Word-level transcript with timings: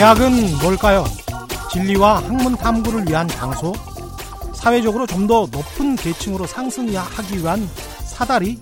대학은 0.00 0.56
뭘까요? 0.62 1.04
진리와 1.70 2.22
학문 2.22 2.56
탐구를 2.56 3.06
위한 3.06 3.28
장소? 3.28 3.74
사회적으로 4.54 5.06
좀 5.06 5.26
더 5.26 5.46
높은 5.52 5.94
계층으로 5.94 6.46
상승하기 6.46 7.36
위한 7.36 7.68
사다리? 8.06 8.58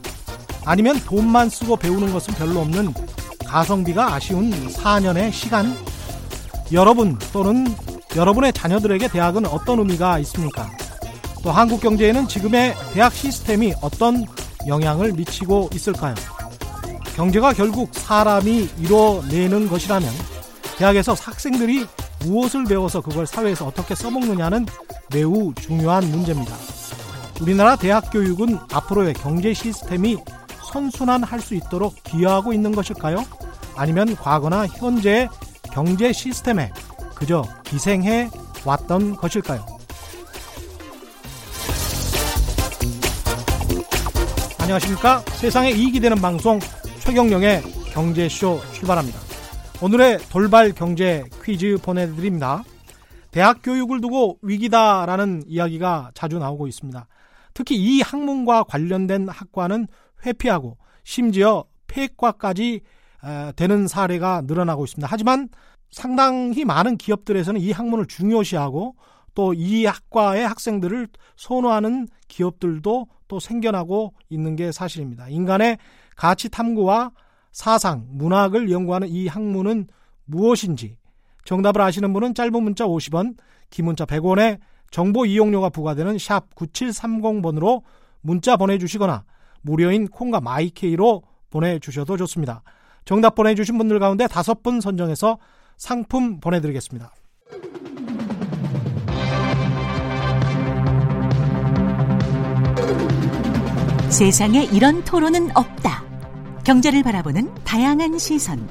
아니면 0.64 0.98
돈만 1.04 1.48
쓰고 1.48 1.76
배우는 1.76 2.12
것은 2.12 2.34
별로 2.34 2.58
없는 2.62 2.92
가성비가 3.46 4.14
아쉬운 4.14 4.50
4년의 4.50 5.30
시간? 5.30 5.76
여러분 6.72 7.16
또는 7.32 7.68
여러분의 8.16 8.52
자녀들에게 8.52 9.06
대학은 9.06 9.46
어떤 9.46 9.78
의미가 9.78 10.18
있습니까? 10.18 10.68
또 11.44 11.52
한국 11.52 11.80
경제에는 11.80 12.26
지금의 12.26 12.74
대학 12.94 13.14
시스템이 13.14 13.74
어떤 13.80 14.26
영향을 14.66 15.12
미치고 15.12 15.70
있을까요? 15.72 16.16
경제가 17.14 17.52
결국 17.52 17.90
사람이 17.94 18.70
이뤄내는 18.80 19.68
것이라면 19.68 20.37
대학에서 20.78 21.12
학생들이 21.12 21.86
무엇을 22.20 22.64
배워서 22.64 23.00
그걸 23.00 23.26
사회에서 23.26 23.66
어떻게 23.66 23.96
써먹느냐는 23.96 24.64
매우 25.12 25.52
중요한 25.54 26.08
문제입니다. 26.08 26.54
우리나라 27.40 27.74
대학 27.74 28.12
교육은 28.12 28.58
앞으로의 28.72 29.14
경제 29.14 29.52
시스템이 29.52 30.18
선순환할 30.72 31.40
수 31.40 31.56
있도록 31.56 31.96
기여하고 32.04 32.52
있는 32.52 32.72
것일까요? 32.72 33.24
아니면 33.74 34.14
과거나 34.14 34.68
현재의 34.68 35.28
경제 35.72 36.12
시스템에 36.12 36.72
그저 37.16 37.42
기생해 37.64 38.30
왔던 38.64 39.16
것일까요? 39.16 39.66
안녕하십니까? 44.58 45.20
세상에 45.34 45.70
이익이 45.70 45.98
되는 45.98 46.20
방송 46.20 46.60
최경령의 47.00 47.62
경제쇼 47.92 48.60
출발합니다. 48.74 49.27
오늘의 49.80 50.18
돌발 50.30 50.72
경제 50.72 51.24
퀴즈 51.44 51.78
보내드립니다. 51.80 52.64
대학 53.30 53.60
교육을 53.62 54.00
두고 54.00 54.38
위기다라는 54.42 55.44
이야기가 55.46 56.10
자주 56.14 56.40
나오고 56.40 56.66
있습니다. 56.66 57.06
특히 57.54 57.76
이 57.76 58.00
학문과 58.00 58.64
관련된 58.64 59.28
학과는 59.28 59.86
회피하고 60.26 60.78
심지어 61.04 61.64
폐과까지 61.86 62.80
되는 63.54 63.86
사례가 63.86 64.42
늘어나고 64.46 64.84
있습니다. 64.84 65.06
하지만 65.08 65.48
상당히 65.90 66.64
많은 66.64 66.96
기업들에서는 66.96 67.60
이 67.60 67.70
학문을 67.70 68.06
중요시하고 68.06 68.96
또 69.34 69.54
이 69.54 69.86
학과의 69.86 70.48
학생들을 70.48 71.06
선호하는 71.36 72.08
기업들도 72.26 73.06
또 73.28 73.38
생겨나고 73.38 74.14
있는 74.28 74.56
게 74.56 74.72
사실입니다. 74.72 75.28
인간의 75.28 75.78
가치 76.16 76.48
탐구와 76.48 77.12
사상, 77.52 78.06
문학을 78.10 78.70
연구하는 78.70 79.08
이 79.08 79.26
학문은 79.26 79.88
무엇인지 80.26 80.96
정답을 81.44 81.80
아시는 81.80 82.12
분은 82.12 82.34
짧은 82.34 82.62
문자 82.62 82.86
50원, 82.86 83.36
긴 83.70 83.86
문자 83.86 84.04
100원에 84.04 84.58
정보 84.90 85.26
이용료가 85.26 85.70
부과되는 85.70 86.18
샵 86.18 86.54
9730번으로 86.54 87.82
문자 88.20 88.56
보내주시거나 88.56 89.24
무료인 89.62 90.08
콩과 90.08 90.40
마이케이로 90.40 91.22
보내주셔도 91.50 92.16
좋습니다. 92.18 92.62
정답 93.04 93.34
보내주신 93.34 93.78
분들 93.78 93.98
가운데 93.98 94.26
다섯 94.26 94.62
분 94.62 94.80
선정해서 94.80 95.38
상품 95.76 96.40
보내드리겠습니다. 96.40 97.12
세상에 104.10 104.64
이런 104.64 105.04
토론은 105.04 105.56
없다. 105.56 106.07
경제를 106.68 107.02
바라보는 107.02 107.54
다양한 107.64 108.18
시선. 108.18 108.68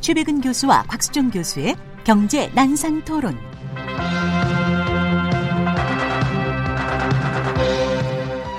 최백은 0.00 0.40
교수와 0.40 0.84
곽수종 0.84 1.30
교수의 1.30 1.76
경제 2.02 2.50
난상 2.54 3.04
토론. 3.04 3.36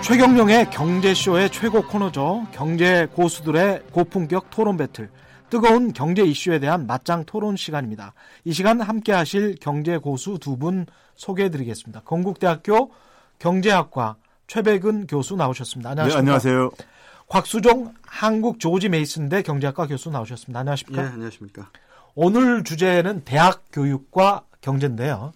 최경령의 0.04 0.70
경제쇼의 0.70 1.50
최고 1.50 1.82
코너죠. 1.82 2.46
경제 2.52 3.08
고수들의 3.08 3.86
고품격 3.92 4.52
토론 4.52 4.78
배틀. 4.78 5.10
뜨거운 5.50 5.92
경제 5.92 6.22
이슈에 6.22 6.60
대한 6.60 6.86
맞짱 6.86 7.26
토론 7.26 7.56
시간입니다. 7.56 8.14
이 8.44 8.54
시간 8.54 8.82
함께 8.82 9.12
하실 9.12 9.56
경제 9.60 9.98
고수 9.98 10.38
두 10.38 10.58
분 10.58 10.86
소개해 11.16 11.50
드리겠습니다. 11.50 12.02
건국대학교 12.02 12.92
경제학과 13.40 14.18
최백은 14.46 15.08
교수 15.08 15.36
나오셨습니다. 15.36 15.90
안녕하십니까? 15.90 16.14
네, 16.14 16.20
안녕하세요. 16.20 16.99
곽수종 17.30 17.94
한국 18.06 18.60
조지 18.60 18.90
메이슨대 18.90 19.44
경제학과 19.44 19.86
교수 19.86 20.10
나오셨습니다. 20.10 20.60
안녕하십니까? 20.60 21.02
네, 21.04 21.10
안녕하십니까? 21.10 21.70
오늘 22.16 22.64
주제는 22.64 23.24
대학 23.24 23.64
교육과 23.72 24.46
경제인데요. 24.62 25.32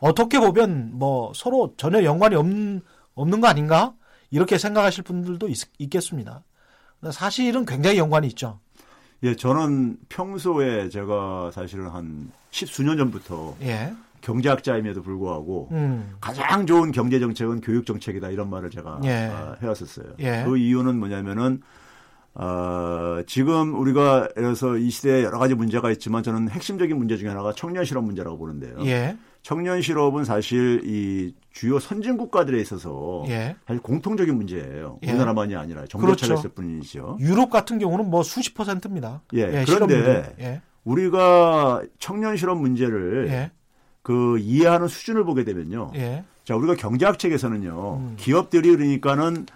어떻게 0.00 0.40
보면 0.40 0.92
뭐 0.94 1.32
서로 1.34 1.74
전혀 1.76 2.02
연관이 2.02 2.34
없는, 2.34 2.80
없는 3.14 3.40
거 3.42 3.46
아닌가? 3.46 3.92
이렇게 4.30 4.58
생각하실 4.58 5.04
분들도 5.04 5.48
있, 5.48 5.90
겠습니다 5.90 6.42
사실은 7.12 7.66
굉장히 7.66 7.98
연관이 7.98 8.26
있죠. 8.28 8.58
예, 9.22 9.36
저는 9.36 9.98
평소에 10.08 10.88
제가 10.88 11.50
사실은 11.52 11.88
한 11.88 12.32
십수년 12.50 12.96
전부터 12.96 13.56
예. 13.62 13.92
경제학자임에도 14.24 15.02
불구하고 15.02 15.68
음. 15.72 16.14
가장 16.20 16.66
좋은 16.66 16.92
경제 16.92 17.20
정책은 17.20 17.60
교육 17.60 17.84
정책이다 17.84 18.30
이런 18.30 18.48
말을 18.48 18.70
제가 18.70 19.00
예. 19.04 19.26
어, 19.26 19.54
해왔었어요. 19.60 20.14
예. 20.20 20.44
그 20.46 20.56
이유는 20.56 20.98
뭐냐면은 20.98 21.60
어, 22.32 23.20
지금 23.26 23.78
우리가 23.78 24.28
그래서 24.34 24.76
이 24.76 24.90
시대에 24.90 25.22
여러 25.22 25.38
가지 25.38 25.54
문제가 25.54 25.90
있지만 25.92 26.22
저는 26.22 26.48
핵심적인 26.48 26.96
문제 26.96 27.16
중에 27.16 27.28
하나가 27.28 27.52
청년 27.52 27.84
실업 27.84 28.04
문제라고 28.04 28.38
보는데요. 28.38 28.76
예. 28.86 29.16
청년 29.42 29.82
실업은 29.82 30.24
사실 30.24 30.80
이 30.84 31.34
주요 31.52 31.78
선진 31.78 32.16
국가들에 32.16 32.58
있어서 32.62 33.24
예. 33.28 33.54
사실 33.66 33.82
공통적인 33.82 34.34
문제예요. 34.34 35.00
예. 35.02 35.10
우리나라만이 35.10 35.54
아니라 35.54 35.84
정부 35.86 36.16
차렸을 36.16 36.50
그렇죠. 36.50 36.54
뿐이죠. 36.54 37.18
유럽 37.20 37.50
같은 37.50 37.78
경우는 37.78 38.08
뭐 38.08 38.22
수십 38.22 38.54
퍼센트입니다. 38.54 39.20
예. 39.34 39.60
예 39.60 39.64
그런데 39.66 40.34
예. 40.40 40.62
우리가 40.84 41.82
청년 41.98 42.36
실업 42.38 42.58
문제를 42.58 43.28
예. 43.28 43.50
그 44.04 44.38
이해하는 44.38 44.86
수준을 44.86 45.24
보게 45.24 45.44
되면요. 45.44 45.92
예. 45.96 46.24
자, 46.44 46.54
우리가 46.54 46.74
경제학 46.76 47.18
책에서는요. 47.18 47.96
음. 47.96 48.14
기업들이 48.18 48.70
그러니까는 48.76 49.46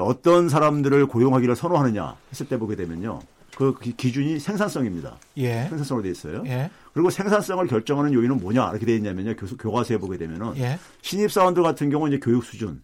어떤 0.00 0.48
사람들을 0.48 1.06
고용하기를 1.06 1.54
선호하느냐 1.54 2.16
했을 2.30 2.48
때 2.48 2.58
보게 2.58 2.74
되면요. 2.74 3.20
그 3.54 3.78
기준이 3.78 4.40
생산성입니다. 4.40 5.18
예. 5.36 5.66
생산성으로 5.68 6.04
돼 6.04 6.10
있어요. 6.10 6.42
예. 6.46 6.70
그리고 6.94 7.10
생산성을 7.10 7.66
결정하는 7.66 8.14
요인은 8.14 8.40
뭐냐 8.40 8.70
이렇게 8.70 8.86
돼 8.86 8.96
있냐면요. 8.96 9.36
교수 9.36 9.58
교과서에 9.58 9.98
보게 9.98 10.16
되면은 10.16 10.56
예. 10.56 10.78
신입 11.02 11.30
사원들 11.30 11.62
같은 11.62 11.90
경우는 11.90 12.16
이제 12.16 12.24
교육 12.24 12.44
수준. 12.44 12.82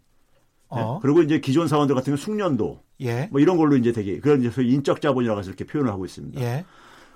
네. 0.70 0.78
어. 0.82 0.98
그리고 1.00 1.22
이제 1.22 1.40
기존 1.40 1.68
사원들 1.68 1.94
같은 1.94 2.10
경우 2.10 2.18
숙련도. 2.18 2.82
예. 3.00 3.28
뭐 3.30 3.40
이런 3.40 3.56
걸로 3.56 3.76
이제 3.76 3.92
되게 3.92 4.20
그런 4.20 4.44
이제 4.44 4.62
인적 4.62 5.00
자본이라고 5.00 5.40
해서 5.40 5.48
이렇게 5.48 5.64
표현을 5.64 5.90
하고 5.90 6.04
있습니다. 6.04 6.38
예. 6.42 6.66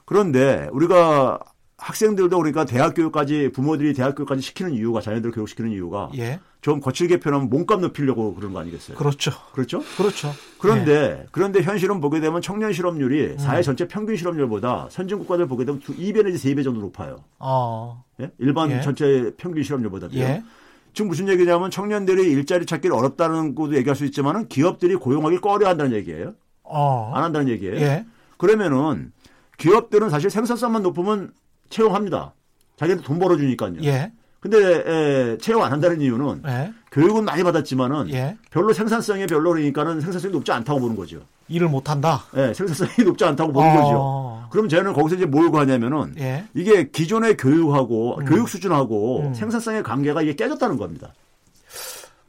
그런데 0.07 0.69
우리가 0.73 1.39
학생들도 1.83 2.37
그러니까 2.37 2.65
대학 2.65 2.95
교육까지 2.95 3.51
부모들이 3.53 3.93
대학 3.93 4.15
교육까지 4.15 4.41
시키는 4.41 4.73
이유가 4.73 5.01
자녀들 5.01 5.33
교육시키는 5.33 5.73
이유가 5.73 6.11
예. 6.17 6.39
좀 6.61 6.81
거칠게 6.81 7.19
표현하면 7.19 7.51
몸값 7.51 7.81
높이려고 7.81 8.37
그런 8.37 8.53
거 8.53 8.61
아니겠어요? 8.61 8.97
그렇죠. 8.97 9.33
그렇죠? 9.53 9.83
그렇죠. 9.97 10.33
그런데 10.59 10.93
예. 10.93 11.27
그런데 11.33 11.61
현실은 11.61 12.01
보게 12.01 12.21
되면 12.21 12.41
청년 12.41 12.73
실업률이 12.73 13.33
음. 13.33 13.39
사회 13.39 13.63
전체 13.63 13.89
평균 13.89 14.15
실업률보다 14.15 14.87
선진 14.91 15.19
국가들 15.19 15.49
보게 15.49 15.65
되면 15.65 15.81
2배 15.81 16.25
내지 16.25 16.55
3배 16.55 16.63
정도 16.63 16.81
높아요. 16.83 17.25
어. 17.41 18.05
예? 18.21 18.31
일반 18.39 18.71
예. 18.71 18.81
전체 18.81 19.33
평균 19.37 19.65
실업률보다도요. 19.65 20.21
예. 20.21 20.45
지금 20.95 21.09
무슨 21.09 21.29
얘기냐면 21.29 21.73
청년들이 21.73 22.31
일자리 22.31 22.65
찾기를 22.65 22.95
어렵다는 22.95 23.57
것도 23.57 23.75
얘기할 23.75 23.97
수 23.97 24.05
있지만은 24.05 24.47
기업들이 24.47 24.95
고용하기 24.95 25.39
꺼려 25.39 25.67
한다는 25.69 25.93
얘기예요. 25.97 26.35
어. 26.63 27.11
안 27.13 27.25
한다는 27.25 27.49
얘기예요. 27.49 27.77
예. 27.77 28.07
그러면은 28.37 29.13
기업들은 29.59 30.11
사실 30.11 30.31
생산성만 30.31 30.83
높으면 30.83 31.33
채용합니다. 31.73 32.35
자기한테 32.77 33.05
돈 33.05 33.19
벌어주니까요. 33.19 33.75
예. 33.83 34.13
근데 34.41 34.59
에, 34.59 35.39
채용 35.39 35.63
안 35.63 35.73
한다는 35.73 36.01
이유는 36.01 36.43
예. 36.47 36.73
교육은 36.91 37.25
많이 37.25 37.43
받았지만은 37.43 38.11
예. 38.13 38.37
별로 38.51 38.73
생산성이 38.73 39.27
별로 39.27 39.51
그러니까는 39.51 40.01
생산성이 40.01 40.33
높지 40.33 40.51
않다고 40.51 40.81
보는 40.81 40.97
거죠. 40.97 41.21
일을 41.49 41.69
못 41.69 41.89
한다. 41.89 42.25
네, 42.33 42.53
생산성이 42.53 42.91
높지 43.07 43.25
않다고 43.25 43.53
보는 43.53 43.71
어. 43.71 43.75
거죠. 43.75 44.49
그럼 44.51 44.69
저는 44.69 44.93
거기서 44.93 45.17
이제 45.17 45.27
뭘 45.27 45.51
구하냐면은 45.51 46.15
예. 46.19 46.45
이게 46.55 46.89
기존의 46.91 47.37
교육하고 47.37 48.19
음. 48.19 48.25
교육 48.25 48.49
수준하고 48.49 49.21
음. 49.21 49.35
생산성의 49.35 49.83
관계가 49.85 50.23
이게 50.23 50.35
깨졌다는 50.35 50.77
겁니다. 50.77 51.13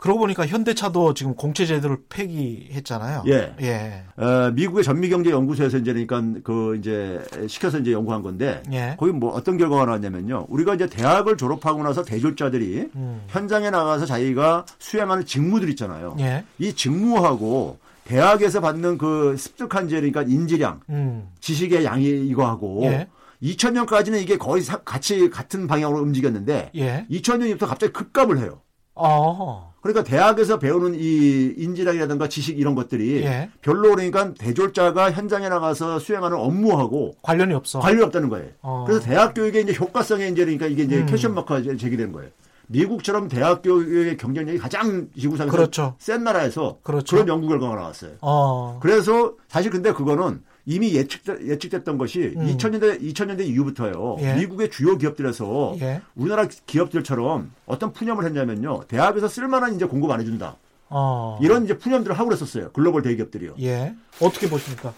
그러고 0.04 0.20
보니까 0.20 0.46
현대차도 0.46 1.14
지금 1.14 1.34
공채 1.34 1.66
제도를 1.66 1.96
폐기했잖아요. 2.10 3.24
예. 3.28 3.56
예. 3.62 4.04
어, 4.22 4.52
미국의 4.52 4.84
전미경제연구소에서 4.84 5.78
이제 5.78 5.94
그러니까 5.94 6.42
그 6.44 6.76
이제 6.76 7.24
시켜서 7.48 7.80
이제 7.80 7.94
연구한 7.94 8.22
건데 8.22 8.62
예. 8.74 8.98
거기 9.00 9.14
뭐 9.14 9.32
어떤 9.32 9.58
결과가 9.58 9.86
나왔냐면요. 9.86 10.48
우리가 10.50 10.76
이제 10.76 10.88
대학을 10.88 11.38
졸업하고 11.38 11.84
나서 11.84 12.04
대졸자들이 12.04 12.90
음. 12.94 13.24
현장에 13.30 13.70
나가서 13.70 14.06
자기가 14.06 14.66
수행하는 14.78 15.26
직무들 15.26 15.70
있잖아요. 15.70 16.18
예. 16.20 16.44
이 16.60 16.74
직무하고 16.74 17.78
대학에서 18.04 18.60
받는 18.60 18.98
그 18.98 19.38
습득한 19.38 19.88
제 19.88 19.96
그러니까 20.02 20.24
인지량, 20.24 20.82
음. 20.90 21.30
지식의 21.40 21.86
양이 21.86 22.10
이거하고 22.28 22.82
예. 22.84 23.08
2000년까지는 23.42 24.22
이게 24.22 24.38
거의 24.38 24.64
사, 24.64 24.80
같이 24.80 25.30
같은 25.30 25.66
방향으로 25.66 26.02
움직였는데 26.02 26.72
예. 26.76 27.06
2000년부터 27.10 27.68
갑자기 27.68 27.94
급감을 27.94 28.40
해요. 28.40 28.60
어. 28.96 29.73
그러니까 29.84 30.04
대학에서 30.06 30.60
배우는 30.60 30.96
이 30.96 31.54
인지력이라든가 31.58 32.30
지식 32.30 32.58
이런 32.58 32.74
것들이 32.74 33.22
예. 33.24 33.50
별로 33.62 33.90
그러니까 33.92 34.34
대졸자가 34.34 35.12
현장에 35.12 35.50
나가서 35.50 36.00
수행하는 36.00 36.38
업무하고 36.38 37.16
관련이 37.22 37.54
없어. 37.54 37.80
관련이 37.80 38.04
없다는 38.06 38.30
거예요. 38.30 38.48
어. 38.62 38.86
그래서 38.88 39.04
대학 39.04 39.34
교육의 39.34 39.64
이제 39.64 39.74
효과성에 39.78 40.30
이제 40.30 40.46
그러니까 40.46 40.68
이게 40.68 40.84
이제 40.84 41.00
음. 41.00 41.06
캐션 41.06 41.36
마크가 41.36 41.62
제기되는 41.62 42.14
거예요. 42.14 42.30
미국처럼 42.68 43.28
대학 43.28 43.62
교육의 43.62 44.16
경쟁력이 44.16 44.58
가장 44.58 45.10
지구상에서 45.20 45.56
그렇죠. 45.56 45.96
센 46.00 46.24
나라에서 46.24 46.78
그렇죠. 46.82 47.18
그런 47.18 47.28
연구 47.28 47.50
결과가 47.50 47.76
나왔어요. 47.76 48.12
어. 48.22 48.80
그래서 48.82 49.34
사실 49.50 49.70
근데 49.70 49.92
그거는 49.92 50.42
이미 50.66 50.94
예측 50.96 51.22
예측됐던 51.46 51.98
것이 51.98 52.34
음. 52.38 52.46
2000년대 52.48 53.02
2000년대 53.02 53.46
이후부터요. 53.48 54.18
예. 54.20 54.36
미국의 54.36 54.72
주요 54.72 54.98
기업들에서 54.98 55.76
예. 55.82 56.02
우리나라 56.16 56.48
기업들처럼 56.66 57.52
어떤 57.66 57.92
푸념을 57.92 58.26
했냐면요. 58.26 58.84
대학에서 58.88 59.28
쓸만한 59.28 59.76
이제 59.76 59.86
공급 59.86 60.12
안 60.12 60.22
해준다. 60.22 60.56
어. 60.90 61.38
이런 61.42 61.66
이제 61.66 61.78
푸념들을 61.78 62.18
하고 62.18 62.30
그랬었어요. 62.30 62.72
글로벌 62.72 63.02
대기업들이요. 63.02 63.56
예. 63.62 63.94
어떻게 64.22 64.50
보십니까? 64.50 64.94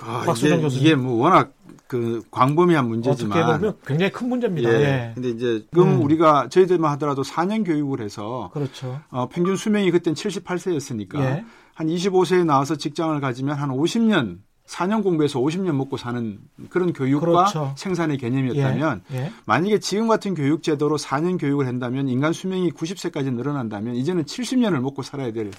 아, 0.00 0.22
박수정 0.26 0.60
교수님. 0.60 0.84
이게 0.84 0.94
뭐 0.96 1.22
워낙 1.22 1.52
그 1.86 2.22
광범위한 2.30 2.88
문제지만 2.88 3.38
어떻게 3.38 3.58
보면 3.58 3.76
굉장히 3.86 4.10
큰 4.10 4.28
문제입니다. 4.28 4.72
예. 4.72 4.74
예. 4.80 5.12
근데 5.14 5.28
이제 5.28 5.64
지금 5.70 5.98
음. 5.98 6.02
우리가 6.02 6.48
저희들만 6.48 6.90
하더라도 6.92 7.22
4년 7.22 7.64
교육을 7.64 8.00
해서 8.00 8.50
그렇죠. 8.52 9.00
어, 9.10 9.28
평균 9.28 9.54
수명이 9.54 9.92
그땐 9.92 10.14
78세였으니까 10.14 11.20
예. 11.20 11.44
한 11.74 11.86
25세에 11.86 12.44
나와서 12.44 12.76
직장을 12.76 13.20
가지면 13.20 13.56
한 13.56 13.70
50년 13.70 14.38
4년 14.66 15.02
공부해서 15.02 15.38
50년 15.40 15.72
먹고 15.72 15.96
사는 15.96 16.38
그런 16.70 16.92
교육과 16.92 17.26
그렇죠. 17.26 17.74
생산의 17.76 18.16
개념이었다면 18.18 19.02
예, 19.12 19.16
예. 19.16 19.32
만약에 19.44 19.78
지금 19.78 20.08
같은 20.08 20.34
교육 20.34 20.62
제도로 20.62 20.96
4년 20.96 21.38
교육을 21.38 21.66
한다면 21.66 22.08
인간 22.08 22.32
수명이 22.32 22.70
90세까지 22.70 23.32
늘어난다면 23.32 23.94
이제는 23.94 24.24
70년을 24.24 24.80
먹고 24.80 25.02
살아야 25.02 25.32
될 25.32 25.50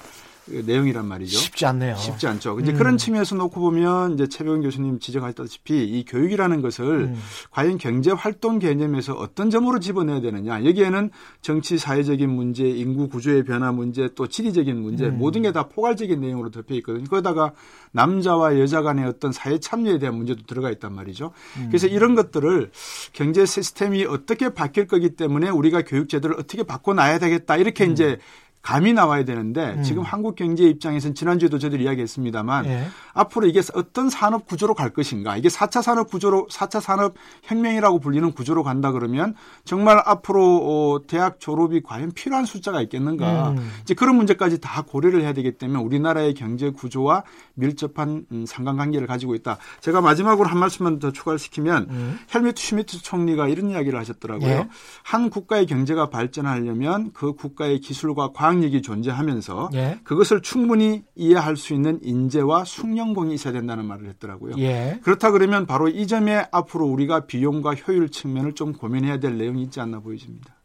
내용이란 0.47 1.07
말이죠. 1.07 1.39
쉽지 1.39 1.65
않네요. 1.65 1.95
쉽지 1.95 2.27
않죠. 2.27 2.59
이제 2.59 2.71
음. 2.71 2.77
그런 2.77 2.97
측면에서 2.97 3.35
놓고 3.35 3.59
보면 3.59 4.13
이제 4.13 4.27
최병훈 4.27 4.61
교수님 4.61 4.99
지적하셨다시피 4.99 5.83
이 5.83 6.05
교육이라는 6.05 6.61
것을 6.61 6.85
음. 6.85 7.19
과연 7.49 7.79
경제 7.79 8.11
활동 8.11 8.59
개념에서 8.59 9.13
어떤 9.13 9.49
점으로 9.49 9.79
집어내야 9.79 10.21
되느냐. 10.21 10.63
여기에는 10.63 11.09
정치 11.41 11.77
사회적인 11.79 12.29
문제, 12.29 12.67
인구 12.67 13.09
구조의 13.09 13.43
변화 13.45 13.71
문제, 13.71 14.09
또 14.15 14.27
지리적인 14.27 14.79
문제 14.79 15.05
음. 15.07 15.17
모든 15.17 15.41
게 15.41 15.55
다 15.55 15.69
포괄적인 15.69 16.19
내용으로 16.19 16.51
덮여 16.51 16.75
있거든요. 16.75 17.05
그러다가 17.09 17.53
남자와 17.93 18.59
여자 18.59 18.81
간의 18.81 19.05
어떤 19.05 19.31
사회 19.31 19.57
참여에 19.57 19.99
대한 19.99 20.15
문제도 20.15 20.43
들어가 20.45 20.69
있단 20.69 20.93
말이죠. 20.93 21.31
음. 21.57 21.67
그래서 21.69 21.87
이런 21.87 22.13
것들을 22.13 22.71
경제 23.13 23.45
시스템이 23.45 24.03
어떻게 24.05 24.53
바뀔 24.53 24.85
거기 24.87 25.11
때문에 25.15 25.49
우리가 25.49 25.83
교육 25.83 26.09
제도를 26.09 26.37
어떻게 26.37 26.63
바꿔 26.63 26.93
놔야 26.93 27.19
되겠다. 27.19 27.55
이렇게 27.55 27.85
음. 27.85 27.91
이제 27.93 28.17
감이 28.65 28.93
나와야 28.93 29.23
되는데 29.25 29.75
음. 29.77 29.83
지금 29.83 30.01
한국 30.01 30.35
경제 30.35 30.63
입장에서는 30.63 31.13
지난주에도 31.13 31.59
저희들이 31.59 31.83
이야기했습니다만 31.83 32.65
예. 32.65 32.87
앞으로 33.13 33.45
이게 33.45 33.61
어떤 33.75 34.09
산업 34.09 34.47
구조로 34.47 34.73
갈 34.73 34.89
것인가 34.89 35.37
이게 35.37 35.49
4차 35.49 35.83
산업 35.83 36.09
구조로 36.09 36.47
4차 36.49 36.81
산업 36.81 37.13
혁명이라고 37.43 37.99
불리는 37.99 38.31
구조로 38.31 38.63
간다 38.63 38.91
그러면 38.91 39.35
정말 39.65 40.01
앞으로 40.03 40.95
어, 40.95 41.05
대학 41.05 41.39
졸업이 41.39 41.83
과연 41.83 42.11
필요한 42.13 42.45
숫자가 42.45 42.81
있겠는가 42.81 43.51
음. 43.51 43.71
이제 43.83 43.93
그런 43.93 44.15
문제까지 44.15 44.59
다 44.59 44.81
고려를 44.81 45.21
해야 45.21 45.33
되기 45.33 45.51
때문에 45.51 45.79
우리나라의 45.83 46.33
경제 46.33 46.71
구조와 46.71 47.23
밀접한 47.53 48.25
음, 48.31 48.45
상관관계를 48.47 49.05
가지고 49.05 49.35
있다. 49.35 49.59
제가 49.81 50.01
마지막으로 50.01 50.49
한 50.49 50.57
말씀만 50.57 50.97
더 50.97 51.11
추가를 51.11 51.37
시키면 51.37 51.87
음. 51.91 52.19
헬무트 52.33 52.59
슈미트 52.59 53.03
총리가 53.03 53.47
이런 53.47 53.69
이야기를 53.69 53.99
하셨더라고요. 53.99 54.49
예. 54.49 54.67
한 55.03 55.29
국가의 55.29 55.67
경제가 55.67 56.09
발전하려면 56.09 57.11
그 57.13 57.33
국가의 57.33 57.79
기술과 57.79 58.31
과학 58.33 58.54
영향력이 58.55 58.81
존재하면서 58.81 59.69
예. 59.73 59.99
그것을 60.03 60.41
충분히 60.41 61.03
이해할 61.15 61.57
수 61.57 61.73
있는 61.73 61.99
인재와 62.01 62.63
숙련공이 62.63 63.33
있어야 63.33 63.53
된다는 63.53 63.85
말을 63.85 64.07
했더라고요. 64.09 64.55
예. 64.57 64.99
그렇다 65.03 65.31
그러면 65.31 65.65
바로 65.65 65.87
이 65.87 66.07
점에 66.07 66.45
앞으로 66.51 66.85
우리가 66.85 67.25
비용과 67.25 67.75
효율 67.75 68.09
측면을 68.09 68.53
좀 68.53 68.73
고민해야 68.73 69.19
될 69.19 69.37
내용이 69.37 69.63
있지 69.63 69.79
않나 69.79 69.99
보여집니다. 69.99 70.55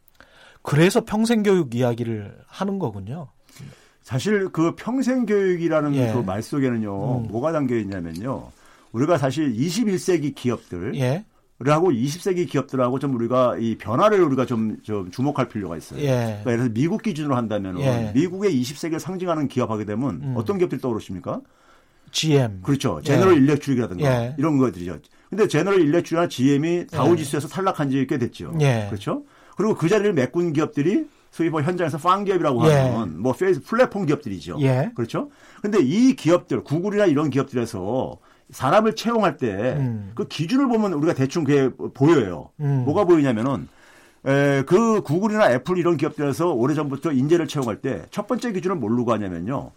그래서 0.63 1.05
평생교육 1.05 1.75
이야기를 1.75 2.39
하는 2.47 2.79
거군요. 2.79 3.29
사실 4.03 4.49
그 4.49 4.75
평생교육이라는 4.77 5.95
예. 5.95 6.13
그말 6.13 6.43
속에는요, 6.43 7.19
음. 7.19 7.29
뭐가 7.31 7.53
담겨 7.53 7.77
있냐면요. 7.77 8.51
우리가 8.93 9.19
사실 9.19 9.55
21세기 9.55 10.35
기업들, 10.35 10.95
예. 10.97 11.25
하고 11.69 11.91
20세기 11.91 12.49
기업들하고 12.49 12.99
좀 12.99 13.15
우리가 13.15 13.57
이 13.59 13.77
변화를 13.77 14.23
우리가 14.23 14.47
좀, 14.47 14.79
좀 14.83 15.11
주목할 15.11 15.49
필요가 15.49 15.77
있어요. 15.77 16.01
예. 16.01 16.07
그러니까 16.07 16.53
예를 16.53 16.57
들어서 16.65 16.73
미국 16.73 17.03
기준으로 17.03 17.37
한다면 17.37 17.79
예. 17.81 18.13
미국의 18.15 18.51
20세기를 18.63 18.99
상징하는 18.99 19.47
기업 19.49 19.71
하게 19.71 19.85
되면 19.85 20.21
음. 20.23 20.35
어떤 20.37 20.57
기업들이 20.57 20.81
떠오르십니까? 20.81 21.41
GM. 22.13 22.63
그렇죠. 22.63 23.01
제너럴 23.05 23.35
예. 23.35 23.39
일렉트릭이라든가 23.39 24.05
예. 24.05 24.35
이런 24.39 24.57
것들이죠. 24.59 24.99
근데 25.29 25.47
제너럴 25.47 25.81
일렉트릭이나 25.83 26.29
GM이 26.29 26.87
다우지수에서 26.91 27.47
예. 27.51 27.53
탈락한 27.55 27.91
지 27.91 28.07
꽤 28.07 28.17
됐죠. 28.19 28.55
예. 28.61 28.87
그렇죠. 28.89 29.25
그리고 29.57 29.75
그 29.75 29.89
자리를 29.89 30.13
메꾼 30.15 30.55
기업들이 30.55 31.07
소위 31.31 31.51
뭐 31.51 31.61
현장에서 31.63 31.99
FANG 31.99 32.25
기업이라고 32.25 32.67
예. 32.69 32.73
하는 32.73 33.21
뭐 33.21 33.33
페이스 33.35 33.61
플랫폼 33.63 34.07
기업들이죠. 34.07 34.61
그렇죠. 34.97 35.31
근데 35.61 35.79
이 35.81 36.17
기업들, 36.17 36.65
구글이나 36.65 37.05
이런 37.05 37.29
기업들에서 37.31 38.17
사람을 38.53 38.95
채용할 38.97 39.37
때그 39.37 39.55
음. 39.81 40.13
그 40.15 40.27
기준을 40.29 40.69
보면 40.69 40.93
우리가 40.95 41.15
대충 41.15 41.45
그게 41.45 41.69
보여요. 41.95 42.51
음. 42.61 42.83
뭐가 42.85 43.05
보이냐면은 43.05 43.69
에, 44.27 44.63
그 44.67 45.03
구글이나 45.03 45.53
애플 45.53 45.79
이런 45.79 45.97
기업들에서 45.97 46.51
오래전부터 46.53 47.13
인재를 47.13 47.47
채용할 47.49 47.77
때 47.77 48.03
첫 48.11 48.27
번째 48.27 48.53
기준은 48.53 48.81
뭘로 48.81 49.05
가냐면요. 49.05 49.71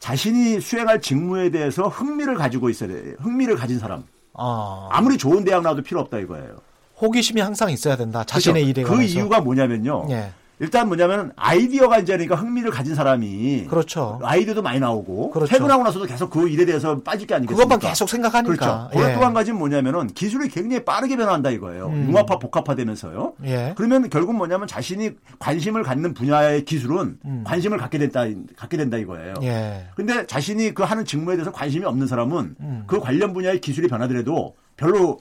자신이 0.00 0.60
수행할 0.60 1.00
직무에 1.00 1.50
대해서 1.50 1.86
흥미를 1.86 2.34
가지고 2.34 2.70
있어야 2.70 2.88
돼. 2.88 3.14
흥미를 3.20 3.54
가진 3.56 3.78
사람. 3.78 4.02
아. 4.34 4.88
아무리 4.90 5.16
좋은 5.16 5.44
대학 5.44 5.62
나와도 5.62 5.82
필요 5.82 6.00
없다 6.00 6.18
이거예요. 6.18 6.56
호기심이 7.00 7.40
항상 7.40 7.70
있어야 7.70 7.96
된다. 7.96 8.24
자신의 8.24 8.64
그렇죠. 8.72 8.80
일에 8.80 8.96
그 8.96 9.02
이유가 9.04 9.40
뭐냐면요. 9.40 10.06
예. 10.10 10.30
일단 10.62 10.86
뭐냐면 10.86 11.32
아이디어가 11.34 11.98
이제 11.98 12.12
그러니까 12.12 12.36
흥미를 12.36 12.70
가진 12.70 12.94
사람이 12.94 13.66
그렇죠. 13.68 14.20
아이디어도 14.22 14.62
많이 14.62 14.78
나오고 14.78 15.30
그렇죠. 15.30 15.50
퇴근하고 15.50 15.82
나서도 15.82 16.06
계속 16.06 16.30
그 16.30 16.48
일에 16.48 16.64
대해서 16.64 16.96
빠질 17.00 17.26
게 17.26 17.34
아니겠습니까? 17.34 17.64
그것만 17.64 17.80
계속 17.80 18.08
생각하니까. 18.08 18.88
그렇죠. 18.92 19.10
예. 19.10 19.14
또한 19.14 19.34
가지는 19.34 19.58
뭐냐면은 19.58 20.06
기술이 20.06 20.48
굉장히 20.48 20.84
빠르게 20.84 21.16
변화한다 21.16 21.50
이거예요. 21.50 21.88
음. 21.88 22.06
융합화 22.08 22.38
복합화되면서요. 22.38 23.32
예. 23.44 23.74
그러면 23.76 24.08
결국 24.08 24.36
뭐냐면 24.36 24.68
자신이 24.68 25.10
관심을 25.40 25.82
갖는 25.82 26.14
분야의 26.14 26.64
기술은 26.64 27.18
음. 27.24 27.42
관심을 27.44 27.78
갖게 27.78 27.98
된다 27.98 28.24
갖게 28.54 28.76
된다 28.76 28.98
이거예요. 28.98 29.34
예. 29.42 29.88
근데 29.96 30.24
자신이 30.26 30.74
그 30.74 30.84
하는 30.84 31.04
직무에 31.04 31.34
대해서 31.34 31.50
관심이 31.50 31.84
없는 31.84 32.06
사람은 32.06 32.54
음. 32.60 32.84
그 32.86 33.00
관련 33.00 33.32
분야의 33.32 33.60
기술이 33.60 33.88
변화더라도 33.88 34.54
별로 34.76 35.18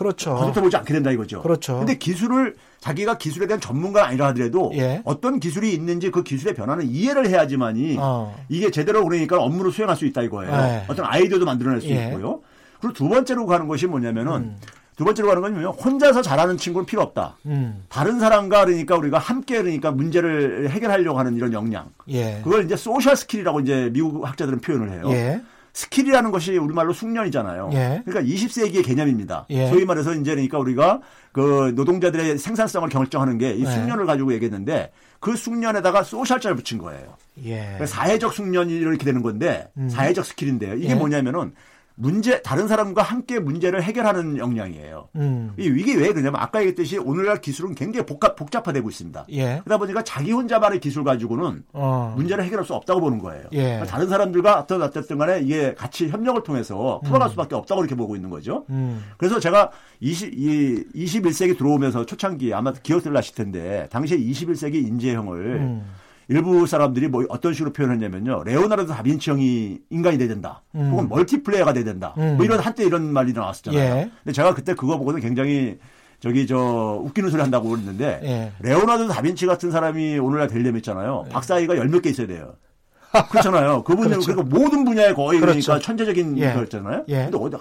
그렇죠. 0.00 0.34
거듭해보지 0.34 0.78
않게 0.78 0.94
된다 0.94 1.10
이거죠. 1.10 1.42
그렇죠. 1.42 1.76
근데 1.76 1.98
기술을 1.98 2.56
자기가 2.78 3.18
기술에 3.18 3.46
대한 3.46 3.60
전문가가 3.60 4.08
아니라 4.08 4.28
하더라도 4.28 4.72
예. 4.74 5.02
어떤 5.04 5.38
기술이 5.38 5.74
있는지 5.74 6.10
그 6.10 6.22
기술의 6.22 6.54
변화는 6.54 6.86
이해를 6.86 7.28
해야지만이 7.28 7.98
어. 8.00 8.34
이게 8.48 8.70
제대로 8.70 9.04
그러니까 9.04 9.38
업무를 9.38 9.70
수행할 9.70 9.98
수 9.98 10.06
있다 10.06 10.22
이거예요. 10.22 10.50
예. 10.50 10.84
어떤 10.88 11.04
아이디어도 11.04 11.44
만들어낼 11.44 11.82
수 11.82 11.88
예. 11.90 12.06
있고요. 12.06 12.40
그리고 12.80 12.94
두 12.94 13.10
번째로 13.10 13.44
가는 13.44 13.68
것이 13.68 13.86
뭐냐면은 13.86 14.32
음. 14.32 14.56
두 14.96 15.04
번째로 15.04 15.28
가는 15.28 15.42
건 15.42 15.52
뭐냐면 15.52 15.76
혼자서 15.78 16.22
잘하는 16.22 16.56
친구는 16.56 16.86
필요 16.86 17.02
없다. 17.02 17.36
음. 17.44 17.84
다른 17.90 18.20
사람과 18.20 18.64
그러니까 18.64 18.96
우리가 18.96 19.18
함께 19.18 19.60
그러니까 19.60 19.90
문제를 19.90 20.70
해결하려고 20.70 21.18
하는 21.18 21.36
이런 21.36 21.52
역량. 21.52 21.90
예. 22.08 22.40
그걸 22.42 22.64
이제 22.64 22.74
social 22.74 23.16
skill이라고 23.16 23.60
이제 23.60 23.90
미국 23.92 24.26
학자들은 24.26 24.60
표현을 24.60 24.92
해요. 24.92 25.02
예. 25.08 25.42
skill이라는 25.72 26.30
것이 26.30 26.56
우리말로 26.56 26.92
숙련이잖아요. 26.92 27.70
예. 27.72 28.02
그러니까 28.04 28.34
20세기의 28.34 28.84
개념입니다. 28.84 29.46
예. 29.50 29.68
소위 29.68 29.84
말해서 29.84 30.14
이제 30.14 30.32
그러니까 30.32 30.58
우리가 30.58 31.00
그 31.32 31.72
노동자들의 31.74 32.38
생산성을 32.38 32.88
결정하는 32.88 33.38
게 33.38 33.55
이 33.55 33.64
예. 33.64 33.70
숙련을 33.70 34.06
가지고 34.06 34.32
얘기했는데 34.34 34.90
그 35.20 35.36
숙련에다가 35.36 36.02
social자를 36.02 36.56
붙인 36.56 36.78
거예요. 36.78 37.16
예. 37.44 37.60
그러니까 37.60 37.86
사회적 37.86 38.32
숙련이 38.32 38.74
이렇게 38.74 39.04
되는 39.04 39.22
건데 39.22 39.68
음. 39.76 39.88
사회적 39.88 40.24
skill인데요. 40.24 40.74
이게 40.74 40.90
예. 40.90 40.94
뭐냐면은 40.94 41.52
문제 42.00 42.40
다른 42.40 42.66
사람과 42.66 43.02
함께 43.02 43.38
문제를 43.38 43.82
해결하는 43.82 44.38
역량이에요. 44.38 45.08
음. 45.16 45.52
이게 45.58 45.94
왜 45.94 46.08
그러냐면 46.08 46.40
아까 46.40 46.60
얘기했듯이 46.60 46.96
오늘날 46.96 47.42
기술은 47.42 47.74
굉장히 47.74 48.06
복합 48.06 48.36
복잡화되고 48.36 48.88
있습니다. 48.88 49.26
예. 49.32 49.60
그러다 49.64 49.76
보니까 49.76 50.02
자기 50.02 50.32
혼자만의 50.32 50.80
기술 50.80 51.04
가지고는 51.04 51.62
어. 51.74 52.14
문제를 52.16 52.42
해결할 52.44 52.64
수 52.64 52.74
없다고 52.74 53.00
보는 53.00 53.18
거예요. 53.18 53.44
예. 53.52 53.62
그러니까 53.62 53.84
다른 53.84 54.08
사람들과 54.08 54.60
어떤 54.60 54.80
어쨌든 54.80 55.18
간에 55.18 55.40
이게 55.40 55.74
같이 55.74 56.08
협력을 56.08 56.42
통해서 56.42 57.02
풀어갈 57.04 57.28
음. 57.28 57.30
수밖에 57.30 57.54
없다고 57.54 57.82
이렇게 57.82 57.94
보고 57.94 58.16
있는 58.16 58.30
거죠. 58.30 58.64
음. 58.70 59.04
그래서 59.18 59.38
제가 59.38 59.70
20, 60.00 60.32
이 60.32 60.84
21세기 60.94 61.58
들어오면서 61.58 62.06
초창기 62.06 62.54
아마 62.54 62.72
기억들 62.72 63.12
나실 63.12 63.34
텐데 63.34 63.86
당시에 63.90 64.16
21세기 64.16 64.76
인재형을 64.86 65.38
음. 65.56 65.86
일부 66.30 66.64
사람들이 66.64 67.08
뭐 67.08 67.24
어떤 67.28 67.52
식으로 67.52 67.72
표현했냐면요. 67.72 68.44
레오나르도 68.44 68.92
다빈치 68.94 69.30
형이 69.30 69.80
인간이 69.90 70.16
돼야 70.16 70.28
된다. 70.28 70.62
음. 70.76 70.90
혹은 70.92 71.08
멀티플레이어가 71.08 71.72
돼야 71.72 71.82
된다. 71.82 72.14
음. 72.18 72.36
뭐 72.36 72.44
이런 72.44 72.60
한때 72.60 72.84
이런 72.84 73.12
말이 73.12 73.32
나왔었잖아요. 73.32 73.80
예. 73.80 74.10
근데 74.22 74.32
제가 74.32 74.54
그때 74.54 74.74
그거 74.74 74.96
보고는 74.96 75.20
굉장히 75.20 75.78
저기 76.20 76.46
저 76.46 77.00
웃기는 77.02 77.30
소리 77.30 77.42
한다고 77.42 77.68
그랬는데 77.70 78.20
예. 78.22 78.52
레오나르도 78.60 79.08
다빈치 79.08 79.46
같은 79.46 79.72
사람이 79.72 80.20
오늘날 80.20 80.46
되려면 80.46 80.76
있잖아요. 80.76 81.24
예. 81.26 81.30
박사학위가 81.32 81.76
열 81.76 81.86
몇 81.88 82.00
개 82.02 82.10
있어야 82.10 82.28
돼요. 82.28 82.54
그렇잖아요. 83.32 83.82
그분은 83.84 84.10
그렇죠. 84.20 84.32
그러니까 84.36 84.56
모든 84.56 84.84
분야에 84.84 85.12
거의 85.14 85.40
그렇죠. 85.40 85.60
그러니까 85.66 85.84
천재적인 85.84 86.38
예. 86.38 86.52
거였잖아요. 86.52 87.04
예. 87.08 87.24
근데 87.28 87.38
어디 87.38 87.56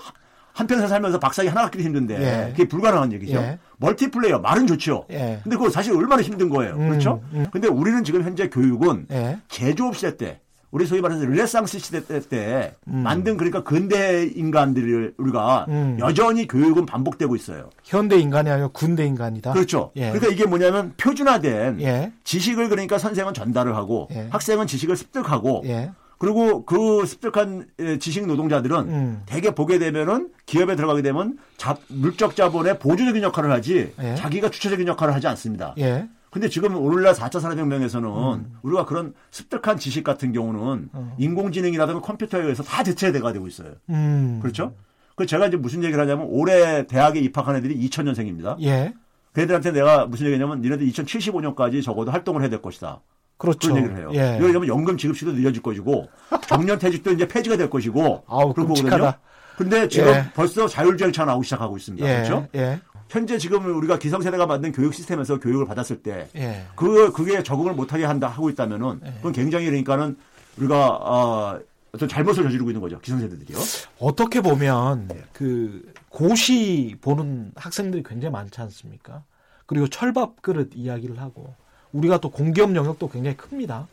한평생 0.54 0.88
살면서 0.88 1.20
박사학위 1.20 1.48
하나 1.48 1.62
갖기도 1.64 1.84
힘든데 1.86 2.22
예. 2.22 2.52
그게 2.52 2.68
불가능한 2.68 3.14
얘기죠. 3.14 3.58
예. 3.82 3.86
멀티플레이어 3.86 4.40
말은 4.40 4.68
좋죠. 4.68 5.06
예. 5.12 5.40
근데 5.44 5.58
그거 5.58 5.70
사실 5.70 5.96
얼마나 5.96 6.22
힘든 6.22 6.50
거예요. 6.50 6.76
음, 6.76 6.90
그렇죠? 6.90 7.22
음. 7.34 7.46
근데 7.52 7.68
우리는 7.68 8.04
지금 8.04 8.24
현재 8.24 8.50
교육은 8.50 9.08
예. 9.12 9.40
제조업 9.48 9.96
시대 9.96 10.18
때 10.18 10.40
우리 10.72 10.86
소위 10.86 11.02
말해서 11.02 11.26
르네상스 11.26 11.80
시대 11.80 12.02
때 12.06 12.76
음. 12.88 12.98
만든 12.98 13.38
그러니까 13.38 13.64
근대 13.64 14.26
인간들을 14.26 15.16
우리가 15.18 15.66
음. 15.68 15.98
여전히 16.00 16.48
교육은 16.48 16.86
반복되고 16.86 17.36
있어요. 17.36 17.70
현대 17.84 18.18
인간이 18.20 18.52
아니라 18.52 18.68
군대 18.68 19.06
인간이다. 19.06 19.54
그렇죠. 19.54 19.92
예. 19.96 20.12
그러니까 20.12 20.28
이게 20.28 20.46
뭐냐면 20.46 20.94
표준화된 20.98 21.82
예. 21.82 22.12
지식을 22.24 22.70
그러니까 22.70 23.00
선생은 23.00 23.34
전달을 23.34 23.76
하고 23.76 24.10
예. 24.12 24.28
학생은 24.30 24.68
지식을 24.68 24.96
습득하고 24.96 25.64
예. 25.66 25.92
그리고 26.20 26.66
그 26.66 27.06
습득한 27.06 27.68
지식 28.00 28.28
노동자들은 28.28 28.78
음. 28.90 29.22
대개 29.26 29.56
보게 29.56 29.80
되면은 29.80 30.30
기업에 30.46 30.76
들어가게 30.76 31.02
되면 31.02 31.40
자, 31.58 31.78
물적 31.88 32.36
자본의 32.36 32.78
보조적인 32.80 33.24
역할을 33.24 33.52
하지 33.52 33.94
예. 34.00 34.16
자기가 34.16 34.50
주체적인 34.52 34.86
역할을 34.90 35.16
하지 35.16 35.28
않습니다. 35.28 35.74
예. 35.80 36.10
근데 36.30 36.50
지금 36.50 36.76
오늘날 36.76 37.14
4차 37.14 37.40
산업혁명에서는 37.40 38.10
음. 38.10 38.58
우리가 38.62 38.86
그런 38.86 39.14
습득한 39.32 39.78
지식 39.78 40.04
같은 40.04 40.34
경우는 40.34 40.90
어. 40.92 41.16
인공지능이라든가 41.18 42.02
컴퓨터에 42.02 42.42
의해서 42.42 42.64
다 42.64 42.84
대체돼가 42.84 43.32
되고 43.32 43.48
있어요. 43.48 43.72
음. 43.90 44.40
그렇죠? 44.42 44.76
그 45.16 45.26
제가 45.26 45.48
이제 45.48 45.56
무슨 45.56 45.84
얘기를 45.84 46.02
하냐면 46.02 46.28
올해 46.30 46.86
대학에 46.86 47.22
입학한 47.22 47.56
애들이 47.56 47.78
2000년생입니다. 47.88 48.62
예. 48.62 48.94
그 49.32 49.42
애들한테 49.42 49.72
내가 49.72 50.06
무슨 50.06 50.28
얘기냐면 50.28 50.62
니네들 50.62 50.86
2075년까지 50.88 51.82
적어도 51.82 52.12
활동을 52.12 52.42
해야 52.42 52.50
될 52.50 52.62
것이다. 52.62 53.02
그렇죠. 53.40 53.70
그런 53.70 53.78
얘기를 53.78 53.98
해요. 53.98 54.12
예. 54.14 54.38
왜냐하면 54.40 54.68
연금 54.68 54.98
지급 54.98 55.18
시도 55.18 55.32
늦어질 55.32 55.64
것이고 55.64 56.08
정년퇴직도 56.48 57.14
이제 57.14 57.28
폐지가 57.28 57.58
될 57.58 57.70
것이고 57.70 58.26
아우, 58.28 58.54
그런 58.54 58.68
거거든요. 58.68 59.14
근데 59.58 59.88
지금 59.88 60.10
예. 60.10 60.26
벌써 60.36 60.68
자율주행차 60.68 61.26
나오기 61.26 61.46
시작하고 61.46 61.78
있습니다. 61.78 62.08
예. 62.08 62.16
그렇죠? 62.18 62.48
예. 62.56 62.80
현재 63.10 63.38
지금 63.40 63.66
우리가 63.78 63.98
기성세대가 63.98 64.46
만든 64.46 64.72
교육 64.72 64.94
시스템에서 64.94 65.40
교육을 65.40 65.66
받았을 65.66 66.04
때, 66.04 66.28
예. 66.36 66.66
그, 66.76 67.12
그게 67.12 67.42
적응을 67.42 67.74
못하게 67.74 68.06
한다, 68.06 68.28
하고 68.28 68.52
있다면은, 68.52 69.02
예. 69.04 69.12
그건 69.14 69.32
굉장히 69.34 69.66
그러니까는 69.66 70.16
우리가, 70.58 70.90
어, 70.90 71.60
어떤 71.92 72.08
잘못을 72.08 72.44
저지르고 72.44 72.70
있는 72.70 72.82
거죠. 72.82 73.00
기성세대들이요. 73.00 73.58
어떻게 74.00 74.42
보면, 74.42 75.10
예. 75.12 75.24
그, 75.34 75.92
고시 76.10 76.96
보는 77.02 77.52
학생들이 77.56 78.04
굉장히 78.04 78.32
많지 78.32 78.62
않습니까? 78.62 79.24
그리고 79.66 79.88
철밥 79.88 80.44
그릇 80.44 80.70
이야기를 80.76 81.20
하고, 81.20 81.56
우리가 81.94 82.20
또 82.20 82.30
공기업 82.30 82.76
영역도 82.76 83.10
굉장히 83.10 83.38
큽니다. 83.38 83.88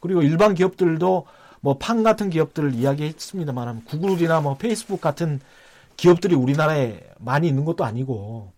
그리고 0.00 0.22
일반 0.22 0.54
기업들도 0.54 1.26
뭐 1.60 1.78
판 1.78 2.02
같은 2.02 2.30
기업들을 2.30 2.74
이야기했습니다만 2.74 3.84
구글이나 3.84 4.40
뭐 4.40 4.56
페이스북 4.56 5.00
같은 5.00 5.40
기업들이 5.96 6.34
우리나라에 6.36 7.00
많이 7.18 7.48
있는 7.48 7.64
것도 7.64 7.84
아니고 7.84 8.52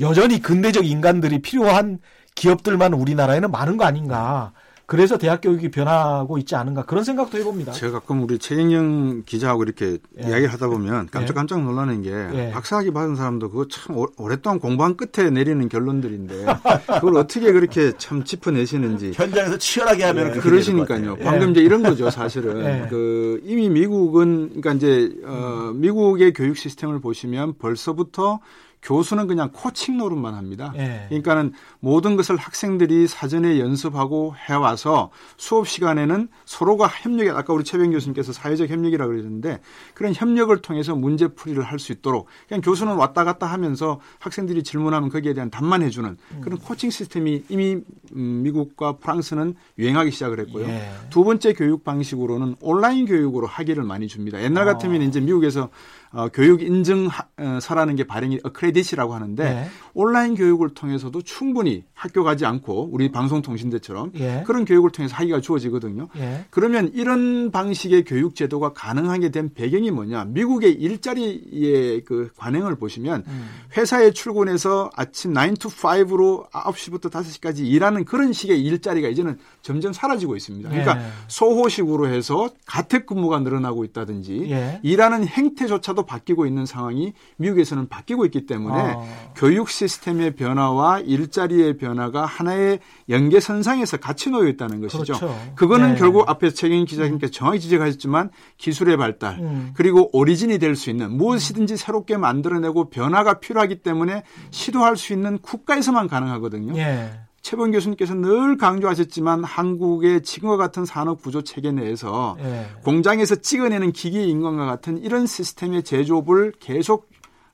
여전히 0.00 0.40
근대적 0.40 0.86
인간들이 0.86 1.40
필요한 1.42 1.98
기업들만 2.36 2.94
우리나라에는 2.94 3.50
많은 3.50 3.76
거 3.76 3.84
아닌가. 3.84 4.52
그래서 4.88 5.18
대학 5.18 5.42
교육이 5.42 5.70
변하고 5.70 6.38
있지 6.38 6.56
않은가 6.56 6.86
그런 6.86 7.04
생각도 7.04 7.36
해봅니다. 7.36 7.72
제가 7.72 8.00
가끔 8.00 8.22
우리 8.22 8.38
최영영 8.38 9.24
기자하고 9.26 9.64
이렇게 9.64 9.98
예. 10.18 10.22
이야기를 10.22 10.50
하다 10.50 10.68
보면 10.68 11.08
깜짝깜짝 11.10 11.62
놀라는 11.62 12.00
게 12.00 12.10
예. 12.10 12.50
박사학위 12.52 12.90
받은 12.92 13.14
사람도 13.14 13.50
그거 13.50 13.68
참 13.68 14.02
오랫동안 14.16 14.58
공부한 14.58 14.96
끝에 14.96 15.28
내리는 15.28 15.68
결론들인데 15.68 16.46
그걸 16.86 17.18
어떻게 17.18 17.52
그렇게 17.52 17.92
참 17.98 18.24
짚어내시는지 18.24 19.12
현장에서 19.14 19.58
치열하게 19.58 20.04
하면 20.04 20.36
예. 20.36 20.40
그러시니까요. 20.40 21.16
방금 21.18 21.50
이제 21.50 21.60
이런 21.60 21.82
거죠 21.82 22.08
사실은 22.08 22.64
예. 22.64 22.86
그 22.88 23.42
이미 23.44 23.68
미국은 23.68 24.62
그러니까 24.62 24.72
이제 24.72 25.14
어, 25.26 25.70
미국의 25.74 26.32
교육 26.32 26.56
시스템을 26.56 27.02
보시면 27.02 27.58
벌써부터 27.58 28.40
교수는 28.82 29.26
그냥 29.26 29.50
코칭 29.52 29.98
노릇만 29.98 30.34
합니다. 30.34 30.72
예. 30.76 31.06
그러니까는 31.08 31.52
모든 31.80 32.16
것을 32.16 32.36
학생들이 32.36 33.06
사전에 33.08 33.58
연습하고 33.58 34.34
해와서 34.48 35.10
수업 35.36 35.66
시간에는 35.68 36.28
서로가 36.44 36.86
협력이 36.86 37.30
아까 37.30 37.52
우리 37.52 37.64
최병 37.64 37.90
교수님께서 37.90 38.32
사회적 38.32 38.68
협력이라고 38.68 39.10
그러셨는데 39.10 39.60
그런 39.94 40.12
협력을 40.14 40.56
통해서 40.62 40.94
문제 40.94 41.28
풀이를 41.28 41.62
할 41.62 41.78
수 41.78 41.92
있도록 41.92 42.26
그냥 42.48 42.60
교수는 42.60 42.96
왔다 42.96 43.22
갔다 43.22 43.46
하면서 43.46 44.00
학생들이 44.18 44.64
질문하면 44.64 45.10
거기에 45.10 45.32
대한 45.32 45.48
답만 45.48 45.82
해주는 45.82 46.16
음. 46.32 46.40
그런 46.40 46.58
코칭 46.58 46.90
시스템이 46.90 47.44
이미 47.48 47.78
음, 48.16 48.40
미국과 48.42 48.96
프랑스는 48.96 49.54
유행하기 49.78 50.10
시작을 50.10 50.40
했고요. 50.40 50.66
예. 50.66 50.90
두 51.10 51.22
번째 51.22 51.52
교육 51.52 51.84
방식으로는 51.84 52.56
온라인 52.60 53.06
교육으로 53.06 53.46
학위를 53.46 53.84
많이 53.84 54.08
줍니다. 54.08 54.42
옛날 54.42 54.68
아. 54.68 54.72
같으면 54.72 55.00
어. 55.00 55.04
이제 55.04 55.20
미국에서 55.20 55.68
어, 56.12 56.28
교육 56.32 56.62
인증서라는 56.62 57.96
게 57.96 58.04
발행이 58.04 58.40
어크레딧이라고 58.42 59.14
하는데 59.14 59.44
네. 59.44 59.68
온라인 59.94 60.34
교육을 60.34 60.70
통해서도 60.70 61.22
충분히 61.22 61.84
학교 61.92 62.24
가지 62.24 62.46
않고 62.46 62.90
우리 62.92 63.10
방송통신대처럼 63.10 64.12
예. 64.16 64.42
그런 64.46 64.64
교육을 64.64 64.90
통해서 64.90 65.14
학위가 65.16 65.40
주어지거든요. 65.40 66.08
예. 66.16 66.46
그러면 66.50 66.90
이런 66.94 67.50
방식의 67.50 68.04
교육 68.04 68.34
제도가 68.34 68.72
가능하게 68.72 69.30
된 69.30 69.52
배경이 69.52 69.90
뭐냐? 69.90 70.26
미국의 70.26 70.72
일자리의 70.74 72.04
그 72.04 72.30
관행을 72.36 72.76
보시면 72.76 73.24
음. 73.26 73.48
회사에 73.76 74.12
출근해서 74.12 74.90
아침 74.94 75.34
9 75.34 75.54
to 75.54 75.70
5로 75.70 76.48
9시부터 76.50 77.10
5시까지 77.10 77.66
일하는 77.66 78.04
그런 78.04 78.32
식의 78.32 78.62
일자리가 78.62 79.08
이제는 79.08 79.38
점점 79.62 79.92
사라지고 79.92 80.36
있습니다. 80.36 80.70
그러니까 80.70 80.98
예. 80.98 81.06
소호식으로 81.26 82.08
해서 82.08 82.48
가택 82.66 83.06
근무가 83.06 83.40
늘어나고 83.40 83.84
있다든지 83.84 84.50
예. 84.50 84.80
일하는 84.82 85.26
행태조차도 85.26 85.97
바뀌고 86.06 86.46
있는 86.46 86.64
상황이 86.64 87.12
미국에서는 87.36 87.88
바뀌고 87.88 88.24
있기 88.26 88.46
때문에 88.46 88.78
아. 88.78 89.04
교육 89.36 89.68
시스템의 89.68 90.36
변화와 90.36 91.00
일자리의 91.00 91.76
변화가 91.76 92.24
하나의 92.24 92.78
연계선상에서 93.08 93.98
같이 93.98 94.30
놓여 94.30 94.48
있다는 94.48 94.80
것이죠. 94.80 95.14
그렇죠. 95.18 95.52
그거는 95.54 95.92
네. 95.92 95.98
결국 95.98 96.28
앞에 96.28 96.50
최경 96.50 96.84
기자님께서 96.86 97.30
정확히 97.30 97.60
지적하셨지만 97.60 98.30
기술의 98.56 98.96
발달 98.96 99.38
음. 99.40 99.72
그리고 99.74 100.08
오리진이 100.16 100.58
될 100.58 100.78
수 100.78 100.90
있는 100.90 101.12
무엇이든지 101.12 101.76
새롭게 101.76 102.16
만들어내고 102.16 102.88
변화가 102.88 103.40
필요하기 103.40 103.82
때문에 103.82 104.22
시도할 104.50 104.96
수 104.96 105.12
있는 105.12 105.38
국가에서만 105.38 106.08
가능하거든요. 106.08 106.78
예. 106.78 107.10
최범 107.48 107.70
교수님께서 107.70 108.12
늘 108.12 108.58
강조하셨지만 108.58 109.42
한국의 109.42 110.22
지금과 110.22 110.58
같은 110.58 110.84
산업 110.84 111.22
구조 111.22 111.40
체계 111.42 111.72
내에서 111.72 112.36
예. 112.40 112.66
공장에서 112.84 113.36
찍어내는 113.36 113.92
기계 113.92 114.22
인간과 114.22 114.66
같은 114.66 114.98
이런 114.98 115.26
시스템의 115.26 115.82
제조업을 115.82 116.52
계속 116.60 117.08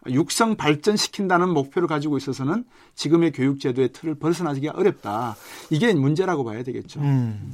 육성 0.09 0.57
발전시킨다는 0.57 1.49
목표를 1.51 1.87
가지고 1.87 2.17
있어서는 2.17 2.65
지금의 2.97 3.31
교육 3.31 3.61
제도의 3.61 3.93
틀을 3.93 4.17
벗어나기가 4.17 4.73
어렵다. 4.75 5.37
이게 5.71 5.95
문제라고 5.95 6.43
봐야 6.43 6.65
되겠죠. 6.65 6.99
음. 6.99 7.53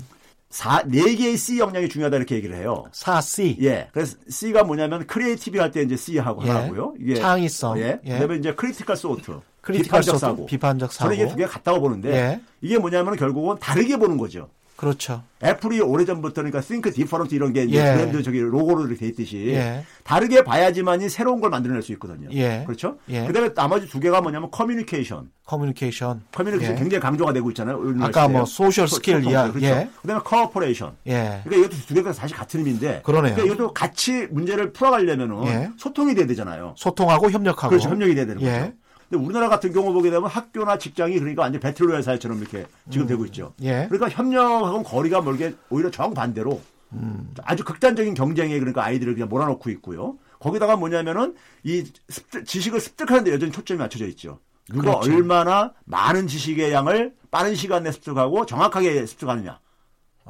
4, 0.49 0.85
4개의 0.85 1.37
C 1.37 1.59
역량이 1.59 1.91
중요하다 1.91 2.17
이렇게 2.17 2.37
얘기를 2.37 2.57
해요. 2.57 2.85
4C. 2.93 3.63
예. 3.63 3.89
그래서 3.93 4.17
C가 4.31 4.65
뭐냐면 4.65 5.07
creative 5.07 5.59
할 5.59 5.71
때 5.73 5.83
이제 5.83 5.95
C하고 5.95 6.43
예. 6.47 6.51
하고요. 6.51 6.95
이게 6.99 7.17
창의성. 7.17 7.79
예. 7.81 8.01
예. 8.05 8.13
그다음에 8.15 8.37
이제 8.37 8.55
critical 8.55 8.97
thought. 8.97 9.41
비판적 9.63 10.19
사고. 10.19 10.47
비판적 10.47 10.93
사고. 10.93 11.11
저는 11.11 11.17
이게 11.23 11.31
두개 11.31 11.47
같다고 11.47 11.81
보는데 11.81 12.13
예. 12.13 12.41
이게 12.61 12.79
뭐냐면 12.79 13.17
결국은 13.17 13.57
다르게 13.59 13.97
보는 13.97 14.17
거죠. 14.17 14.49
그렇죠. 14.77 15.23
애플이 15.45 15.79
오래전부터 15.83 16.37
그러니까 16.37 16.63
think 16.63 16.91
different 16.95 17.35
이런 17.35 17.53
게 17.53 17.69
예. 17.69 17.93
브랜드 17.93 18.23
저기 18.23 18.41
로고로 18.41 18.87
이렇게 18.87 19.01
돼 19.01 19.07
있듯이 19.09 19.49
예. 19.49 19.85
다르게 20.05 20.43
봐야지만이 20.43 21.11
새로운 21.11 21.43
걸 21.43 21.51
만들어낼 21.51 21.83
수 21.83 21.93
있거든요. 21.93 22.31
예. 22.33 22.65
그렇죠? 22.67 22.97
예. 23.11 23.27
그다음에 23.27 23.53
나머지 23.53 23.87
두 23.87 24.01
개가 24.01 24.23
뭐냐면 24.23 24.51
커뮤니케이션. 24.51 25.31
커뮤니케이션. 25.45 26.23
커뮤니케이션 26.33 26.77
예. 26.77 26.79
굉장히 26.79 27.03
강조가 27.03 27.35
되고 27.35 27.51
있잖아요. 27.51 27.79
아까 28.01 28.27
뭐 28.27 28.47
social 28.47 28.89
skill 28.89 29.23
이야. 29.27 29.51
그렇죠. 29.51 29.67
예. 29.67 29.91
그다음에 30.01 30.23
cooperation. 30.25 30.93
예. 31.09 31.43
그러니까 31.45 31.57
이것도 31.57 31.87
두 31.87 31.93
개가 31.93 32.15
사실 32.15 32.35
같은 32.35 32.61
의미인데. 32.61 33.03
그러네요. 33.05 33.35
그러니까 33.35 33.55
이것도 33.55 33.75
같이 33.75 34.29
문제를 34.31 34.73
풀어가려면은 34.73 35.75
소통이 35.77 36.15
돼야 36.15 36.27
되잖아요. 36.27 36.75
소통하고 36.79 37.31
협력하고. 37.31 37.69
그렇죠. 37.69 37.91
협력이 37.91 38.15
돼야 38.15 38.25
되는 38.25 38.41
거죠. 38.41 38.73
근데 39.11 39.25
우리나라 39.25 39.49
같은 39.49 39.73
경우 39.73 39.93
보게 39.93 40.09
되면 40.09 40.31
학교나 40.31 40.79
직장이 40.79 41.19
그러니까 41.19 41.43
완전 41.43 41.61
배틀로얄 41.61 42.03
사회처럼 42.03 42.39
이렇게 42.39 42.65
지금 42.91 43.07
음. 43.07 43.09
되고 43.09 43.25
있죠. 43.27 43.53
예. 43.61 43.89
그러니까 43.91 44.09
협력하고는 44.09 44.85
거리가 44.85 45.21
멀게 45.21 45.55
오히려 45.69 45.91
정반대로 45.91 46.61
음. 46.93 47.35
아주 47.43 47.65
극단적인 47.65 48.15
경쟁에 48.15 48.57
그러니까 48.61 48.85
아이들을 48.85 49.15
그냥 49.15 49.29
몰아넣고 49.29 49.69
있고요. 49.71 50.17
거기다가 50.39 50.77
뭐냐면은 50.77 51.35
이 51.65 51.85
습득, 52.09 52.47
지식을 52.47 52.81
습득하는데 52.81 53.33
여전히 53.33 53.51
초점이 53.51 53.79
맞춰져 53.79 54.07
있죠. 54.07 54.39
누가 54.69 55.01
그렇죠. 55.01 55.13
얼마나 55.13 55.75
많은 55.85 56.29
지식의 56.29 56.73
양을 56.73 57.13
빠른 57.33 57.57
시간 57.57 57.83
내에 57.83 57.93
습득하고 57.93 58.47
정확하게 58.47 59.07
습득하느냐. 59.07 59.59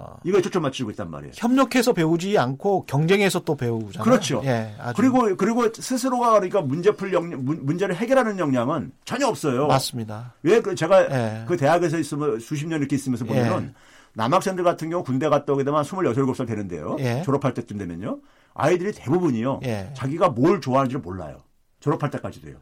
어. 0.00 0.16
이걸 0.24 0.40
초점 0.42 0.62
맞추고 0.62 0.90
있단 0.92 1.10
말이에요. 1.10 1.32
협력해서 1.36 1.92
배우지 1.92 2.38
않고 2.38 2.84
경쟁해서 2.86 3.40
또 3.40 3.54
배우잖아요. 3.54 4.02
그렇죠. 4.04 4.40
예, 4.44 4.74
그리고 4.96 5.36
그리고 5.36 5.70
스스로가 5.72 6.30
그러니까 6.32 6.62
문제 6.62 6.90
풀 6.92 7.12
역량, 7.12 7.44
문제를 7.44 7.94
해결하는 7.96 8.38
역량은 8.38 8.92
전혀 9.04 9.26
없어요. 9.26 9.66
맞습니다. 9.66 10.34
왜 10.42 10.60
그 10.60 10.74
제가 10.74 11.10
예. 11.10 11.44
그 11.46 11.56
대학에서 11.56 11.98
있으면 11.98 12.38
수십 12.40 12.66
년 12.66 12.80
이렇게 12.80 12.96
있으면서 12.96 13.24
보면은 13.24 13.64
예. 13.68 13.74
남학생들 14.14 14.64
같은 14.64 14.90
경우 14.90 15.04
군대 15.04 15.28
갔다 15.28 15.52
오게 15.52 15.64
되면 15.64 15.82
26, 15.84 16.02
7살 16.14 16.46
되는데요. 16.46 16.96
예. 17.00 17.22
졸업할 17.24 17.54
때쯤 17.54 17.78
되면요. 17.78 18.18
아이들이 18.54 18.92
대부분이요. 18.92 19.60
예. 19.64 19.90
자기가 19.94 20.30
뭘 20.30 20.60
좋아하는지를 20.60 21.00
몰라요. 21.00 21.42
졸업할 21.80 22.10
때까지도요. 22.10 22.56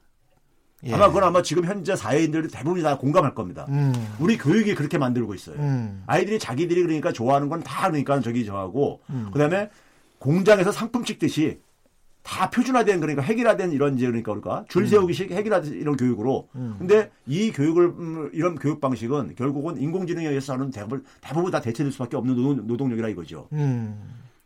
예. 0.85 0.95
아마 0.95 1.09
그건 1.09 1.25
아마 1.25 1.43
지금 1.43 1.65
현재 1.65 1.97
사회인들이 1.97 2.49
대부분이 2.49 2.83
다 2.83 2.97
공감할 2.99 3.35
겁니다. 3.35 3.67
음. 3.69 3.93
우리 4.21 4.39
교육이 4.39 4.75
그렇게 4.75 4.97
만들고 4.99 5.35
있어요. 5.35 5.57
음. 5.59 6.03
아이들이 6.07 6.39
자기들이 6.39 6.83
그러니까 6.83 7.13
좋아하는 7.13 7.49
건 7.49 7.63
다 7.63 7.89
그러니까 7.89 8.21
저기 8.21 8.45
저하고 8.47 9.01
음. 9.11 9.31
그다음에 9.33 9.71
공장에서 10.19 10.71
상품 10.71 11.05
찍듯이 11.05 11.59
다 12.23 12.51
표준화된 12.51 13.01
그러니까 13.01 13.23
해결화된 13.23 13.73
이런 13.73 13.97
이제 13.97 14.07
그러니까 14.07 14.33
우리가 14.33 14.65
줄 14.69 14.83
음. 14.83 14.87
세우기식 14.87 15.31
해결화된 15.33 15.73
이런 15.73 15.97
교육으로 15.97 16.49
음. 16.55 16.77
근데 16.79 17.11
이 17.27 17.51
교육을 17.51 17.85
음, 17.87 18.31
이런 18.33 18.55
교육 18.57 18.81
방식은 18.81 19.35
결국은 19.35 19.81
인공지능에 19.81 20.29
의해서 20.29 20.53
하는 20.53 20.71
대부분 20.71 21.05
대부분 21.21 21.51
다 21.51 21.61
대체될 21.61 21.91
수밖에 21.91 22.17
없는 22.17 22.67
노동 22.67 22.89
력이라 22.91 23.09
이거죠. 23.09 23.49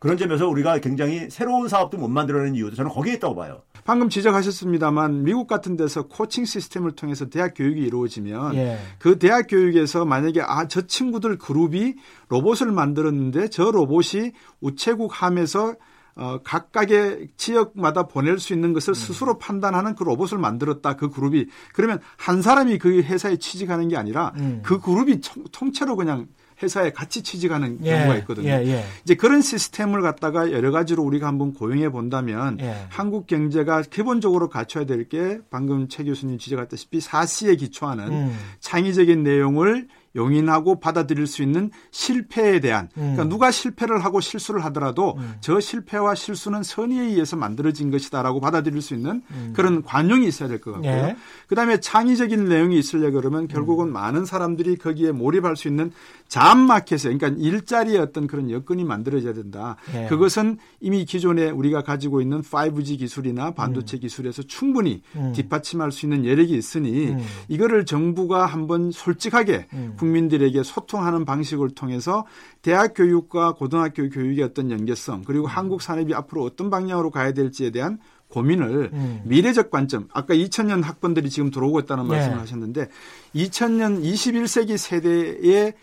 그런 0.03 0.17
점에서 0.17 0.49
우리가 0.49 0.79
굉장히 0.79 1.29
새로운 1.29 1.69
사업도 1.69 1.97
못 1.97 2.09
만들어내는 2.09 2.55
이유도 2.55 2.75
저는 2.75 2.91
거기에 2.91 3.13
있다고 3.13 3.35
봐요. 3.35 3.61
방금 3.85 4.09
지적하셨습니다만 4.09 5.23
미국 5.23 5.47
같은 5.47 5.77
데서 5.77 6.07
코칭 6.07 6.43
시스템을 6.43 6.91
통해서 6.91 7.29
대학 7.29 7.53
교육이 7.55 7.81
이루어지면 7.81 8.55
예. 8.55 8.77
그 8.99 9.17
대학 9.17 9.47
교육에서 9.47 10.03
만약에 10.03 10.41
아 10.41 10.67
저 10.67 10.81
친구들 10.87 11.37
그룹이 11.37 11.95
로봇을 12.27 12.71
만들었는데 12.71 13.47
저 13.47 13.71
로봇이 13.71 14.31
우체국 14.59 15.21
함에서 15.21 15.75
어, 16.15 16.39
각각의 16.43 17.29
지역마다 17.37 18.03
보낼 18.03 18.39
수 18.39 18.53
있는 18.53 18.73
것을 18.73 18.91
음. 18.91 18.93
스스로 18.93 19.37
판단하는 19.37 19.95
그 19.95 20.03
로봇을 20.03 20.37
만들었다. 20.37 20.95
그 20.95 21.09
그룹이. 21.09 21.47
그러면 21.73 21.99
한 22.17 22.41
사람이 22.41 22.77
그 22.77 23.01
회사에 23.01 23.37
취직하는 23.37 23.87
게 23.87 23.97
아니라 23.97 24.33
음. 24.37 24.61
그 24.63 24.79
그룹이 24.79 25.21
총, 25.21 25.43
통째로 25.51 25.95
그냥 25.95 26.27
회사에 26.63 26.91
같이 26.91 27.21
취직하는 27.21 27.79
예, 27.83 27.91
경우가 27.91 28.15
있거든요. 28.19 28.47
예, 28.49 28.65
예. 28.65 28.83
이제 29.03 29.13
그런 29.15 29.41
시스템을 29.41 30.01
갖다가 30.01 30.51
여러 30.51 30.71
가지로 30.71 31.03
우리가 31.03 31.27
한번 31.27 31.53
고용해 31.53 31.89
본다면 31.89 32.57
예. 32.61 32.75
한국 32.89 33.27
경제가 33.27 33.83
기본적으로 33.83 34.49
갖춰야 34.49 34.85
될 34.85 35.03
게 35.03 35.39
방금 35.49 35.89
최 35.89 36.05
교수님 36.05 36.37
지적했다시피 36.37 37.01
사시에 37.01 37.55
기초하는 37.57 38.07
음. 38.07 38.37
창의적인 38.61 39.21
내용을 39.21 39.87
용인하고 40.15 40.79
받아들일 40.79 41.25
수 41.27 41.41
있는 41.41 41.71
실패에 41.91 42.59
대한 42.59 42.87
그러니까 42.93 43.23
음. 43.23 43.29
누가 43.29 43.49
실패를 43.51 44.05
하고 44.05 44.21
실수를 44.21 44.63
하더라도 44.65 45.15
음. 45.17 45.33
저 45.41 45.59
실패와 45.59 46.13
실수는 46.15 46.61
선의에 46.63 47.01
의해서 47.01 47.35
만들어진 47.35 47.89
것이다라고 47.91 48.39
받아들일 48.39 48.81
수 48.81 48.93
있는 48.93 49.23
음. 49.31 49.53
그런 49.55 49.81
관용이 49.83 50.27
있어야 50.27 50.47
될 50.47 50.61
것 50.61 50.71
같고요. 50.73 50.91
예. 50.91 51.15
그다음에 51.47 51.79
창의적인 51.79 52.45
내용이 52.45 52.77
있으려 52.77 53.11
그러면 53.11 53.47
결국은 53.47 53.87
음. 53.87 53.93
많은 53.93 54.25
사람들이 54.25 54.77
거기에 54.77 55.11
몰입할 55.11 55.55
수 55.57 55.67
있는 55.67 55.91
잡마켓에 56.27 57.15
그러니까 57.15 57.27
일자리의 57.39 57.97
어떤 57.99 58.27
그런 58.27 58.49
여건이 58.49 58.83
만들어져야 58.83 59.33
된다. 59.33 59.75
예. 59.95 60.07
그것은 60.07 60.57
이미 60.79 61.05
기존에 61.05 61.49
우리가 61.49 61.83
가지고 61.83 62.21
있는 62.21 62.41
5G 62.41 62.99
기술이나 62.99 63.51
반도체 63.51 63.97
음. 63.97 63.99
기술에서 63.99 64.43
충분히 64.43 65.01
음. 65.15 65.33
뒷받침할 65.35 65.91
수 65.91 66.05
있는 66.05 66.25
여력이 66.25 66.55
있으니 66.55 67.15
이거를 67.47 67.85
정부가 67.85 68.45
한번 68.45 68.91
솔직하게 68.91 69.67
국민들에게 69.97 70.63
소통하는 70.63 71.25
방식을 71.25 71.71
통해서 71.71 72.25
대학 72.61 72.93
교육과 72.95 73.53
고등학교 73.53 74.09
교육의 74.09 74.43
어떤 74.43 74.71
연계성 74.71 75.23
그리고 75.25 75.45
음. 75.45 75.49
한국 75.49 75.81
산업이 75.81 76.13
앞으로 76.13 76.43
어떤 76.43 76.69
방향으로 76.69 77.11
가야 77.11 77.33
될지에 77.33 77.69
대한 77.69 77.99
고민을 78.33 78.89
음. 78.93 79.21
미래적 79.25 79.69
관점 79.69 80.07
아까 80.11 80.33
2000년 80.33 80.83
학번들이 80.83 81.29
지금 81.29 81.51
들어오고 81.51 81.81
있다는 81.81 82.07
네. 82.07 82.15
말씀을 82.15 82.39
하셨는데 82.39 82.87
2000년 83.35 84.03
21세기 84.03 84.77
세대의 84.77 85.73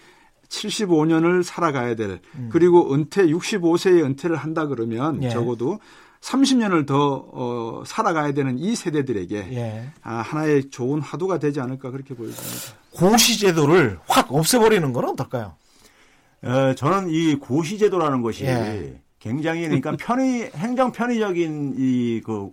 75년을 0.51 1.43
살아가야 1.43 1.95
될 1.95 2.21
음. 2.35 2.49
그리고 2.53 2.93
은퇴 2.93 3.27
65세에 3.27 4.05
은퇴를 4.05 4.37
한다 4.37 4.67
그러면 4.67 5.23
예. 5.23 5.31
적어도 5.31 5.79
30년을 6.21 6.87
더 6.87 7.25
어, 7.33 7.83
살아가야 7.87 8.33
되는 8.33 8.59
이 8.59 8.77
세대들에게 8.77 9.49
예. 9.53 9.91
아, 10.03 10.17
하나의 10.17 10.69
좋은 10.71 11.01
화두가 11.01 11.39
되지 11.39 11.61
않을까 11.61 11.91
그렇게 11.91 12.15
보여집니다. 12.15 12.77
고시제도를 12.93 14.01
확 14.07 14.33
없애버리는 14.33 14.93
건 14.93 15.05
어떨까요? 15.07 15.55
어, 16.43 16.75
저는 16.75 17.11
이 17.11 17.37
고시제도라는 17.37 18.21
것이 18.23 18.45
예. 18.45 19.01
굉장히 19.19 19.63
그러니까 19.63 19.97
편의 19.99 20.51
행정 20.55 20.93
편의적인 20.93 21.75
이그 21.79 22.51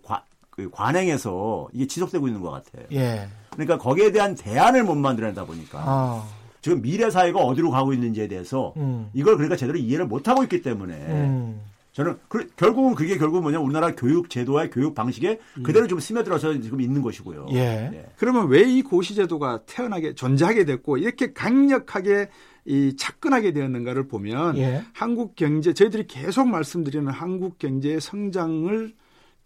그 0.49 0.69
관행에서 0.71 1.67
이게 1.73 1.87
지속되고 1.87 2.27
있는 2.27 2.41
것 2.41 2.51
같아요. 2.51 2.85
예. 2.91 3.27
그러니까 3.51 3.77
거기에 3.77 4.11
대한 4.11 4.35
대안을 4.35 4.83
못 4.83 4.95
만들어내다 4.95 5.45
보니까 5.45 5.79
아. 5.85 6.36
지금 6.67 6.81
미래 6.81 7.09
사회가 7.09 7.39
어디로 7.39 7.71
가고 7.71 7.93
있는지에 7.93 8.27
대해서 8.27 8.73
음. 8.75 9.09
이걸 9.13 9.35
그러니까 9.35 9.55
제대로 9.55 9.77
이해를 9.77 10.05
못 10.05 10.27
하고 10.27 10.43
있기 10.43 10.61
때문에 10.61 10.93
음. 10.93 11.61
저는 11.93 12.17
그, 12.27 12.45
결국은 12.57 12.93
그게 12.93 13.17
결국 13.17 13.41
뭐냐 13.41 13.59
우리나라 13.59 13.95
교육 13.95 14.29
제도와 14.29 14.69
교육 14.69 14.93
방식에 14.93 15.39
음. 15.57 15.63
그대로 15.63 15.87
좀 15.87 16.01
스며들어서 16.01 16.59
지금 16.59 16.81
있는 16.81 17.01
것이고요. 17.01 17.47
예. 17.53 17.89
예. 17.93 18.05
그러면 18.17 18.49
왜 18.49 18.67
이 18.67 18.81
고시 18.81 19.15
제도가 19.15 19.61
태어나게 19.65 20.13
존재하게 20.13 20.65
됐고 20.65 20.97
이렇게 20.97 21.31
강력하게 21.31 22.29
이 22.65 22.95
착근하게 22.97 23.53
되었는가를 23.53 24.09
보면 24.09 24.57
예. 24.57 24.83
한국 24.93 25.37
경제 25.37 25.73
저희들이 25.73 26.05
계속 26.07 26.49
말씀드리는 26.49 27.07
한국 27.07 27.57
경제의 27.59 28.01
성장을 28.01 28.93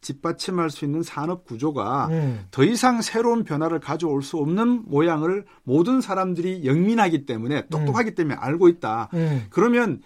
뒷받침할 0.02 0.70
수 0.70 0.84
있는 0.86 1.04
산업 1.04 1.46
구조가 1.46 2.08
음. 2.08 2.46
더 2.52 2.64
이상 2.64 3.02
새로운 3.02 3.44
변화를 3.44 3.80
가져올 3.80 4.24
수 4.24 4.38
없는 4.38 4.84
모양을 4.88 5.46
모든 5.64 6.02
사람들이 6.02 6.66
영민하기 6.66 7.26
때문에 7.26 7.68
똑똑하기 7.68 8.12
음. 8.12 8.16
때문에 8.16 8.36
알고 8.36 8.68
있다. 8.68 9.10
음. 9.14 9.46
그러면 9.50 10.02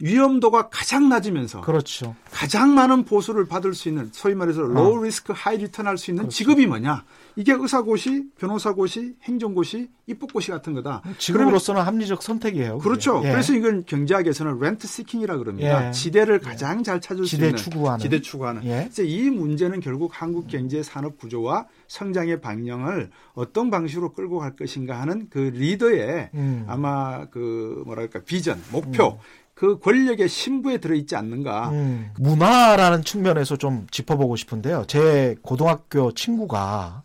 위험도가 0.00 0.68
가장 0.68 1.08
낮으면서 1.08 1.60
그렇죠. 1.62 2.14
가장 2.30 2.74
많은 2.74 3.04
보수를 3.04 3.48
받을 3.48 3.74
수 3.74 3.88
있는 3.88 4.10
소위 4.12 4.34
말해서 4.34 4.62
low 4.62 5.02
risk 5.02 5.32
high 5.34 5.56
return 5.58 5.86
할 5.86 5.98
수 5.98 6.12
있는 6.12 6.24
그렇죠. 6.24 6.36
직업이 6.36 6.66
뭐냐? 6.66 7.04
이게 7.34 7.52
의사고시, 7.52 8.24
변호사고시, 8.38 9.14
행정고시, 9.22 9.88
입법고시 10.06 10.50
같은 10.52 10.74
거다. 10.74 11.02
직업으로서는 11.18 11.82
합리적 11.82 12.22
선택이에요. 12.22 12.78
그렇죠. 12.78 13.20
예. 13.24 13.30
그래서 13.30 13.54
이건 13.54 13.84
경제학에서는 13.84 14.58
렌트 14.60 14.86
시킹이라 14.86 15.36
그럽니다. 15.38 15.88
예. 15.88 15.92
지대를 15.92 16.40
예. 16.44 16.48
가장 16.48 16.82
잘 16.84 17.00
찾을 17.00 17.24
지대 17.24 17.36
수 17.38 17.44
있는 17.46 17.56
추구하는. 17.56 17.98
지대 17.98 18.20
추구하는. 18.20 18.64
예. 18.64 18.84
그래서 18.84 19.02
이 19.02 19.30
문제는 19.30 19.80
결국 19.80 20.12
한국 20.20 20.46
경제 20.46 20.82
산업 20.82 21.16
구조와 21.18 21.66
성장의 21.88 22.40
방향을 22.40 23.10
어떤 23.34 23.70
방식으로 23.70 24.12
끌고 24.12 24.38
갈 24.38 24.54
것인가 24.54 25.00
하는 25.00 25.26
그 25.30 25.38
리더의 25.38 26.30
음. 26.34 26.64
아마 26.68 27.26
그 27.26 27.82
뭐랄까 27.86 28.20
비전, 28.24 28.60
목표 28.70 29.08
음. 29.08 29.18
그 29.58 29.80
권력의 29.80 30.28
신부에 30.28 30.78
들어있지 30.78 31.16
않는가. 31.16 31.70
음, 31.70 32.12
문화라는 32.20 33.02
측면에서 33.02 33.56
좀 33.56 33.88
짚어보고 33.90 34.36
싶은데요. 34.36 34.84
제 34.86 35.34
고등학교 35.42 36.14
친구가 36.14 37.02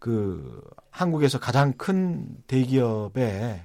그 0.00 0.60
한국에서 0.90 1.38
가장 1.38 1.72
큰 1.74 2.26
대기업에 2.48 3.64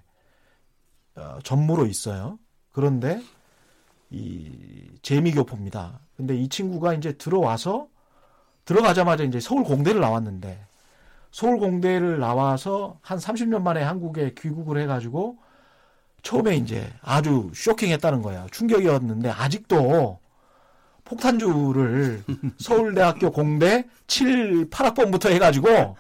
어, 1.16 1.40
전무로 1.44 1.88
있어요. 1.88 2.38
그런데 2.72 3.20
이 4.12 4.92
재미교포입니다. 5.02 6.00
근데 6.16 6.36
이 6.36 6.50
친구가 6.50 6.94
이제 6.94 7.14
들어와서 7.14 7.88
들어가자마자 8.66 9.24
이제 9.24 9.40
서울 9.40 9.64
공대를 9.64 10.00
나왔는데 10.00 10.64
서울 11.32 11.58
공대를 11.58 12.20
나와서 12.20 13.00
한 13.02 13.18
30년 13.18 13.64
만에 13.64 13.82
한국에 13.82 14.36
귀국을 14.38 14.80
해가지고 14.82 15.40
처음에 16.24 16.56
이제 16.56 16.92
아주 17.02 17.52
쇼킹했다는 17.54 18.22
거야. 18.22 18.48
충격이었는데 18.52 19.30
아직도 19.30 20.20
폭탄주를 21.04 22.24
서울대학교 22.58 23.32
공대 23.32 23.86
7, 24.08 24.70
8학번부터 24.70 25.30
해가지고 25.32 25.98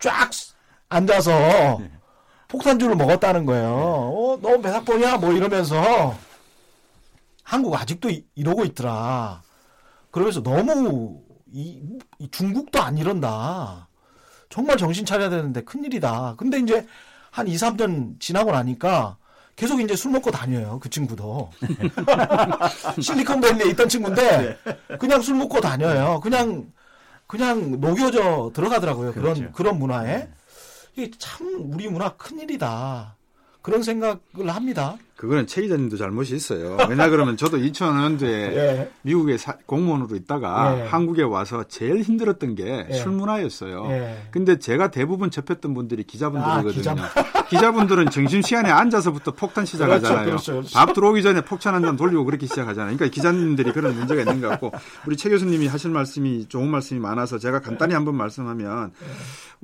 쫙 0.00 0.30
앉아서 0.88 1.80
폭탄주를 2.48 2.94
먹었다는 2.94 3.44
거예요. 3.44 3.68
어, 3.72 4.38
너몇 4.40 4.72
학번이야? 4.72 5.16
뭐 5.18 5.32
이러면서 5.32 6.16
한국 7.42 7.74
아직도 7.74 8.08
이 8.10 8.24
러고 8.36 8.64
있더라. 8.66 9.42
그러면서 10.12 10.42
너무 10.42 11.20
이, 11.52 11.82
이 12.20 12.30
중국도 12.30 12.80
안 12.80 12.96
이런다. 12.98 13.88
정말 14.48 14.76
정신 14.76 15.04
차려야 15.04 15.28
되는데 15.28 15.62
큰일이다. 15.62 16.34
근데 16.38 16.60
이제 16.60 16.86
한 17.32 17.48
2, 17.48 17.56
3년 17.56 18.20
지나고 18.20 18.52
나니까 18.52 19.16
계속 19.56 19.80
이제 19.80 19.96
술 19.96 20.12
먹고 20.12 20.30
다녀요. 20.30 20.78
그 20.80 20.90
친구도. 20.90 21.50
실리콘밸리에 23.00 23.70
있던 23.70 23.88
친구인데 23.88 24.58
그냥 25.00 25.22
술 25.22 25.34
먹고 25.36 25.60
다녀요. 25.60 26.20
그냥 26.20 26.70
그냥 27.26 27.80
녹여져 27.80 28.52
들어가더라고요. 28.54 29.12
그런 29.12 29.34
그렇죠. 29.34 29.52
그런 29.52 29.78
문화에. 29.78 30.28
이게 30.94 31.10
참 31.18 31.72
우리 31.72 31.88
문화 31.88 32.10
큰일이다. 32.16 33.15
그런 33.66 33.82
생각을 33.82 34.20
합니다. 34.46 34.96
그거는 35.16 35.48
최 35.48 35.60
기자님도 35.62 35.96
잘못이 35.96 36.36
있어요. 36.36 36.76
왜냐 36.88 37.08
그러면 37.08 37.36
저도 37.36 37.56
2000년도에 37.56 38.22
예. 38.54 38.90
미국에 39.02 39.36
사, 39.38 39.56
공무원으로 39.66 40.14
있다가 40.14 40.78
예. 40.78 40.86
한국에 40.86 41.22
와서 41.22 41.64
제일 41.66 42.02
힘들었던 42.02 42.54
게 42.54 42.86
예. 42.88 42.94
술문화였어요. 42.94 43.86
예. 43.90 44.22
근데 44.30 44.60
제가 44.60 44.92
대부분 44.92 45.32
접했던 45.32 45.74
분들이 45.74 46.04
기자분들이거든요. 46.04 47.02
아, 47.02 47.44
기자. 47.48 47.72
분들은 47.74 48.10
점심시간에 48.10 48.70
앉아서부터 48.70 49.32
폭탄 49.32 49.66
시작하잖아요. 49.66 50.26
그렇죠, 50.26 50.52
그렇죠, 50.52 50.52
그렇죠. 50.52 50.78
밥 50.78 50.92
들어오기 50.94 51.24
전에 51.24 51.40
폭탄 51.40 51.74
한 51.74 51.82
잔 51.82 51.96
돌리고 51.96 52.24
그렇게 52.24 52.46
시작하잖아요. 52.46 52.96
그러니까 52.96 53.12
기자님들이 53.12 53.72
그런 53.72 53.96
문제가 53.96 54.20
있는 54.20 54.40
것 54.40 54.48
같고 54.48 54.70
우리 55.08 55.16
최 55.16 55.28
교수님이 55.28 55.66
하실 55.66 55.90
말씀이 55.90 56.46
좋은 56.48 56.68
말씀이 56.68 57.00
많아서 57.00 57.38
제가 57.38 57.58
간단히 57.60 57.94
한번 57.94 58.14
말씀하면 58.14 58.92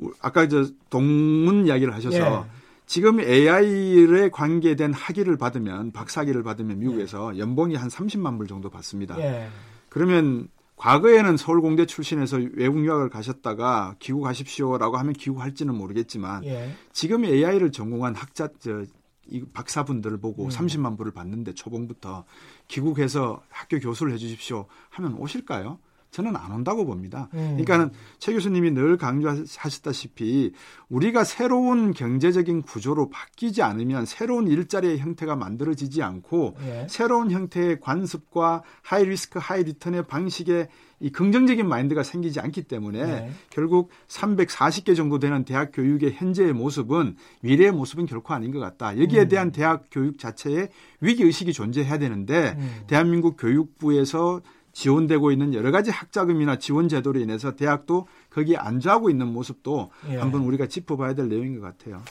예. 0.02 0.08
아까 0.20 0.48
저 0.48 0.66
동문 0.90 1.68
이야기를 1.68 1.94
하셔서 1.94 2.16
예. 2.48 2.61
지금 2.92 3.20
AI에 3.20 4.28
관계된 4.28 4.92
학위를 4.92 5.38
받으면 5.38 5.92
박사학위를 5.92 6.42
받으면 6.42 6.78
미국에서 6.78 7.34
예. 7.34 7.38
연봉이 7.38 7.74
한 7.74 7.88
30만 7.88 8.36
불 8.36 8.46
정도 8.46 8.68
받습니다. 8.68 9.18
예. 9.18 9.48
그러면 9.88 10.48
과거에는 10.76 11.38
서울공대 11.38 11.86
출신에서 11.86 12.38
외국 12.52 12.84
유학을 12.84 13.08
가셨다가 13.08 13.96
귀국하십시오라고 13.98 14.98
하면 14.98 15.14
귀국할지는 15.14 15.74
모르겠지만 15.74 16.44
예. 16.44 16.70
지금 16.92 17.24
AI를 17.24 17.72
전공한 17.72 18.14
학자 18.14 18.50
저, 18.58 18.84
이 19.26 19.42
박사분들을 19.54 20.18
보고 20.20 20.44
음. 20.44 20.48
30만 20.50 20.98
불을 20.98 21.12
받는데 21.12 21.54
초봉부터 21.54 22.26
귀국해서 22.68 23.42
학교 23.48 23.78
교수를 23.78 24.12
해주십시오 24.12 24.66
하면 24.90 25.14
오실까요? 25.14 25.78
저는 26.12 26.36
안 26.36 26.52
온다고 26.52 26.84
봅니다. 26.84 27.28
음. 27.32 27.56
그러니까는 27.56 27.90
최 28.18 28.34
교수님이 28.34 28.70
늘 28.72 28.98
강조하셨다시피 28.98 30.52
우리가 30.90 31.24
새로운 31.24 31.92
경제적인 31.92 32.62
구조로 32.62 33.08
바뀌지 33.08 33.62
않으면 33.62 34.04
새로운 34.04 34.46
일자리의 34.46 34.98
형태가 34.98 35.36
만들어지지 35.36 36.02
않고 36.02 36.56
예. 36.66 36.86
새로운 36.88 37.30
형태의 37.30 37.80
관습과 37.80 38.62
high 38.82 39.06
risk 39.06 39.38
high 39.42 39.64
return의 39.64 40.06
방식의 40.06 40.68
이 41.00 41.10
긍정적인 41.10 41.66
마인드가 41.66 42.02
생기지 42.02 42.40
않기 42.40 42.64
때문에 42.64 43.04
네. 43.04 43.30
결국 43.50 43.90
340개 44.06 44.94
정도 44.94 45.18
되는 45.18 45.44
대학 45.44 45.70
교육의 45.72 46.12
현재의 46.12 46.52
모습은 46.52 47.16
미래의 47.40 47.72
모습은 47.72 48.06
결코 48.06 48.34
아닌 48.34 48.52
것 48.52 48.60
같다. 48.60 49.00
여기에 49.00 49.22
음. 49.22 49.28
대한 49.28 49.50
대학 49.50 49.86
교육 49.90 50.18
자체에 50.18 50.68
위기 51.00 51.24
의식이 51.24 51.54
존재해야 51.54 51.98
되는데 51.98 52.54
음. 52.56 52.82
대한민국 52.86 53.36
교육부에서 53.36 54.42
지원되고 54.72 55.32
있는 55.32 55.54
여러 55.54 55.70
가지 55.70 55.90
학자금이나 55.90 56.58
지원 56.58 56.88
제도로 56.88 57.20
인해서 57.20 57.54
대학도 57.54 58.06
거기에 58.30 58.56
안주하고 58.56 59.10
있는 59.10 59.28
모습도 59.28 59.90
예. 60.10 60.16
한번 60.16 60.42
우리가 60.42 60.66
짚어봐야 60.66 61.14
될 61.14 61.28
내용인 61.28 61.60
것 61.60 61.66
같아요. 61.66 62.02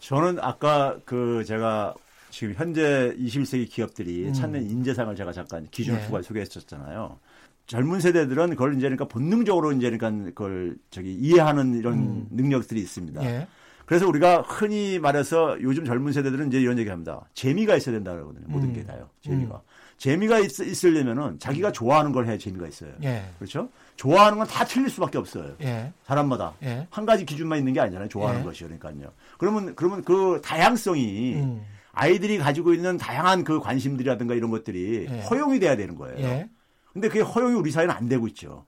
저는 0.00 0.38
아까 0.40 0.98
그 1.04 1.44
제가 1.44 1.94
지금 2.30 2.54
현재 2.54 3.14
21세기 3.18 3.68
기업들이 3.68 4.28
음. 4.28 4.32
찾는 4.32 4.70
인재상을 4.70 5.14
제가 5.14 5.32
잠깐 5.32 5.66
기준을 5.70 6.02
두고 6.04 6.18
예. 6.18 6.22
소개했었잖아요. 6.22 7.18
젊은 7.66 8.00
세대들은 8.00 8.50
그걸 8.50 8.72
이제 8.72 8.82
그러니까 8.82 9.06
본능적으로 9.06 9.72
이제 9.72 9.90
그러니까 9.90 10.30
그걸 10.30 10.76
저기 10.90 11.14
이해하는 11.14 11.74
이런 11.74 11.94
음. 11.94 12.26
능력들이 12.30 12.80
있습니다. 12.80 13.22
예. 13.24 13.46
그래서 13.86 14.08
우리가 14.08 14.42
흔히 14.42 14.98
말해서 14.98 15.60
요즘 15.62 15.84
젊은 15.84 16.12
세대들은 16.12 16.48
이제 16.48 16.60
이런 16.60 16.78
얘기 16.78 16.88
합니다. 16.90 17.28
재미가 17.34 17.76
있어야 17.76 17.94
된다 17.94 18.12
그러거든요. 18.12 18.46
모든 18.48 18.70
음. 18.70 18.74
게 18.74 18.84
다요. 18.84 19.08
재미가. 19.22 19.54
음. 19.56 19.60
재미가 20.00 20.38
있, 20.38 20.84
으려면은 20.84 21.38
자기가 21.38 21.72
좋아하는 21.72 22.10
걸 22.10 22.26
해야 22.26 22.38
재미가 22.38 22.66
있어요. 22.66 22.90
예. 23.04 23.22
그렇죠? 23.38 23.68
좋아하는 23.96 24.38
건 24.38 24.46
다 24.48 24.64
틀릴 24.64 24.88
수밖에 24.88 25.18
없어요. 25.18 25.52
예. 25.60 25.92
사람마다 26.04 26.54
예. 26.62 26.86
한 26.90 27.04
가지 27.04 27.26
기준만 27.26 27.58
있는 27.58 27.74
게 27.74 27.80
아니잖아요. 27.80 28.08
좋아하는 28.08 28.40
예. 28.40 28.44
것이 28.44 28.64
그러니까요. 28.64 29.12
그러면 29.36 29.74
그러면 29.76 30.02
그 30.02 30.40
다양성이 30.42 31.34
음. 31.34 31.62
아이들이 31.92 32.38
가지고 32.38 32.72
있는 32.72 32.96
다양한 32.96 33.44
그 33.44 33.60
관심들이라든가 33.60 34.34
이런 34.34 34.50
것들이 34.50 35.06
예. 35.10 35.20
허용이 35.20 35.60
돼야 35.60 35.76
되는 35.76 35.94
거예요. 35.96 36.18
예. 36.20 36.48
근데 36.94 37.08
그게 37.08 37.20
허용이 37.20 37.54
우리 37.56 37.70
사회는 37.70 37.94
안 37.94 38.08
되고 38.08 38.26
있죠. 38.28 38.64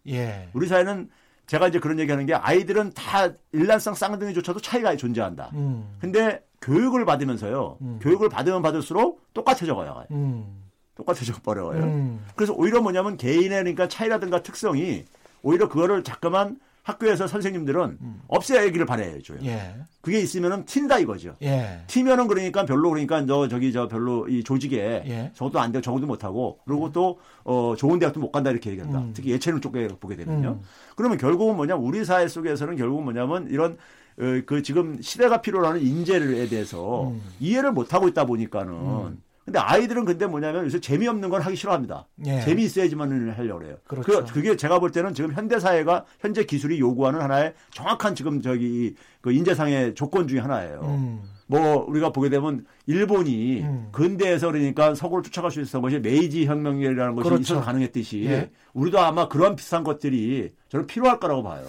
우리 0.53 0.69
사회는 0.69 1.09
제가 1.47 1.69
이제 1.69 1.79
그런 1.81 1.99
얘기하는 1.99 2.27
게 2.27 2.35
아이들은 2.35 2.93
다 2.93 3.31
일란성 3.53 3.95
쌍둥이조차도 3.95 4.61
차이가 4.61 4.95
존재한다. 4.97 5.51
음. 5.55 5.97
근데 5.99 6.45
교육을 6.61 7.07
받으면서요. 7.07 7.79
음. 7.81 7.99
교육을 8.03 8.29
받으면 8.29 8.61
받을수록 8.61 9.23
똑같아져 9.33 9.75
가요. 9.75 10.05
음. 10.11 10.62
똑같아져 10.97 11.35
버려요. 11.43 11.83
음. 11.83 12.25
그래서 12.37 12.53
오히려 12.53 12.81
뭐냐면 12.81 13.17
개인의 13.17 13.51
그러니까 13.51 13.89
차이라든가 13.89 14.43
특성이 14.43 15.05
오히려 15.43 15.69
그거를 15.69 16.05
자꾸만 16.05 16.59
학교에서 16.83 17.29
선생님들은 17.29 17.99
음. 18.01 18.23
없애야기를 18.27 18.87
바라야죠. 18.87 19.37
예. 19.45 19.77
그게 20.01 20.21
있으면은 20.21 20.65
튄다 20.65 21.01
이거죠. 21.01 21.37
예. 21.43 21.83
튀면은 21.87 22.27
그러니까 22.27 22.67
별로 22.67 22.91
그러니까 22.91 23.21
너 23.21 23.47
저기 23.47 23.73
저 23.73 23.87
별로 23.87 24.29
이 24.29 24.43
조직에 24.43 25.05
예. 25.07 25.31
저것도 25.35 25.61
안 25.61 25.71
되고 25.71 25.81
저것도 25.81 26.07
못 26.07 26.25
하고 26.25 26.59
그리고 26.65 26.87
음. 26.87 26.93
또 26.93 27.21
어, 27.45 27.75
좋은 27.79 28.01
대학도 28.01 28.19
못 28.19 28.33
간다 28.33 28.51
이렇게 28.51 28.71
얘기한다. 28.71 28.99
음. 28.99 29.13
특히 29.15 29.31
예체능 29.31 29.61
쪽에 29.61 29.87
보게 30.01 30.17
되면요. 30.17 30.59
음. 30.61 30.67
그러면 30.97 31.19
결국은 31.19 31.55
뭐냐 31.55 31.77
우리 31.77 32.05
사회 32.05 32.27
속에서는 32.27 32.77
결국은 32.77 33.05
뭐냐면 33.05 33.47
이런 33.49 33.79
어, 34.19 34.43
그 34.45 34.63
지금 34.63 35.01
시대가 35.01 35.41
필요로 35.41 35.65
하는 35.65 35.81
인재에 35.81 36.49
대해서 36.49 37.11
음. 37.11 37.23
이해를 37.39 37.71
못 37.71 37.95
하고 37.95 38.09
있다 38.09 38.27
보니까는 38.27 38.73
음. 38.73 39.23
근데 39.45 39.59
아이들은 39.59 40.05
근데 40.05 40.27
뭐냐면 40.27 40.65
요새 40.65 40.79
재미없는 40.81 41.29
걸 41.29 41.41
하기 41.41 41.57
싫어합니다. 41.57 42.07
예. 42.27 42.41
재미있어야지만을 42.43 43.37
하려고 43.37 43.59
그래요. 43.59 43.77
그렇죠. 43.89 44.25
그, 44.25 44.33
그게 44.35 44.57
제가 44.57 44.79
볼 44.79 44.93
때는 44.93 45.15
지금 45.15 45.33
현대 45.33 45.59
사회가 45.59 46.05
현재 46.21 46.45
기술이 46.45 46.79
요구하는 46.79 47.21
하나의 47.21 47.55
정확한 47.71 48.15
지금 48.15 48.41
저기 48.41 48.95
그 49.21 49.33
인재상의 49.33 49.95
조건 49.95 50.29
중에 50.29 50.39
하나예요. 50.41 50.81
음. 50.85 51.23
뭐 51.49 51.85
우리가 51.89 52.11
보게 52.13 52.29
되면 52.31 52.65
일본이 52.87 53.63
음. 53.63 53.89
근대에서 53.93 54.51
그러니까 54.53 54.95
서구를 54.95 55.25
쫓아갈 55.25 55.51
수 55.51 55.61
있었던 55.61 55.83
것이 55.83 55.99
메이지 55.99 56.47
혁명이라는 56.47 57.15
것이 57.17 57.29
그렇죠. 57.29 57.43
있어서 57.43 57.61
가능했듯이 57.63 58.25
예. 58.27 58.51
우리도 58.75 58.99
아마 59.01 59.29
그런 59.29 59.57
비슷한 59.57 59.83
것들이 59.83 60.53
저는 60.69 60.87
필요할 60.87 61.19
거라고 61.19 61.43
봐요. 61.43 61.65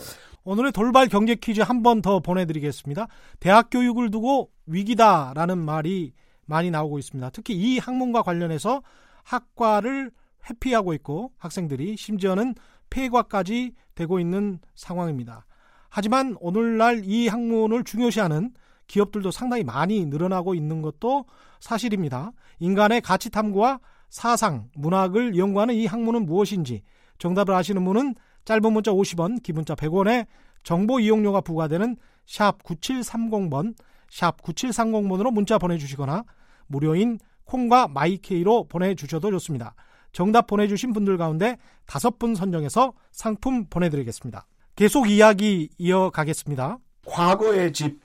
오늘의 0.46 0.74
돌발 0.74 1.08
경제 1.08 1.36
퀴즈 1.36 1.62
한 1.62 1.82
번 1.82 2.02
더 2.02 2.20
보내드리겠습니다. 2.20 3.08
대학 3.40 3.70
교육을 3.72 4.12
두고 4.12 4.50
위기다라는 4.68 5.58
말이 5.58 6.14
많이 6.46 6.72
나오고 6.72 7.00
있습니다. 7.00 7.30
특히 7.32 7.56
이 7.56 7.80
학문과 7.80 8.22
관련해서 8.22 8.82
학과를 9.24 10.12
회피하고 10.50 10.94
있고 10.96 11.32
학생들이 11.38 11.96
심지어는 11.98 12.56
폐과까지 12.90 13.74
되고 13.96 14.20
있는 14.20 14.60
상황입니다. 14.76 15.46
하지만 15.90 16.36
오늘날 16.40 17.04
이 17.06 17.28
학문을 17.28 17.84
중요시하는 17.84 18.54
기업들도 18.88 19.32
상당히 19.32 19.64
많이 19.64 20.06
늘어나고 20.06 20.56
있는 20.56 20.82
것도 20.82 21.26
사실입니다. 21.60 22.32
인간의 22.60 23.02
가치 23.02 23.30
탐구와 23.30 23.80
사상, 24.10 24.70
문학을 24.76 25.38
연구하는 25.38 25.76
이 25.76 25.86
학문은 25.86 26.26
무엇인지 26.26 26.84
정답을 27.18 27.54
아시는 27.54 27.84
분은 27.86 28.16
짧은 28.46 28.74
문자 28.74 28.92
50원, 28.92 29.42
기본자 29.42 29.76
100원에 29.76 30.28
정보 30.64 31.00
이용료가 31.00 31.42
부과되는 31.42 31.96
샵 32.26 32.62
9730번 32.64 33.76
샵 34.14 34.40
9730번으로 34.44 35.34
문자 35.34 35.58
보내주시거나 35.58 36.24
무료인 36.68 37.18
콩과 37.46 37.88
마이케이로 37.88 38.66
보내주셔도 38.66 39.32
좋습니다. 39.32 39.74
정답 40.12 40.46
보내주신 40.46 40.94
분들 40.94 41.18
가운데 41.18 41.58
다섯 41.88 42.20
분 42.20 42.36
선정해서 42.36 42.94
상품 43.12 43.66
보내드리겠습니다. 43.66 44.46
계속 44.76 45.10
이야기 45.10 45.70
이어가겠습니다. 45.80 46.78
과거의 47.08 47.74
집 47.74 48.02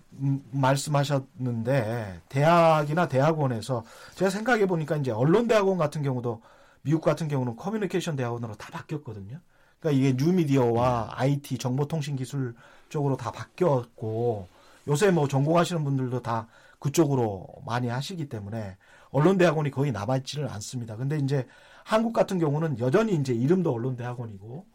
말씀하셨는데 0.50 2.22
대학이나 2.30 3.06
대학원에서 3.06 3.84
제가 4.14 4.30
생각해 4.30 4.66
보니까 4.66 4.96
이제 4.96 5.10
언론대학원 5.10 5.76
같은 5.76 6.02
경우도 6.02 6.40
미국 6.80 7.02
같은 7.02 7.28
경우는 7.28 7.56
커뮤니케이션 7.56 8.16
대학원으로 8.16 8.54
다 8.54 8.70
바뀌었거든요. 8.72 9.40
그러니까 9.78 10.00
이게 10.00 10.16
뉴미디어와 10.16 11.10
IT 11.16 11.58
정보통신 11.58 12.16
기술 12.16 12.54
쪽으로 12.88 13.18
다 13.18 13.30
바뀌었고 13.30 14.48
요새 14.88 15.10
뭐 15.10 15.28
전공하시는 15.28 15.84
분들도 15.84 16.22
다 16.22 16.48
그쪽으로 16.78 17.46
많이 17.66 17.88
하시기 17.88 18.28
때문에 18.28 18.76
언론대학원이 19.10 19.70
거의 19.70 19.92
남아있지를 19.92 20.48
않습니다. 20.50 20.96
근데 20.96 21.18
이제 21.18 21.46
한국 21.84 22.12
같은 22.12 22.38
경우는 22.38 22.78
여전히 22.78 23.14
이제 23.14 23.32
이름도 23.32 23.72
언론대학원이고 23.72 24.66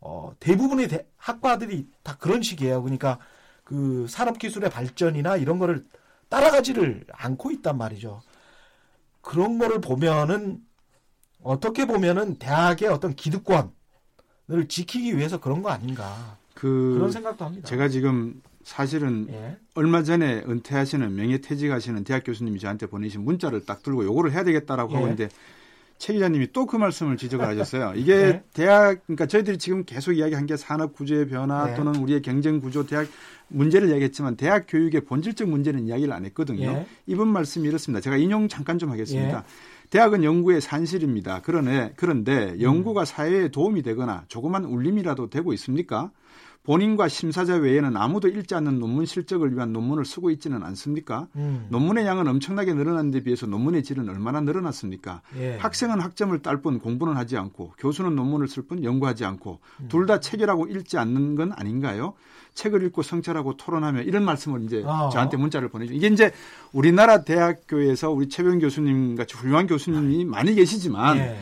어, 0.00 0.32
대부분의 0.40 0.88
대, 0.88 1.06
학과들이 1.16 1.88
다 2.02 2.16
그런 2.18 2.42
식이에요. 2.42 2.82
그러니까 2.82 3.18
그 3.64 4.06
산업기술의 4.08 4.70
발전이나 4.70 5.36
이런 5.36 5.58
거를 5.58 5.86
따라가지를 6.28 7.06
않고 7.12 7.50
있단 7.52 7.76
말이죠. 7.76 8.22
그런 9.20 9.58
거를 9.58 9.80
보면은 9.80 10.60
어떻게 11.42 11.86
보면은 11.86 12.36
대학의 12.36 12.88
어떤 12.88 13.14
기득권을 13.14 13.70
지키기 14.68 15.16
위해서 15.16 15.40
그런 15.40 15.62
거 15.62 15.70
아닌가. 15.70 16.38
그 16.54 16.94
그런 16.96 17.10
생각도 17.10 17.44
합니다. 17.44 17.66
제가 17.68 17.88
지금 17.88 18.40
사실은 18.66 19.28
예. 19.30 19.56
얼마 19.74 20.02
전에 20.02 20.42
은퇴하시는 20.44 21.14
명예퇴직하시는 21.14 22.02
대학 22.02 22.24
교수님이 22.24 22.58
저한테 22.58 22.86
보내신 22.86 23.22
문자를 23.22 23.64
딱 23.64 23.84
들고 23.84 24.04
요거를 24.04 24.32
해야 24.32 24.42
되겠다라고 24.42 24.90
예. 24.90 24.94
하고 24.96 25.06
있는데 25.06 25.28
최 25.98 26.12
기자님이 26.12 26.50
또 26.52 26.66
그 26.66 26.76
말씀을 26.76 27.16
지적을 27.16 27.46
하셨어요. 27.46 27.92
이게 27.94 28.16
네. 28.16 28.42
대학 28.52 29.06
그러니까 29.06 29.26
저희들이 29.26 29.58
지금 29.58 29.84
계속 29.84 30.14
이야기한 30.14 30.46
게 30.46 30.56
산업 30.56 30.94
구조의 30.94 31.28
변화 31.28 31.66
네. 31.66 31.74
또는 31.76 31.94
우리의 31.94 32.22
경쟁 32.22 32.60
구조 32.60 32.84
대학 32.84 33.06
문제를 33.46 33.88
얘기했지만 33.92 34.36
대학 34.36 34.64
교육의 34.66 35.02
본질적 35.02 35.48
문제는 35.48 35.86
이야기를 35.86 36.12
안 36.12 36.24
했거든요. 36.24 36.66
예. 36.66 36.86
이분 37.06 37.28
말씀이 37.28 37.68
이렇습니다. 37.68 38.00
제가 38.00 38.16
인용 38.16 38.48
잠깐 38.48 38.80
좀 38.80 38.90
하겠습니다. 38.90 39.38
예. 39.38 39.90
대학은 39.90 40.24
연구의 40.24 40.60
산실입니다. 40.60 41.42
그러네, 41.42 41.92
그런데 41.94 42.56
연구가 42.60 43.04
사회에 43.04 43.48
도움이 43.48 43.82
되거나 43.82 44.24
조그만 44.26 44.64
울림이라도 44.64 45.30
되고 45.30 45.52
있습니까? 45.52 46.10
본인과 46.66 47.06
심사자 47.06 47.54
외에는 47.54 47.96
아무도 47.96 48.26
읽지 48.26 48.56
않는 48.56 48.80
논문 48.80 49.06
실적을 49.06 49.54
위한 49.54 49.72
논문을 49.72 50.04
쓰고 50.04 50.30
있지는 50.30 50.64
않습니까? 50.64 51.28
음. 51.36 51.66
논문의 51.70 52.04
양은 52.06 52.26
엄청나게 52.26 52.74
늘어난 52.74 53.12
데 53.12 53.22
비해서 53.22 53.46
논문의 53.46 53.84
질은 53.84 54.08
얼마나 54.08 54.40
늘어났습니까? 54.40 55.22
예. 55.38 55.56
학생은 55.58 56.00
학점을 56.00 56.36
딸 56.42 56.56
뿐 56.56 56.80
공부는 56.80 57.16
하지 57.16 57.36
않고 57.36 57.74
교수는 57.78 58.16
논문을 58.16 58.48
쓸 58.48 58.64
뿐 58.64 58.82
연구하지 58.82 59.24
않고 59.24 59.60
음. 59.80 59.88
둘다 59.88 60.20
체결하고 60.20 60.66
읽지 60.66 60.98
않는 60.98 61.36
건 61.36 61.52
아닌가요? 61.54 62.14
책을 62.54 62.82
읽고 62.84 63.02
성찰하고 63.02 63.56
토론하며 63.58 64.02
이런 64.02 64.24
말씀을 64.24 64.64
이제 64.64 64.82
아. 64.86 65.08
저한테 65.12 65.36
문자를 65.36 65.68
보내죠. 65.68 65.92
이게 65.92 66.08
이제 66.08 66.32
우리나라 66.72 67.22
대학교에서 67.22 68.10
우리 68.10 68.28
최병 68.28 68.58
교수님 68.58 69.14
같이 69.14 69.36
훌륭한 69.36 69.66
교수님이 69.68 70.24
많이 70.24 70.54
계시지만 70.54 71.18
예. 71.18 71.36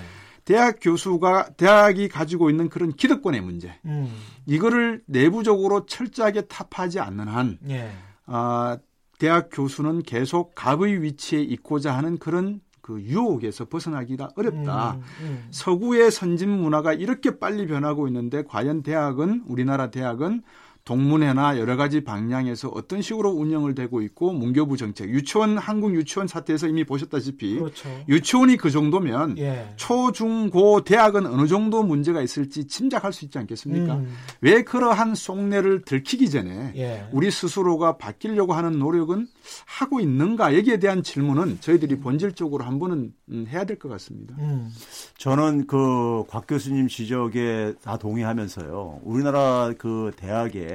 대학 0.44 0.76
교수가 0.80 1.50
대학이 1.56 2.08
가지고 2.08 2.50
있는 2.50 2.68
그런 2.68 2.92
기득권의 2.92 3.40
문제 3.40 3.78
음. 3.86 4.14
이거를 4.46 5.02
내부적으로 5.06 5.86
철저하게 5.86 6.42
타파하지 6.42 7.00
않는 7.00 7.28
한 7.28 7.58
예. 7.68 7.90
아, 8.26 8.78
대학 9.18 9.48
교수는 9.50 10.02
계속 10.02 10.54
갑의 10.54 11.02
위치에 11.02 11.40
있고자 11.40 11.96
하는 11.96 12.18
그런 12.18 12.60
그 12.84 13.00
유혹에서 13.00 13.64
벗어나기가 13.64 14.28
어렵다. 14.36 14.96
음, 14.96 15.02
음. 15.22 15.46
서구의 15.50 16.10
선진 16.10 16.50
문화가 16.50 16.92
이렇게 16.92 17.38
빨리 17.38 17.66
변하고 17.66 18.06
있는데 18.08 18.44
과연 18.44 18.82
대학은 18.82 19.44
우리나라 19.46 19.90
대학은 19.90 20.42
동문회나 20.84 21.58
여러 21.58 21.76
가지 21.76 22.04
방향에서 22.04 22.68
어떤 22.68 23.00
식으로 23.00 23.30
운영을 23.30 23.74
되고 23.74 24.02
있고 24.02 24.32
문교부 24.34 24.76
정책, 24.76 25.08
유치원 25.08 25.56
한국 25.56 25.94
유치원 25.94 26.28
사태에서 26.28 26.68
이미 26.68 26.84
보셨다시피 26.84 27.58
그렇죠. 27.58 27.88
유치원이 28.08 28.58
그 28.58 28.70
정도면 28.70 29.38
예. 29.38 29.72
초, 29.76 30.12
중, 30.12 30.50
고 30.50 30.82
대학은 30.84 31.26
어느 31.26 31.46
정도 31.46 31.82
문제가 31.82 32.20
있을지 32.20 32.66
짐작할 32.66 33.12
수 33.14 33.24
있지 33.24 33.38
않겠습니까? 33.38 33.94
음. 33.94 34.14
왜 34.42 34.62
그러한 34.62 35.14
속내를 35.14 35.82
들키기 35.82 36.28
전에 36.28 36.72
예. 36.76 37.08
우리 37.12 37.30
스스로가 37.30 37.96
바뀌려고 37.96 38.52
하는 38.52 38.78
노력은 38.78 39.26
하고 39.66 40.00
있는가 40.00 40.54
여기에 40.56 40.78
대한 40.80 41.02
질문은 41.02 41.58
저희들이 41.60 42.00
본질적으로 42.00 42.64
한 42.64 42.78
번은 42.78 43.12
음, 43.30 43.46
해야 43.48 43.64
될 43.64 43.78
것 43.78 43.88
같습니다. 43.88 44.34
음. 44.38 44.70
저는 45.18 45.66
그 45.66 46.24
곽 46.28 46.46
교수님 46.46 46.88
지적에 46.88 47.74
다 47.82 47.96
동의하면서요. 47.96 49.00
우리나라 49.02 49.72
그 49.78 50.12
대학에 50.16 50.73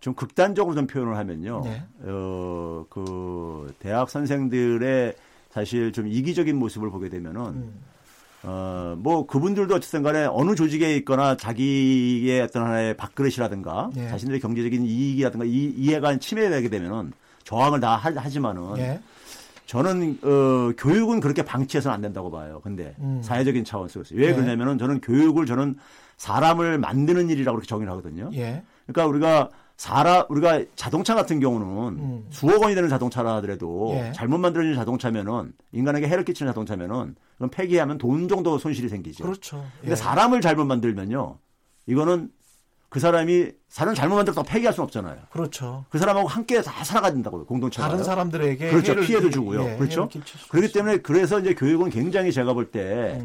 좀 0.00 0.14
극단적으로 0.14 0.74
좀 0.74 0.86
표현을 0.86 1.16
하면요. 1.16 1.62
네. 1.64 1.82
어, 2.02 2.84
그 2.88 3.74
대학 3.80 4.08
선생들의 4.10 5.14
사실 5.50 5.92
좀 5.92 6.06
이기적인 6.06 6.56
모습을 6.56 6.90
보게 6.90 7.08
되면은 7.08 7.40
음. 7.42 7.74
어, 8.44 8.94
뭐 8.98 9.26
그분들도 9.26 9.74
어쨌든 9.74 10.02
간에 10.04 10.24
어느 10.30 10.54
조직에 10.54 10.94
있거나 10.98 11.36
자기의 11.36 12.40
어떤 12.42 12.64
하나의 12.66 12.96
밥그릇이라든가 12.96 13.90
네. 13.94 14.08
자신들의 14.08 14.40
경제적인 14.40 14.84
이익이라든가 14.84 15.44
이, 15.44 15.74
이해가 15.76 16.18
침해되게 16.18 16.68
되면은 16.68 17.12
저항을 17.44 17.80
다 17.80 17.96
하 17.96 18.28
지만은 18.28 18.78
예. 18.78 19.00
저는 19.66 20.18
어, 20.22 20.72
교육은 20.78 21.20
그렇게 21.20 21.42
방치해서는 21.42 21.94
안 21.94 22.00
된다고 22.00 22.30
봐요. 22.30 22.60
근데 22.62 22.94
음. 23.00 23.20
사회적인 23.22 23.64
차원 23.64 23.88
속에서 23.88 24.14
왜 24.14 24.28
예. 24.28 24.32
그러냐면은 24.34 24.78
저는 24.78 25.00
교육을 25.00 25.44
저는 25.46 25.76
사람을 26.16 26.78
만드는 26.78 27.28
일이라고 27.30 27.56
그렇게 27.56 27.68
정의를 27.68 27.90
하거든요. 27.92 28.30
예. 28.34 28.62
그러니까 28.88 29.06
우리가 29.06 29.50
사람 29.76 30.24
우리가 30.28 30.64
자동차 30.74 31.14
같은 31.14 31.38
경우는 31.38 32.02
음. 32.02 32.26
수억 32.30 32.62
원이 32.62 32.74
되는 32.74 32.88
자동차라 32.88 33.36
하더라도 33.36 33.92
예. 33.94 34.12
잘못 34.12 34.38
만들어진 34.38 34.74
자동차면은 34.74 35.52
인간에게 35.70 36.08
해를 36.08 36.24
끼치는 36.24 36.50
자동차면은 36.50 37.14
그럼 37.36 37.50
폐기하면 37.50 37.98
돈 37.98 38.26
정도 38.26 38.58
손실이 38.58 38.88
생기죠. 38.88 39.22
그렇죠. 39.22 39.64
근데 39.78 39.92
예. 39.92 39.96
사람을 39.96 40.40
잘못 40.40 40.64
만들면요. 40.64 41.38
이거는 41.86 42.30
그 42.88 42.98
사람이 42.98 43.52
사람 43.68 43.94
잘못 43.94 44.16
만들었다고 44.16 44.48
폐기할 44.48 44.72
수는 44.72 44.84
없잖아요. 44.84 45.16
그렇죠. 45.30 45.84
그 45.90 45.98
사람하고 45.98 46.26
함께 46.26 46.60
다 46.60 46.82
살아가야 46.82 47.12
된다고요. 47.12 47.44
공동체가. 47.44 47.86
다른 47.86 48.02
사람들에게 48.02 48.70
그렇죠. 48.70 48.96
피해도 48.96 49.30
주고요. 49.30 49.62
예, 49.62 49.76
그렇죠. 49.76 50.08
그렇기 50.48 50.72
때문에 50.72 50.98
그래서 50.98 51.38
이제 51.38 51.54
교육은 51.54 51.90
굉장히 51.90 52.32
제가 52.32 52.54
볼 52.54 52.70
때, 52.70 53.22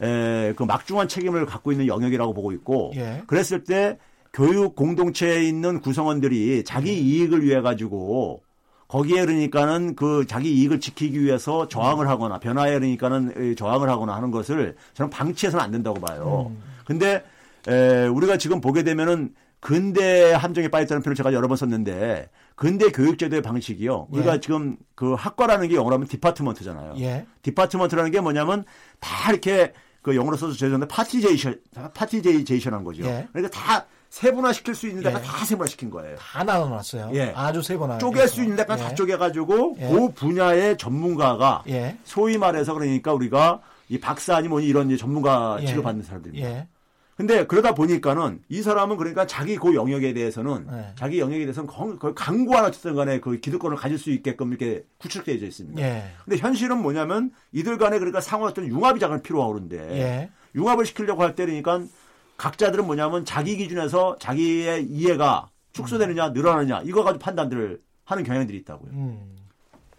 음. 0.00 0.04
에, 0.06 0.52
그 0.54 0.62
막중한 0.62 1.08
책임을 1.08 1.46
갖고 1.46 1.72
있는 1.72 1.86
영역이라고 1.86 2.34
보고 2.34 2.52
있고, 2.52 2.92
예. 2.94 3.22
그랬을 3.26 3.64
때 3.64 3.98
교육 4.36 4.76
공동체에 4.76 5.44
있는 5.44 5.80
구성원들이 5.80 6.64
자기 6.64 6.90
음. 6.90 6.96
이익을 6.98 7.42
위해 7.42 7.62
가지고 7.62 8.42
거기에 8.86 9.24
그러니까는 9.24 9.96
그 9.96 10.26
자기 10.28 10.52
이익을 10.52 10.78
지키기 10.78 11.22
위해서 11.22 11.68
저항을 11.68 12.06
하거나 12.06 12.38
변화에 12.38 12.74
그러니까는 12.74 13.56
저항을 13.56 13.88
하거나 13.88 14.14
하는 14.14 14.30
것을 14.30 14.76
저는 14.92 15.08
방치해서는 15.08 15.64
안 15.64 15.70
된다고 15.70 15.98
봐요. 16.00 16.50
음. 16.50 16.62
근데 16.84 17.24
에, 17.66 18.06
우리가 18.08 18.36
지금 18.36 18.60
보게 18.60 18.82
되면은 18.82 19.34
근대 19.58 20.34
함정에 20.34 20.68
빠졌다는 20.68 21.02
표현을 21.02 21.16
제가 21.16 21.32
여러 21.32 21.48
번 21.48 21.56
썼는데 21.56 22.28
근대 22.56 22.90
교육제도의 22.90 23.40
방식이요. 23.40 24.08
우리가 24.10 24.34
예. 24.34 24.40
지금 24.40 24.76
그 24.94 25.14
학과라는 25.14 25.68
게 25.68 25.76
영어로 25.76 25.94
하면 25.94 26.08
department잖아요. 26.08 26.96
예. 26.98 27.26
department라는 27.40 28.10
게 28.10 28.20
뭐냐면 28.20 28.66
다 29.00 29.30
이렇게 29.30 29.72
그 30.02 30.14
영어로 30.14 30.36
써서 30.36 30.52
죄송한데 30.52 30.88
partization 30.88 31.58
partization한 31.94 32.84
거죠. 32.84 33.02
예. 33.04 33.26
그러니까 33.32 33.58
다 33.58 33.86
세분화 34.16 34.54
시킬 34.54 34.74
수 34.74 34.88
있는 34.88 35.02
데가 35.02 35.18
예. 35.18 35.22
다 35.22 35.44
세분화 35.44 35.66
시킨 35.66 35.90
거예요. 35.90 36.16
다 36.16 36.42
나눠놨어요. 36.42 37.10
예. 37.12 37.34
아주 37.36 37.60
세분화. 37.60 37.98
쪼갤 37.98 38.28
수 38.28 38.42
있는 38.42 38.56
데가 38.56 38.74
다 38.74 38.90
예. 38.90 38.94
쪼개가지고 38.94 39.76
예. 39.78 39.88
그 39.90 40.08
분야의 40.14 40.78
전문가가 40.78 41.62
예. 41.68 41.98
소위 42.04 42.38
말해서 42.38 42.72
그러니까 42.72 43.12
우리가 43.12 43.60
이 43.90 44.00
박사 44.00 44.36
아니면 44.36 44.62
이런 44.62 44.96
전문가 44.96 45.58
취급받는 45.60 46.02
사람들입니다. 46.02 46.66
근데 47.14 47.46
그러다 47.46 47.74
보니까는 47.74 48.40
이 48.48 48.62
사람은 48.62 48.96
그러니까 48.96 49.26
자기 49.26 49.56
그 49.56 49.74
영역에 49.74 50.14
대해서는 50.14 50.66
네. 50.70 50.92
자기 50.96 51.20
영역에 51.20 51.44
대해서는 51.44 51.68
거의 51.98 52.14
강구 52.14 52.54
하나 52.56 52.68
어쨌든 52.68 52.94
간에 52.94 53.20
그 53.20 53.38
기득권을 53.38 53.76
가질 53.76 53.98
수 53.98 54.10
있게끔 54.10 54.48
이렇게 54.48 54.82
구축되어 54.98 55.34
있습니다. 55.34 55.82
예. 55.82 56.04
근데 56.24 56.38
현실은 56.38 56.80
뭐냐면 56.80 57.32
이들 57.52 57.76
간에 57.76 57.98
그러니까 57.98 58.22
상호 58.22 58.46
어떤 58.46 58.66
융합이 58.66 58.98
잠깐 58.98 59.20
필요하고 59.20 59.52
그런데 59.52 59.76
예. 59.98 60.30
융합을 60.54 60.86
시키려고 60.86 61.22
할 61.22 61.34
때 61.34 61.44
그러니까 61.44 61.82
각자들은 62.36 62.86
뭐냐면 62.86 63.24
자기 63.24 63.56
기준에서 63.56 64.16
자기의 64.18 64.84
이해가 64.84 65.48
축소되느냐 65.72 66.30
늘어나느냐 66.30 66.82
이거 66.84 67.02
가지고 67.02 67.22
판단들을 67.22 67.80
하는 68.04 68.24
경향들이 68.24 68.58
있다고요. 68.58 68.90
음. 68.92 69.36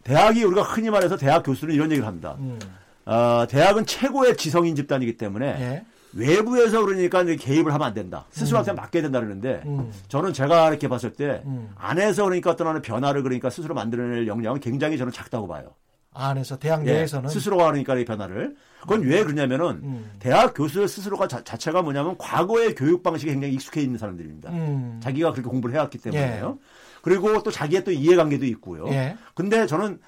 대학이 0.04 0.44
우리가 0.44 0.64
흔히 0.64 0.90
말해서 0.90 1.18
대학 1.18 1.44
교수는 1.44 1.76
이런 1.76 1.92
얘기를 1.92 2.08
합니다. 2.08 2.36
음. 2.40 2.60
어, 3.06 3.46
대학은 3.50 3.86
최고의 3.86 4.38
지성인 4.38 4.76
집단이기 4.76 5.18
때문에 5.18 5.46
예. 5.46 5.86
외부에서 6.14 6.84
그러니까 6.84 7.24
개입을 7.24 7.74
하면 7.74 7.88
안 7.88 7.94
된다. 7.94 8.26
스스로한테 8.32 8.72
음. 8.72 8.76
맡겨야 8.76 9.04
된다 9.04 9.20
그러는데 9.20 9.62
음. 9.66 9.92
저는 10.08 10.34
제가 10.34 10.70
이렇게 10.70 10.88
봤을 10.88 11.14
때 11.14 11.42
음. 11.46 11.70
안에서 11.76 12.24
그러니까 12.24 12.52
어떤 12.52 12.68
하는 12.68 12.82
변화를 12.82 13.24
그러니까 13.24 13.50
스스로 13.50 13.76
만들어낼 13.76 14.28
역량은 14.28 14.60
굉장히 14.62 14.98
저는 14.98 15.12
작다고 15.12 15.48
봐요. 15.48 15.74
안에서 16.14 16.58
대학 16.58 16.88
예, 16.88 16.94
내에서는 16.94 17.30
예, 17.30 17.34
스스로가 17.34 17.66
그러니까 17.66 17.96
이 17.96 18.06
변화를 18.06 18.56
그건 18.88 19.02
왜 19.02 19.24
그러냐면은 19.24 19.82
음. 19.84 20.12
대학 20.20 20.54
교수 20.54 20.88
스스로가 20.88 21.28
자, 21.28 21.44
체가 21.44 21.82
뭐냐면 21.82 22.16
과거의 22.18 22.74
교육 22.74 23.04
방식에 23.04 23.32
굉장히 23.32 23.54
익숙해 23.56 23.82
있는 23.82 23.98
사람들입니다. 23.98 24.50
음. 24.50 25.00
자기가 25.04 25.34
그렇게 25.34 25.50
공부를 25.50 25.76
해왔기 25.76 25.98
때문에요. 25.98 26.58
예. 26.58 26.68
그리고 27.02 27.44
또 27.44 27.52
자기의 27.52 27.84
또 27.84 27.92
이해관계도 27.92 28.46
있고요. 28.46 28.88
예. 28.90 29.18
근데 29.34 29.68
저는 29.68 30.00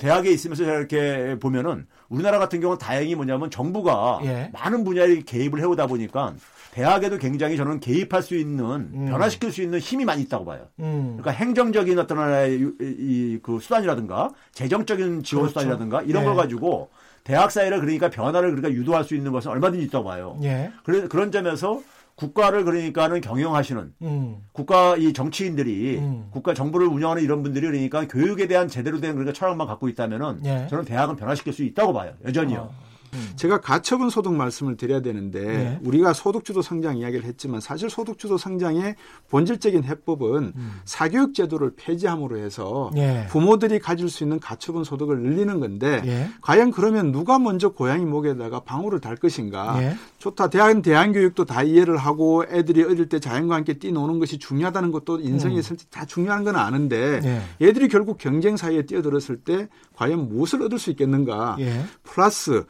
대학에 0.00 0.30
있으면서 0.30 0.64
이렇게 0.64 1.36
보면은 1.40 1.86
우리나라 2.08 2.38
같은 2.38 2.60
경우는 2.60 2.78
다행히 2.78 3.14
뭐냐면 3.14 3.50
정부가 3.50 4.20
예. 4.24 4.50
많은 4.52 4.84
분야에 4.84 5.22
개입을 5.22 5.60
해오다 5.60 5.86
보니까 5.86 6.34
대학에도 6.72 7.18
굉장히 7.18 7.56
저는 7.56 7.78
개입할 7.78 8.22
수 8.22 8.36
있는 8.36 8.64
음. 8.94 9.06
변화시킬 9.08 9.52
수 9.52 9.62
있는 9.62 9.78
힘이 9.78 10.04
많이 10.04 10.22
있다고 10.22 10.44
봐요. 10.44 10.66
음. 10.80 11.18
그러니까 11.18 11.30
행정적인 11.30 11.98
어떤 11.98 12.18
하나의 12.18 12.72
이, 12.80 13.38
그 13.42 13.60
수단이라든가 13.60 14.30
재정적인 14.52 15.22
지원 15.22 15.44
그렇죠. 15.44 15.60
수단이라든가 15.60 16.02
이런 16.02 16.22
예. 16.22 16.26
걸 16.26 16.36
가지고 16.36 16.90
대학 17.24 17.50
사회를 17.50 17.80
그러니까 17.80 18.10
변화를 18.10 18.54
그러니까 18.54 18.70
유도할 18.70 19.02
수 19.02 19.14
있는 19.14 19.32
것은 19.32 19.50
얼마든지 19.50 19.84
있다고 19.86 20.04
봐요. 20.04 20.38
예. 20.42 20.70
그래, 20.84 21.08
그런 21.08 21.32
점에서 21.32 21.80
국가를 22.16 22.64
그러니까는 22.64 23.20
경영하시는 23.22 23.94
음. 24.02 24.36
국가 24.52 24.96
이 24.96 25.12
정치인들이 25.12 25.98
음. 25.98 26.28
국가 26.30 26.54
정부를 26.54 26.86
운영하는 26.86 27.22
이런 27.22 27.42
분들이 27.42 27.66
그러니까 27.66 28.06
교육에 28.06 28.46
대한 28.46 28.68
제대로 28.68 29.00
된 29.00 29.14
그러니까 29.14 29.32
철학만 29.32 29.66
갖고 29.66 29.88
있다면은 29.88 30.42
예. 30.44 30.66
저는 30.68 30.84
대학은 30.84 31.16
변화시킬 31.16 31.52
수 31.52 31.64
있다고 31.64 31.92
봐요. 31.92 32.12
여전히요. 32.24 32.58
어. 32.58 32.93
음. 33.14 33.32
제가 33.36 33.60
가처분 33.60 34.10
소득 34.10 34.34
말씀을 34.34 34.76
드려야 34.76 35.00
되는데 35.00 35.40
네. 35.40 35.80
우리가 35.82 36.12
소득주도 36.12 36.62
성장 36.62 36.98
이야기를 36.98 37.24
했지만 37.24 37.60
사실 37.60 37.88
소득주도 37.88 38.36
성장의 38.36 38.96
본질적인 39.30 39.84
해법은 39.84 40.52
음. 40.54 40.80
사교육 40.84 41.34
제도를 41.34 41.72
폐지함으로 41.76 42.38
해서 42.38 42.90
예. 42.96 43.26
부모들이 43.30 43.78
가질 43.78 44.08
수 44.08 44.24
있는 44.24 44.38
가처분 44.38 44.84
소득을 44.84 45.20
늘리는 45.20 45.60
건데 45.60 46.02
예. 46.04 46.30
과연 46.40 46.70
그러면 46.70 47.12
누가 47.12 47.38
먼저 47.38 47.70
고양이 47.70 48.04
목에다가 48.04 48.60
방울을 48.60 49.00
달 49.00 49.16
것인가? 49.16 49.82
예. 49.82 49.96
좋다. 50.18 50.50
대학 50.50 50.74
대안 50.82 51.12
교육도 51.12 51.44
다 51.44 51.62
이해를 51.62 51.96
하고 51.96 52.44
애들이 52.50 52.82
어릴 52.82 53.08
때 53.08 53.20
자연과 53.20 53.54
함께 53.56 53.74
뛰노는 53.74 54.18
것이 54.18 54.38
중요하다는 54.38 54.90
것도 54.92 55.20
인생에 55.20 55.56
음. 55.56 55.76
다 55.90 56.04
중요한 56.04 56.44
건 56.44 56.56
아는데 56.56 57.20
예. 57.22 57.66
애들이 57.66 57.88
결국 57.88 58.18
경쟁 58.18 58.56
사이에 58.56 58.82
뛰어들었을 58.82 59.36
때 59.44 59.68
과연 59.94 60.28
무엇을 60.28 60.62
얻을 60.62 60.78
수 60.78 60.90
있겠는가? 60.90 61.56
예. 61.60 61.84
플러스 62.02 62.64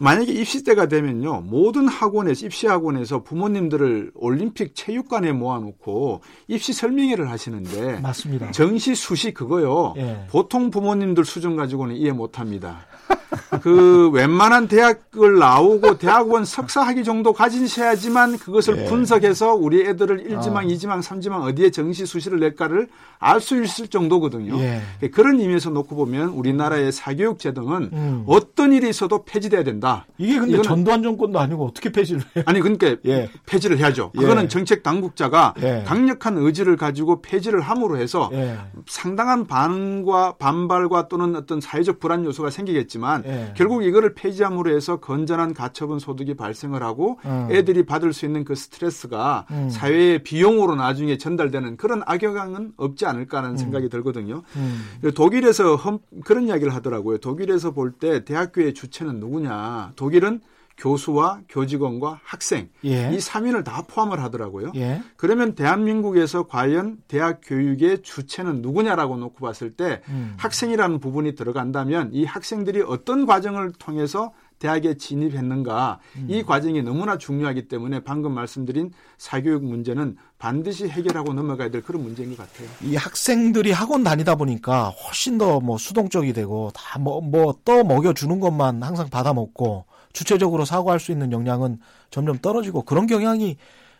만약에 0.00 0.32
입시 0.32 0.62
때가 0.64 0.86
되면요 0.86 1.42
모든 1.42 1.88
학원에서 1.88 2.46
입시 2.46 2.66
학원에서 2.66 3.22
부모님들을 3.22 4.12
올림픽 4.14 4.74
체육관에 4.74 5.32
모아놓고 5.32 6.20
입시 6.48 6.72
설명회를 6.72 7.30
하시는데 7.30 8.00
맞습니다. 8.00 8.50
정시 8.52 8.94
수시 8.94 9.32
그거요 9.32 9.94
예. 9.96 10.26
보통 10.30 10.70
부모님들 10.70 11.24
수준 11.24 11.56
가지고는 11.56 11.96
이해 11.96 12.12
못 12.12 12.38
합니다. 12.38 12.86
그 13.62 14.10
웬만한 14.10 14.68
대학을 14.68 15.38
나오고 15.38 15.98
대학원 15.98 16.44
석사 16.44 16.82
학위 16.82 17.04
정도 17.04 17.32
가지셔야지만 17.32 18.38
그것을 18.38 18.78
예. 18.78 18.84
분석해서 18.86 19.54
우리 19.54 19.82
애들을 19.86 20.28
1지망, 20.28 20.56
어. 20.56 20.60
2지망, 20.60 21.02
3지망 21.02 21.42
어디에 21.42 21.70
정시 21.70 22.06
수시를 22.06 22.40
낼까를 22.40 22.88
알 23.18 23.40
수 23.40 23.62
있을 23.62 23.88
정도거든요. 23.88 24.58
예. 24.60 24.80
그런 25.12 25.40
의미에서 25.40 25.70
놓고 25.70 25.94
보면 25.96 26.30
우리나라의 26.30 26.92
사교육 26.92 27.38
제도는 27.38 27.90
음. 27.92 28.24
어떤 28.26 28.72
일이 28.72 28.88
있어도 28.88 29.24
폐지돼야 29.24 29.62
된다. 29.62 29.87
이게 30.18 30.38
근데 30.38 30.60
전두환 30.62 31.02
정권도 31.02 31.38
아니고 31.38 31.66
어떻게 31.66 31.90
폐지를 31.92 32.22
해요? 32.34 32.44
아니 32.46 32.60
그러니까 32.60 32.96
예. 33.06 33.28
폐지를 33.46 33.78
해야죠. 33.78 34.12
예. 34.16 34.20
그거는 34.20 34.48
정책 34.48 34.82
당국자가 34.82 35.54
예. 35.62 35.84
강력한 35.86 36.36
의지를 36.38 36.76
가지고 36.76 37.22
폐지를 37.22 37.60
함으로 37.60 37.98
해서 37.98 38.30
예. 38.32 38.56
상당한 38.86 39.46
반과 39.46 40.36
반발과 40.38 41.08
또는 41.08 41.36
어떤 41.36 41.60
사회적 41.60 42.00
불안 42.00 42.24
요소가 42.24 42.50
생기겠지만 42.50 43.24
예. 43.26 43.52
결국 43.56 43.84
이거를 43.84 44.14
폐지함으로 44.14 44.74
해서 44.74 45.00
건전한 45.00 45.54
가처분 45.54 45.98
소득이 45.98 46.34
발생을 46.34 46.82
하고 46.82 47.18
음. 47.24 47.48
애들이 47.50 47.84
받을 47.84 48.12
수 48.12 48.24
있는 48.26 48.44
그 48.44 48.54
스트레스가 48.54 49.46
음. 49.50 49.68
사회의 49.70 50.22
비용으로 50.22 50.74
나중에 50.76 51.18
전달되는 51.18 51.76
그런 51.76 52.02
악영향은 52.06 52.72
없지 52.76 53.06
않을까라는 53.06 53.54
음. 53.54 53.56
생각이 53.56 53.88
들거든요. 53.88 54.42
음. 54.56 55.10
독일에서 55.14 55.76
험, 55.76 55.98
그런 56.24 56.48
이야기를 56.48 56.74
하더라고요. 56.74 57.18
독일에서 57.18 57.72
볼 57.72 57.92
때 57.98 58.24
대학교의 58.24 58.74
주체는 58.74 59.18
누구냐. 59.18 59.77
독일은 59.96 60.40
교수와 60.78 61.40
교직원과 61.48 62.20
학생 62.22 62.68
예. 62.84 63.12
이 63.12 63.18
3인을 63.18 63.64
다 63.64 63.82
포함을 63.86 64.22
하더라고요. 64.22 64.72
예. 64.76 65.02
그러면 65.16 65.54
대한민국에서 65.54 66.46
과연 66.46 66.98
대학 67.08 67.40
교육의 67.44 68.02
주체는 68.02 68.62
누구냐라고 68.62 69.16
놓고 69.16 69.44
봤을 69.44 69.72
때 69.72 70.02
음. 70.08 70.34
학생이라는 70.38 71.00
부분이 71.00 71.34
들어간다면 71.34 72.10
이 72.12 72.24
학생들이 72.24 72.82
어떤 72.82 73.26
과정을 73.26 73.72
통해서 73.72 74.32
대학에 74.58 74.94
진입했는가 74.96 76.00
음. 76.16 76.26
이 76.28 76.42
과정이 76.42 76.82
너무나 76.82 77.16
중요하기 77.18 77.68
때문에 77.68 78.00
방금 78.00 78.32
말씀드린 78.32 78.92
사교육 79.16 79.64
문제는 79.64 80.16
반드시 80.38 80.88
해결하고 80.88 81.32
넘어가야 81.32 81.70
될 81.70 81.82
그런 81.82 82.02
문제인 82.02 82.36
것 82.36 82.38
같아요. 82.38 82.68
이 82.82 82.96
학생들이 82.96 83.70
학원 83.72 84.02
다니다 84.04 84.34
보니까 84.34 84.88
훨씬 84.90 85.38
더 85.38 85.60
뭐 85.60 85.78
수동적이 85.78 86.32
되고 86.32 86.70
다 86.74 86.98
뭐 86.98 87.20
뭐 87.20 87.54
떠 87.64 87.82
먹여 87.84 88.12
주는 88.12 88.40
것만 88.40 88.82
항상 88.82 89.08
받아 89.08 89.32
먹고 89.32 89.84
주체적으로 90.12 90.64
사고할 90.64 90.98
수 91.00 91.12
있는 91.12 91.32
역량은 91.32 91.78
점점 92.10 92.38
떨어지고 92.38 92.82
그런 92.82 93.06
경향이 93.06 93.56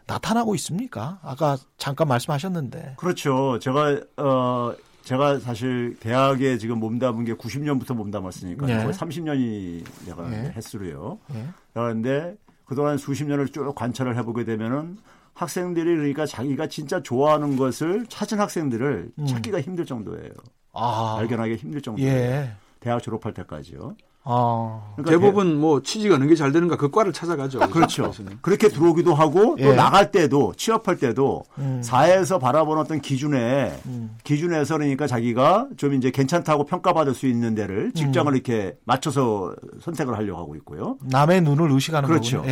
나타나고 0.07 0.55
있습니까? 0.55 1.19
아까 1.23 1.59
잠깐 1.77 2.09
말씀하셨는데. 2.09 2.95
그렇죠. 2.97 3.59
제가 3.61 4.01
어 4.17 4.73
제가 5.09 5.39
사실 5.39 5.97
대학에 6.01 6.59
지금 6.59 6.81
몸담은 6.81 7.25
게 7.25 7.33
90년부터 7.33 7.95
몸담았으니까 7.95 8.67
네. 8.67 8.83
거의 8.83 8.93
30년이 8.93 9.83
내가 10.05 10.29
네. 10.29 10.53
횟수로요. 10.55 11.19
네. 11.29 11.49
그런데 11.73 12.37
그동안 12.67 12.99
수십 12.99 13.25
년을 13.25 13.49
쭉 13.49 13.75
관찰을 13.75 14.19
해보게 14.19 14.45
되면은 14.45 14.99
학생들이 15.33 15.97
그러니까 15.97 16.27
자기가 16.27 16.67
진짜 16.67 17.03
좋아하는 17.03 17.57
것을 17.57 18.05
찾은 18.09 18.39
학생들을 18.39 19.13
음. 19.19 19.27
찾기가 19.27 19.63
힘들 19.63 19.87
정도예요. 19.87 20.31
아. 20.75 21.15
발견하기 21.17 21.55
힘들 21.57 21.81
정도예요. 21.81 22.13
예. 22.13 22.53
대학 22.81 23.03
졸업할 23.03 23.33
때까지요. 23.33 23.97
아. 24.31 24.83
그러니까 24.97 25.11
대부분 25.19 25.59
뭐 25.59 25.83
취직이 25.83 26.13
어느 26.13 26.27
게 26.27 26.35
잘 26.35 26.53
되는가 26.53 26.77
그 26.77 26.91
과를 26.91 27.13
찾아가죠. 27.13 27.59
그렇죠. 27.71 28.13
그렇게 28.43 28.69
들어오기도 28.69 29.15
하고 29.15 29.57
또 29.57 29.65
예. 29.65 29.75
나갈 29.75 30.13
때도 30.13 30.53
취업할 30.57 30.99
때도 30.99 31.45
음. 31.59 31.81
사회에서 31.83 32.39
바라보는 32.39 32.83
어떤 32.83 33.01
기준에 33.01 33.73
음. 33.87 34.17
기준에서 34.23 34.77
그러니까 34.77 35.07
자기가 35.07 35.69
좀 35.77 35.95
이제 35.95 36.11
괜찮다고 36.11 36.67
평가받을 36.67 37.15
수 37.15 37.27
있는 37.27 37.55
데를 37.55 37.91
직장을 37.93 38.31
음. 38.31 38.35
이렇게 38.37 38.77
맞춰서 38.85 39.55
선택을 39.81 40.17
하려고 40.17 40.39
하고 40.39 40.55
있고요. 40.57 40.99
남의 41.03 41.41
눈을 41.41 41.73
의식하는 41.73 42.09
그렇죠. 42.09 42.45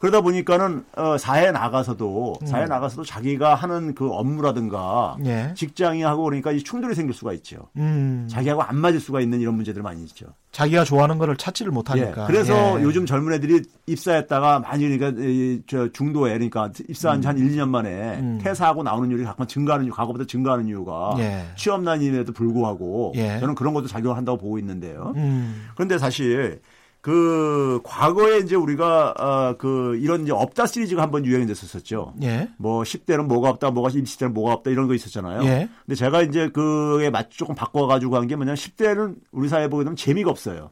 예. 0.00 0.10
그러다 0.10 0.22
보니까는 0.22 0.84
어, 0.96 1.18
사회에 1.18 1.52
나가서도 1.52 2.38
음. 2.40 2.46
사회에 2.46 2.66
나가서도 2.66 3.04
자기가 3.04 3.54
하는 3.54 3.94
그 3.94 4.10
업무라든가 4.10 5.16
예. 5.26 5.52
직장이 5.54 6.02
하고 6.02 6.24
그러니까 6.24 6.52
이 6.52 6.62
충돌이 6.62 6.94
생길 6.94 7.14
수가 7.14 7.34
있죠. 7.34 7.68
음. 7.76 8.26
자기하고 8.30 8.62
안 8.62 8.76
맞을 8.76 8.98
수가 8.98 9.20
있는 9.20 9.40
이런 9.40 9.54
문제들 9.54 9.82
많이 9.82 10.02
있죠. 10.04 10.26
자기가 10.52 10.84
좋아하는 10.84 11.18
거를 11.18 11.36
찾지를 11.36 11.70
못하니까. 11.70 12.22
예. 12.22 12.26
그래서 12.26 12.80
예. 12.80 12.82
요즘 12.82 13.04
젊은 13.04 13.34
애들이 13.34 13.62
입사했다가 13.86 14.60
많이 14.60 14.88
그러니까 14.88 15.22
저 15.66 15.92
중도에 15.92 16.32
그러니까 16.32 16.72
입사한 16.88 17.20
지한 17.20 17.36
1, 17.36 17.50
2년 17.50 17.68
만에 17.68 18.18
음. 18.20 18.38
퇴사하고 18.42 18.82
나오는 18.82 19.10
율이 19.10 19.24
가끔 19.24 19.46
증가하는 19.46 19.84
이유, 19.84 19.92
과거보다 19.92 20.24
증가하는 20.24 20.66
이유가 20.66 21.14
예. 21.18 21.44
취업난임에도 21.56 22.32
불구하고 22.32 23.12
예. 23.16 23.38
저는 23.38 23.54
그런 23.54 23.74
것도 23.74 23.86
작용한다고 23.86 24.38
보고 24.38 24.58
있는데요. 24.58 25.12
음. 25.16 25.68
그런데 25.74 25.98
사실 25.98 26.62
그 27.00 27.80
과거에 27.82 28.38
이제 28.38 28.54
우리가 28.56 29.14
어그 29.56 29.98
이런 30.02 30.22
이제 30.22 30.32
없다 30.32 30.66
시리즈가 30.66 31.02
한번 31.02 31.24
유행이 31.24 31.46
됐었었죠. 31.46 32.12
예. 32.22 32.50
뭐 32.58 32.82
10대는 32.82 33.24
뭐가 33.26 33.48
없다, 33.50 33.70
뭐가 33.70 33.88
20대는 33.88 34.32
뭐가 34.32 34.52
없다 34.54 34.70
이런 34.70 34.86
거 34.86 34.94
있었잖아요. 34.94 35.42
예. 35.44 35.68
근데 35.86 35.94
제가 35.96 36.22
이제 36.22 36.48
그에 36.50 37.08
맞 37.10 37.30
조금 37.30 37.54
바꿔 37.54 37.86
가지고 37.86 38.16
한 38.16 38.26
게 38.28 38.36
뭐냐면 38.36 38.56
10대는 38.56 39.16
우리 39.32 39.48
사회 39.48 39.68
보게 39.68 39.84
되면 39.84 39.96
재미가 39.96 40.30
없어요. 40.30 40.70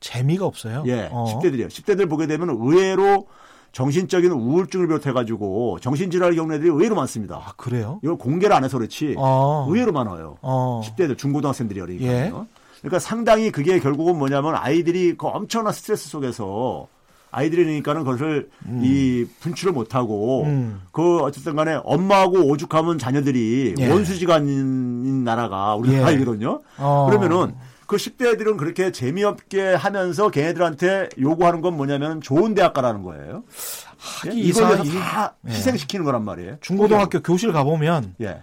재미가 0.00 0.46
없어요? 0.46 0.82
예. 0.86 1.08
어. 1.12 1.24
10대들이요. 1.42 1.68
10대들 1.68 2.08
보게 2.08 2.26
되면 2.26 2.48
의외로 2.50 3.26
정신적인 3.72 4.30
우울증을 4.32 4.86
비롯해 4.86 5.12
가지고 5.12 5.78
정신질환 5.80 6.34
겪는 6.34 6.56
애들이 6.56 6.70
의외로 6.70 6.94
많습니다. 6.94 7.36
아, 7.36 7.52
그래요? 7.58 8.00
이걸 8.02 8.16
공개를 8.16 8.56
안 8.56 8.64
해서 8.64 8.78
그렇지. 8.78 9.14
어. 9.18 9.66
의외로 9.68 9.92
많아요. 9.92 10.38
어. 10.40 10.80
10대들 10.84 11.18
중고등학생들이 11.18 11.80
그러니까요. 11.80 12.46
예. 12.50 12.55
그러니까 12.78 12.98
상당히 12.98 13.50
그게 13.50 13.78
결국은 13.80 14.16
뭐냐면 14.16 14.54
아이들이 14.54 15.16
그 15.16 15.26
엄청난 15.26 15.72
스트레스 15.72 16.08
속에서 16.08 16.88
아이들이니까는 17.30 18.04
그것을 18.04 18.48
음. 18.66 18.80
이 18.82 19.26
분출을 19.40 19.72
못하고 19.72 20.44
음. 20.44 20.82
그 20.92 21.18
어쨌든 21.18 21.56
간에 21.56 21.78
엄마하고 21.84 22.38
오죽하면 22.48 22.98
자녀들이 22.98 23.74
예. 23.78 23.90
원수지간인 23.90 25.24
나라가 25.24 25.74
우리나라이거든요. 25.74 26.60
예. 26.62 26.82
어. 26.82 27.06
그러면은 27.10 27.54
그 27.86 27.96
10대들은 27.96 28.56
그렇게 28.56 28.90
재미없게 28.90 29.74
하면서 29.74 30.30
걔네들한테 30.30 31.10
요구하는 31.20 31.60
건 31.60 31.76
뭐냐면 31.76 32.20
좋은 32.20 32.54
대학 32.54 32.72
가라는 32.72 33.02
거예요. 33.02 33.44
하, 33.98 34.28
예? 34.30 34.34
이걸 34.34 34.76
다 34.78 35.34
예. 35.46 35.50
희생시키는 35.50 36.04
거란 36.04 36.24
말이에요. 36.24 36.56
중고등학교 36.60 37.20
교실 37.22 37.52
가보면 37.52 38.14
예. 38.22 38.42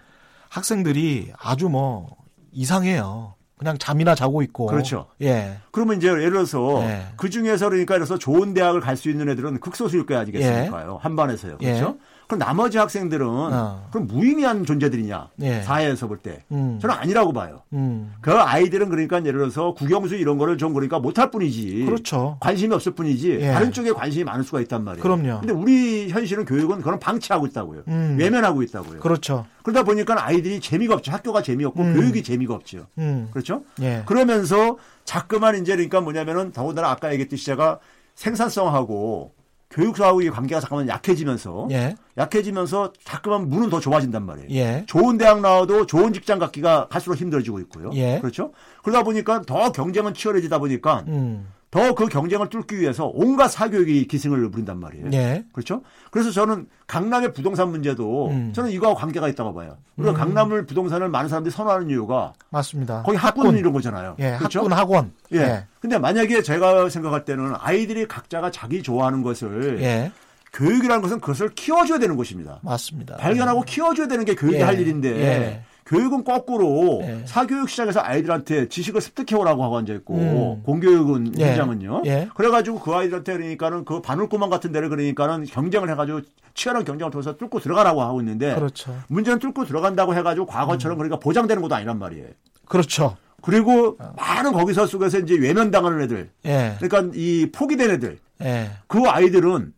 학생들이 0.49 1.33
아주 1.37 1.67
뭐 1.67 2.15
이상해요. 2.51 3.33
그냥 3.57 3.77
잠이나 3.77 4.15
자고 4.15 4.41
있고. 4.41 4.65
그렇죠. 4.67 5.07
예. 5.21 5.57
그러면 5.71 5.97
이제 5.97 6.07
예를 6.07 6.31
들어서 6.31 6.81
예. 6.83 7.07
그 7.17 7.29
중에서 7.29 7.69
그러니까 7.69 7.95
그래서 7.95 8.17
좋은 8.17 8.53
대학을 8.53 8.81
갈 8.81 8.97
수 8.97 9.09
있는 9.09 9.27
애들은 9.29 9.59
극소수일 9.59 10.05
거 10.05 10.15
아니겠습니까요? 10.17 10.93
예. 10.93 10.97
한반에서요. 11.01 11.57
그렇죠? 11.57 11.97
예. 11.99 12.12
그럼 12.33 12.39
나머지 12.39 12.77
학생들은 12.77 13.27
어. 13.27 13.87
그럼 13.91 14.07
무의미한 14.07 14.65
존재들이냐 14.65 15.29
예. 15.41 15.61
사회에서 15.61 16.07
볼 16.07 16.17
때. 16.17 16.43
음. 16.51 16.79
저는 16.81 16.95
아니라고 16.95 17.31
봐요. 17.31 17.61
음. 17.73 18.13
그 18.21 18.31
아이들은 18.31 18.89
그러니까 18.89 19.23
예를 19.23 19.39
들어서 19.39 19.73
국영수 19.73 20.15
이런 20.15 20.37
거를 20.37 20.57
좀 20.57 20.73
그러니까 20.73 20.99
못할 20.99 21.29
뿐이지. 21.29 21.85
그렇죠. 21.85 22.37
관심이 22.39 22.73
없을 22.73 22.93
뿐이지 22.93 23.37
예. 23.41 23.51
다른 23.51 23.71
쪽에 23.71 23.91
관심이 23.91 24.23
많을 24.23 24.43
수가 24.43 24.61
있단 24.61 24.84
말이에요. 24.84 25.03
그럼요. 25.03 25.39
근데 25.41 25.53
우리 25.53 26.09
현실은 26.09 26.45
교육은 26.45 26.81
그런 26.81 26.99
방치하고 26.99 27.45
있다고요. 27.47 27.84
음. 27.88 28.15
외면하고 28.19 28.63
있다고요. 28.63 28.99
그렇죠. 28.99 29.45
그러다 29.61 29.84
보니까 29.84 30.15
아이들이 30.25 30.59
재미가 30.59 30.95
없죠. 30.95 31.11
학교가 31.11 31.43
재미없고 31.43 31.81
음. 31.81 31.93
교육이 31.93 32.23
재미가 32.23 32.55
없죠. 32.55 32.88
음. 32.97 33.27
그렇죠? 33.31 33.63
예. 33.81 34.03
그러면서 34.05 34.77
자꾸만 35.05 35.61
이제 35.61 35.73
그러니까 35.73 36.01
뭐냐면은 36.01 36.51
더군다나 36.51 36.89
아까 36.89 37.11
얘기했듯이 37.11 37.45
제가 37.45 37.79
생산성하고 38.15 39.34
교육사하고의 39.74 40.30
관계가 40.30 40.61
잠깐만 40.61 40.88
약해지면서 40.88 41.67
예. 41.71 41.95
약해지면서 42.17 42.93
자꾸만 43.03 43.49
문은 43.49 43.69
더 43.69 43.80
좁아진단 43.80 44.24
말이에요. 44.26 44.47
예. 44.51 44.84
좋은 44.88 45.17
대학 45.17 45.41
나와도 45.41 45.88
좋은 45.88 46.13
직장 46.13 46.38
갖기가 46.39 46.88
갈수록 46.89 47.15
힘들어지고 47.15 47.59
있고요. 47.61 47.89
예. 47.93 48.19
그렇죠? 48.19 48.51
그러다 48.84 49.03
보니까 49.03 49.41
더 49.41 49.71
경쟁은 49.71 50.13
치열해지다 50.13 50.59
보니까 50.59 51.03
음. 51.07 51.47
더 51.74 51.95
그 51.95 52.05
경쟁을 52.05 52.49
뚫기 52.49 52.80
위해서 52.80 53.09
온갖 53.13 53.47
사교육이 53.47 54.05
기승을 54.07 54.51
부린단 54.51 54.80
말이에요. 54.80 55.07
예. 55.13 55.43
그렇죠? 55.51 55.82
그래서 56.11 56.30
저는 56.30 56.67
강남의 56.86 57.34
부동산 57.34 57.69
문제도 57.71 58.30
음. 58.30 58.53
저는 58.53 58.69
이거하고 58.69 58.99
관계가 58.99 59.28
있다고 59.30 59.55
봐요. 59.55 59.78
우리가 59.97 60.13
음. 60.13 60.15
강남을 60.15 60.67
부동산을 60.67 61.09
많은 61.09 61.30
사람들이 61.30 61.51
선호하는 61.51 61.89
이유가 61.89 62.34
맞습니다. 62.51 63.01
거기 63.03 63.17
학군, 63.17 63.45
학군. 63.47 63.57
이런 63.57 63.74
거잖아요. 63.74 64.15
예, 64.19 64.36
그렇죠? 64.38 64.59
학군 64.59 64.74
학원. 64.74 65.11
예. 65.34 65.38
예. 65.38 65.65
근데 65.80 65.97
만약에 65.97 66.43
제가 66.43 66.89
생각할 66.89 67.26
때는 67.26 67.53
아이들이 67.57 68.07
각자가 68.07 68.51
자기 68.51 68.84
좋아하는 68.84 69.24
것을 69.24 69.82
예. 69.82 70.11
교육이라는 70.53 71.01
것은 71.01 71.19
그것을 71.21 71.49
키워줘야 71.55 71.97
되는 71.97 72.15
것입니다. 72.15 72.59
맞습니다. 72.61 73.17
발견하고 73.17 73.61
예. 73.67 73.71
키워줘야 73.71 74.07
되는 74.07 74.24
게 74.26 74.36
교육이 74.36 74.57
예. 74.59 74.61
할 74.61 74.80
일인데 74.80 75.09
예. 75.09 75.63
교육은 75.86 76.23
거꾸로 76.23 77.01
예. 77.03 77.23
사교육 77.25 77.69
시장에서 77.69 77.99
아이들한테 78.01 78.69
지식을 78.69 79.01
습득해오라고 79.01 79.63
하고 79.63 79.77
앉아있고 79.77 80.15
음. 80.15 80.63
공교육은 80.63 81.39
예. 81.39 81.49
현장은요. 81.49 82.03
예. 82.05 82.29
그래가지고 82.36 82.79
그 82.79 82.93
아이들한테 82.93 83.34
그러니까는 83.34 83.86
그 83.86 84.01
바늘구멍 84.01 84.49
같은 84.49 84.71
데를 84.71 84.89
그러니까는 84.89 85.45
경쟁을 85.45 85.89
해가지고 85.91 86.21
치열한 86.53 86.86
경쟁을 86.86 87.11
통해서 87.11 87.36
뚫고 87.36 87.59
들어가라고 87.59 88.01
하고 88.01 88.21
있는데 88.21 88.55
그렇죠. 88.55 88.95
문제는 89.07 89.39
뚫고 89.39 89.65
들어간다고 89.65 90.15
해가지고 90.15 90.45
과거처럼 90.45 90.95
음. 90.95 90.99
그러니까 90.99 91.19
보장되는 91.19 91.61
것도 91.61 91.75
아니란 91.75 91.99
말이에요. 91.99 92.27
그렇죠. 92.65 93.17
그리고 93.41 93.97
어. 93.99 94.13
많은 94.15 94.53
거기서 94.53 94.86
속에서 94.88 95.19
이제 95.19 95.36
외면당하는 95.36 96.01
애들. 96.01 96.29
예. 96.45 96.75
그러니까 96.79 97.11
이 97.15 97.49
포기된 97.51 97.91
애들. 97.91 98.19
예. 98.41 98.71
그 98.88 99.03
아이들은 99.05 99.73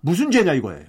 무슨 0.00 0.30
죄냐 0.30 0.54
이거예요. 0.54 0.86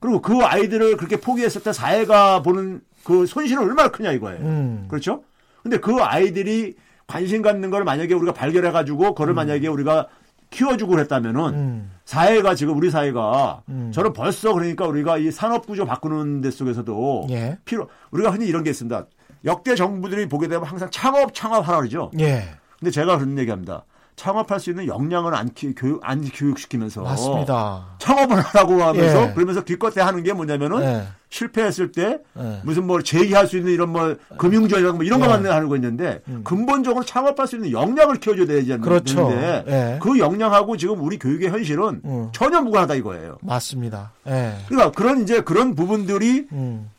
그리고 0.00 0.22
그 0.22 0.38
아이들을 0.42 0.96
그렇게 0.96 1.16
포기했을 1.18 1.62
때 1.62 1.72
사회가 1.72 2.42
보는 2.42 2.80
그 3.08 3.24
손실은 3.24 3.62
얼마나 3.62 3.88
크냐 3.88 4.12
이거예요. 4.12 4.40
음. 4.42 4.84
그렇죠? 4.86 5.24
근데 5.62 5.78
그 5.78 5.96
아이들이 6.02 6.76
관심 7.06 7.40
갖는 7.40 7.70
걸 7.70 7.82
만약에 7.82 8.12
우리가 8.12 8.34
발견해 8.34 8.70
가지고 8.70 9.14
그걸 9.14 9.30
음. 9.30 9.36
만약에 9.36 9.66
우리가 9.66 10.08
키워주고 10.50 10.90
그랬다면은 10.90 11.54
음. 11.54 11.90
사회가 12.04 12.54
지금 12.54 12.76
우리 12.76 12.90
사회가 12.90 13.62
음. 13.70 13.90
저는 13.94 14.12
벌써 14.12 14.52
그러니까 14.52 14.86
우리가 14.86 15.16
이 15.16 15.30
산업 15.30 15.66
구조 15.66 15.86
바꾸는 15.86 16.42
데 16.42 16.50
속에서도 16.50 17.28
예. 17.30 17.58
필요 17.64 17.88
우리가 18.10 18.30
흔히 18.30 18.46
이런 18.46 18.62
게 18.62 18.68
있습니다. 18.68 19.06
역대 19.46 19.74
정부들이 19.74 20.28
보게 20.28 20.46
되면 20.46 20.64
항상 20.64 20.90
창업 20.90 21.32
창업 21.32 21.66
하라 21.66 21.78
그러죠. 21.78 22.10
예. 22.20 22.44
근데 22.78 22.90
제가 22.90 23.16
그런 23.16 23.38
얘기합니다. 23.38 23.84
창업할 24.18 24.58
수 24.60 24.70
있는 24.70 24.86
역량을 24.86 25.34
안, 25.34 25.48
키, 25.54 25.74
교육, 25.74 26.00
안 26.02 26.22
교육시키면서 26.28 27.02
맞습니다. 27.02 27.86
창업을 27.98 28.40
하라고 28.40 28.82
하면서 28.82 29.28
예. 29.28 29.32
그러면서 29.32 29.62
기껏해 29.62 30.02
하는 30.02 30.22
게 30.24 30.32
뭐냐면은 30.32 30.82
예. 30.82 31.02
실패했을 31.30 31.92
때 31.92 32.18
예. 32.36 32.60
무슨 32.64 32.86
뭐 32.86 33.00
제의할 33.00 33.46
수 33.46 33.56
있는 33.56 33.72
이런 33.72 33.90
뭐 33.90 34.16
금융조약 34.36 34.96
뭐 34.96 35.04
이런 35.04 35.20
것만 35.20 35.46
예. 35.46 35.48
하는 35.50 35.68
거 35.68 35.76
있는데 35.76 36.20
음. 36.28 36.42
근본적으로 36.42 37.04
창업할 37.04 37.46
수 37.46 37.56
있는 37.56 37.70
역량을 37.70 38.16
키워줘야 38.16 38.46
되지 38.46 38.76
그렇죠. 38.78 39.30
예. 39.32 39.98
그 40.02 40.18
역량하고 40.18 40.76
지금 40.76 41.00
우리 41.00 41.18
교육의 41.18 41.50
현실은 41.50 42.00
음. 42.04 42.28
전혀 42.32 42.60
무관하다 42.60 42.94
이거예요. 42.96 43.38
맞습니다. 43.40 44.12
예. 44.26 44.56
그러니까 44.66 44.90
그런 44.90 45.22
이제 45.22 45.40
그런 45.40 45.76
부분들이 45.76 46.46
음. 46.52 46.90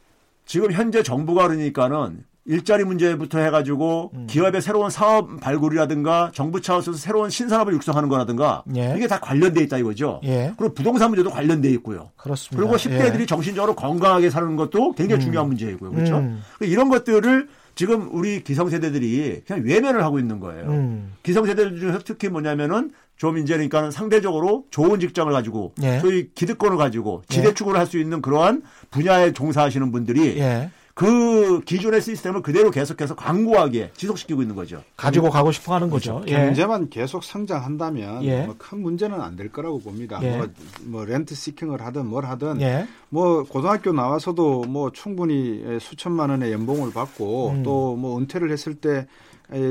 지금 0.46 0.72
현재 0.72 1.04
정부가 1.04 1.48
그러니까는 1.48 2.24
일자리 2.50 2.84
문제부터 2.84 3.38
해가지고 3.38 4.10
음. 4.16 4.26
기업의 4.28 4.64
새로운 4.64 4.90
사업 4.90 5.40
발굴이라든가 5.40 6.32
정부 6.34 6.60
차원에서 6.62 6.94
새로운 6.94 7.30
신산업을 7.30 7.74
육성하는 7.76 8.10
거라든가 8.10 8.64
예. 8.76 8.96
이게 8.98 9.06
다 9.06 9.20
관련돼 9.20 9.62
있다 9.66 9.78
이거죠. 9.78 10.20
예. 10.24 10.52
그리고 10.58 10.74
부동산 10.74 11.12
문제도 11.12 11.30
관련돼 11.30 11.70
있고요. 11.74 12.10
그렇습니다. 12.18 12.58
그리고 12.60 12.76
10대들이 12.76 13.22
예. 13.22 13.26
정신적으로 13.28 13.76
건강하게 13.76 14.32
사는 14.32 14.56
것도 14.56 14.94
굉장히 14.94 15.22
음. 15.22 15.26
중요한 15.26 15.48
문제이고요. 15.48 15.92
그렇죠? 15.92 16.18
음. 16.18 16.42
이런 16.62 16.90
것들을 16.90 17.48
지금 17.76 18.10
우리 18.12 18.44
기성세대들이 18.44 19.44
그냥 19.46 19.64
외면을 19.64 20.04
하고 20.04 20.18
있는 20.18 20.40
거예요. 20.40 20.66
음. 20.70 21.14
기성세대들 21.22 21.80
중에서 21.80 22.00
특히 22.04 22.30
뭐냐면은 22.30 22.90
좀 23.16 23.38
이제 23.38 23.54
그러니까 23.54 23.92
상대적으로 23.92 24.66
좋은 24.72 25.00
직장을 25.00 25.32
가지고 25.32 25.74
예. 25.84 26.00
소위 26.00 26.32
기득권을 26.34 26.78
가지고 26.78 27.22
지대축을 27.30 27.78
할 27.78 27.86
수 27.86 28.00
있는 28.00 28.24
그러한 28.24 28.64
분야에 28.90 29.34
종사하시는 29.34 29.92
분들이 29.92 30.40
예. 30.40 30.72
그 31.00 31.62
기존의 31.62 32.02
시스템을 32.02 32.42
그대로 32.42 32.72
계속해서 32.72 33.16
광고하게 33.16 33.92
지속시키고 33.96 34.42
있는 34.42 34.54
거죠. 34.54 34.84
가지고 34.98 35.30
가고 35.30 35.50
싶어 35.54 35.74
하는 35.74 35.90
거죠. 35.90 36.16
그렇죠. 36.16 36.34
예. 36.34 36.46
경제만 36.48 36.90
계속 36.90 37.24
성장한다면 37.24 38.24
예. 38.26 38.44
뭐 38.44 38.56
큰 38.58 38.82
문제는 38.82 39.22
안 39.22 39.38
될 39.38 39.50
거라고 39.50 39.80
봅니다. 39.80 40.20
예. 40.24 40.36
뭐, 40.36 40.48
뭐, 40.82 41.06
렌트 41.06 41.36
시킹을 41.36 41.80
하든 41.86 42.06
뭘 42.06 42.26
하든 42.26 42.60
예. 42.60 42.86
뭐 43.08 43.44
고등학교 43.44 43.94
나와서도 43.94 44.66
뭐 44.68 44.92
충분히 44.92 45.64
수천만 45.80 46.32
원의 46.32 46.52
연봉을 46.52 46.92
받고 46.92 47.50
음. 47.52 47.64
또뭐 47.64 48.18
은퇴를 48.20 48.52
했을 48.52 48.76
때 48.76 49.08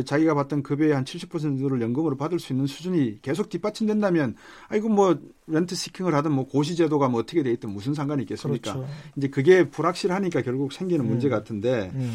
자기가 0.04 0.34
받던 0.34 0.62
급여의 0.62 0.92
한 0.92 1.04
70%를 1.04 1.80
연금으로 1.80 2.16
받을 2.16 2.38
수 2.38 2.52
있는 2.52 2.66
수준이 2.66 3.20
계속 3.22 3.48
뒷받침된다면 3.48 4.34
아이고 4.68 4.88
뭐 4.88 5.18
렌트 5.46 5.74
시킹을 5.74 6.14
하든 6.14 6.32
뭐 6.32 6.46
고시 6.46 6.76
제도가 6.76 7.08
뭐 7.08 7.20
어떻게 7.20 7.42
돼 7.42 7.50
있든 7.52 7.70
무슨 7.70 7.94
상관이 7.94 8.22
있겠습니까? 8.22 8.74
그렇죠. 8.74 8.92
이제 9.16 9.28
그게 9.28 9.68
불확실하니까 9.70 10.42
결국 10.42 10.72
생기는 10.72 11.04
음. 11.04 11.10
문제 11.10 11.28
같은데 11.28 11.90
음. 11.94 12.12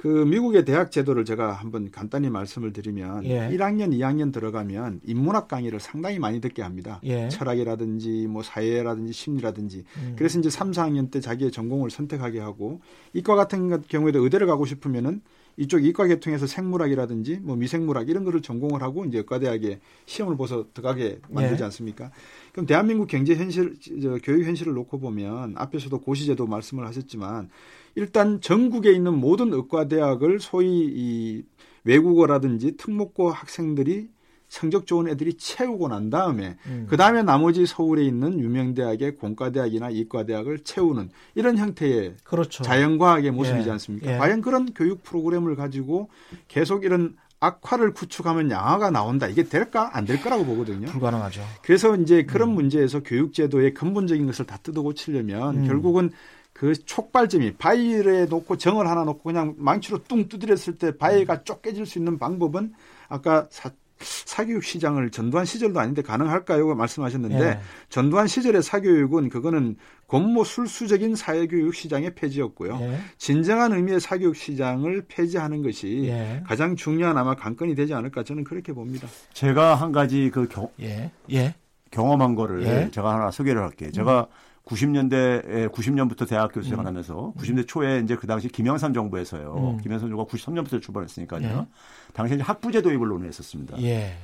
그 0.00 0.08
미국의 0.08 0.64
대학 0.64 0.90
제도를 0.90 1.26
제가 1.26 1.52
한번 1.52 1.90
간단히 1.90 2.30
말씀을 2.30 2.72
드리면 2.72 3.22
예. 3.26 3.50
1학년, 3.50 3.92
2학년 3.92 4.32
들어가면 4.32 5.00
인문학 5.04 5.46
강의를 5.46 5.78
상당히 5.78 6.18
많이 6.18 6.40
듣게 6.40 6.62
합니다. 6.62 7.00
예. 7.04 7.28
철학이라든지 7.28 8.26
뭐 8.26 8.42
사회라든지 8.42 9.12
심리라든지. 9.12 9.84
음. 9.98 10.14
그래서 10.16 10.38
이제 10.38 10.48
3, 10.48 10.70
4학년 10.70 11.10
때 11.10 11.20
자기의 11.20 11.50
전공을 11.50 11.90
선택하게 11.90 12.40
하고 12.40 12.80
이과 13.12 13.34
같은 13.34 13.82
경우에도 13.88 14.24
의대를 14.24 14.46
가고 14.46 14.64
싶으면은 14.64 15.20
이쪽 15.60 15.84
이과 15.84 16.06
계통에서 16.06 16.46
생물학이라든지 16.46 17.40
뭐 17.42 17.54
미생물학 17.54 18.08
이런 18.08 18.24
거를 18.24 18.40
전공을 18.40 18.82
하고 18.82 19.04
이제 19.04 19.18
의과대학에 19.18 19.78
시험을 20.06 20.38
보서 20.38 20.64
들어가게 20.72 21.20
만들지 21.28 21.62
예. 21.62 21.64
않습니까? 21.66 22.10
그럼 22.52 22.64
대한민국 22.64 23.08
경제 23.08 23.34
현실, 23.34 23.76
저, 24.00 24.16
교육 24.22 24.46
현실을 24.46 24.72
놓고 24.72 24.98
보면 25.00 25.54
앞에서도 25.58 26.00
고시제도 26.00 26.46
말씀을 26.46 26.86
하셨지만 26.86 27.50
일단 27.94 28.40
전국에 28.40 28.90
있는 28.90 29.12
모든 29.12 29.52
의과대학을 29.52 30.40
소위 30.40 30.86
이 30.94 31.42
외국어라든지 31.84 32.78
특목고 32.78 33.30
학생들이 33.30 34.08
성적 34.50 34.84
좋은 34.86 35.08
애들이 35.08 35.34
채우고 35.34 35.88
난 35.88 36.10
다음에 36.10 36.56
음. 36.66 36.86
그 36.90 36.96
다음에 36.96 37.22
나머지 37.22 37.64
서울에 37.66 38.04
있는 38.04 38.40
유명 38.40 38.74
대학의 38.74 39.14
공과대학이나 39.14 39.90
이과대학을 39.90 40.64
채우는 40.64 41.08
이런 41.36 41.56
형태의 41.56 42.16
그렇죠. 42.24 42.64
자연과학의 42.64 43.30
모습이지 43.30 43.68
예. 43.68 43.72
않습니까? 43.72 44.12
예. 44.12 44.18
과연 44.18 44.40
그런 44.42 44.74
교육 44.74 45.04
프로그램을 45.04 45.54
가지고 45.54 46.10
계속 46.48 46.84
이런 46.84 47.16
악화를 47.38 47.94
구축하면 47.94 48.50
양화가 48.50 48.90
나온다. 48.90 49.28
이게 49.28 49.44
될까? 49.44 49.96
안 49.96 50.04
될 50.04 50.20
거라고 50.20 50.44
보거든요. 50.44 50.88
불가능하죠. 50.88 51.40
그래서 51.62 51.94
이제 51.96 52.24
그런 52.24 52.50
음. 52.50 52.54
문제에서 52.56 53.02
교육제도의 53.04 53.72
근본적인 53.72 54.26
것을 54.26 54.46
다 54.46 54.58
뜯어 54.62 54.82
고치려면 54.82 55.58
음. 55.58 55.66
결국은 55.66 56.10
그 56.52 56.74
촉발점이 56.74 57.52
바위에 57.54 58.26
놓고 58.26 58.58
정을 58.58 58.88
하나 58.88 59.04
놓고 59.04 59.22
그냥 59.22 59.54
망치로 59.56 60.02
뚱 60.08 60.28
두드렸을 60.28 60.76
때 60.76 60.98
바위가 60.98 61.44
쪽 61.44 61.62
깨질 61.62 61.86
수 61.86 61.98
있는 61.98 62.18
방법은 62.18 62.74
아까 63.08 63.46
사, 63.50 63.70
사교육 64.00 64.64
시장을 64.64 65.10
전두환 65.10 65.44
시절도 65.44 65.78
아닌데 65.78 66.02
가능할까요? 66.02 66.74
말씀하셨는데 66.74 67.40
예. 67.40 67.60
전두환 67.88 68.26
시절의 68.26 68.62
사교육은 68.62 69.28
그거는 69.28 69.76
권모술수적인 70.08 71.14
사회교육 71.16 71.74
시장의 71.74 72.14
폐지였고요. 72.14 72.78
예. 72.80 72.98
진정한 73.18 73.72
의미의 73.72 74.00
사교육 74.00 74.36
시장을 74.36 75.04
폐지하는 75.08 75.62
것이 75.62 76.04
예. 76.06 76.42
가장 76.46 76.76
중요한 76.76 77.16
아마 77.18 77.34
관건이 77.34 77.74
되지 77.74 77.94
않을까 77.94 78.24
저는 78.24 78.44
그렇게 78.44 78.72
봅니다. 78.72 79.06
제가 79.32 79.74
한 79.74 79.92
가지 79.92 80.30
그 80.32 80.48
경, 80.48 80.68
예. 80.80 81.10
예. 81.32 81.54
경험한 81.90 82.34
거를 82.34 82.62
예. 82.64 82.90
제가 82.90 83.14
하나 83.14 83.30
소개를 83.30 83.62
할게요. 83.62 83.90
제가 83.92 84.28
음. 84.30 84.49
90년대에 84.70 85.70
90년부터 85.72 86.28
대학 86.28 86.52
교수 86.52 86.68
생활하면서 86.68 87.32
음. 87.36 87.40
90년 87.40 87.66
초에 87.66 88.00
이제 88.00 88.16
그 88.16 88.26
당시 88.26 88.48
김영삼 88.48 88.94
정부에서요. 88.94 89.74
음. 89.76 89.82
김영삼 89.82 90.08
정부가 90.08 90.30
93년부터 90.32 90.80
출발했으니까요. 90.80 91.42
예. 91.42 91.66
당시에 92.12 92.38
학부제 92.38 92.80
도입을 92.82 93.08
논의했었습니다. 93.08 93.82
예. 93.82 94.14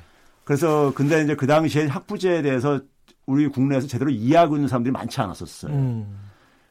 그래서 0.45 0.93
근데 0.95 1.23
이제 1.23 1.35
그 1.35 1.47
당시에 1.47 1.87
학부제에 1.87 2.43
대해서 2.43 2.81
우리 3.27 3.49
국내에서 3.49 3.89
제대로 3.89 4.11
이해하고 4.11 4.57
있는 4.57 4.69
사람들이 4.69 4.93
많지 4.93 5.21
않았었어요. 5.21 5.73
음. 5.75 6.17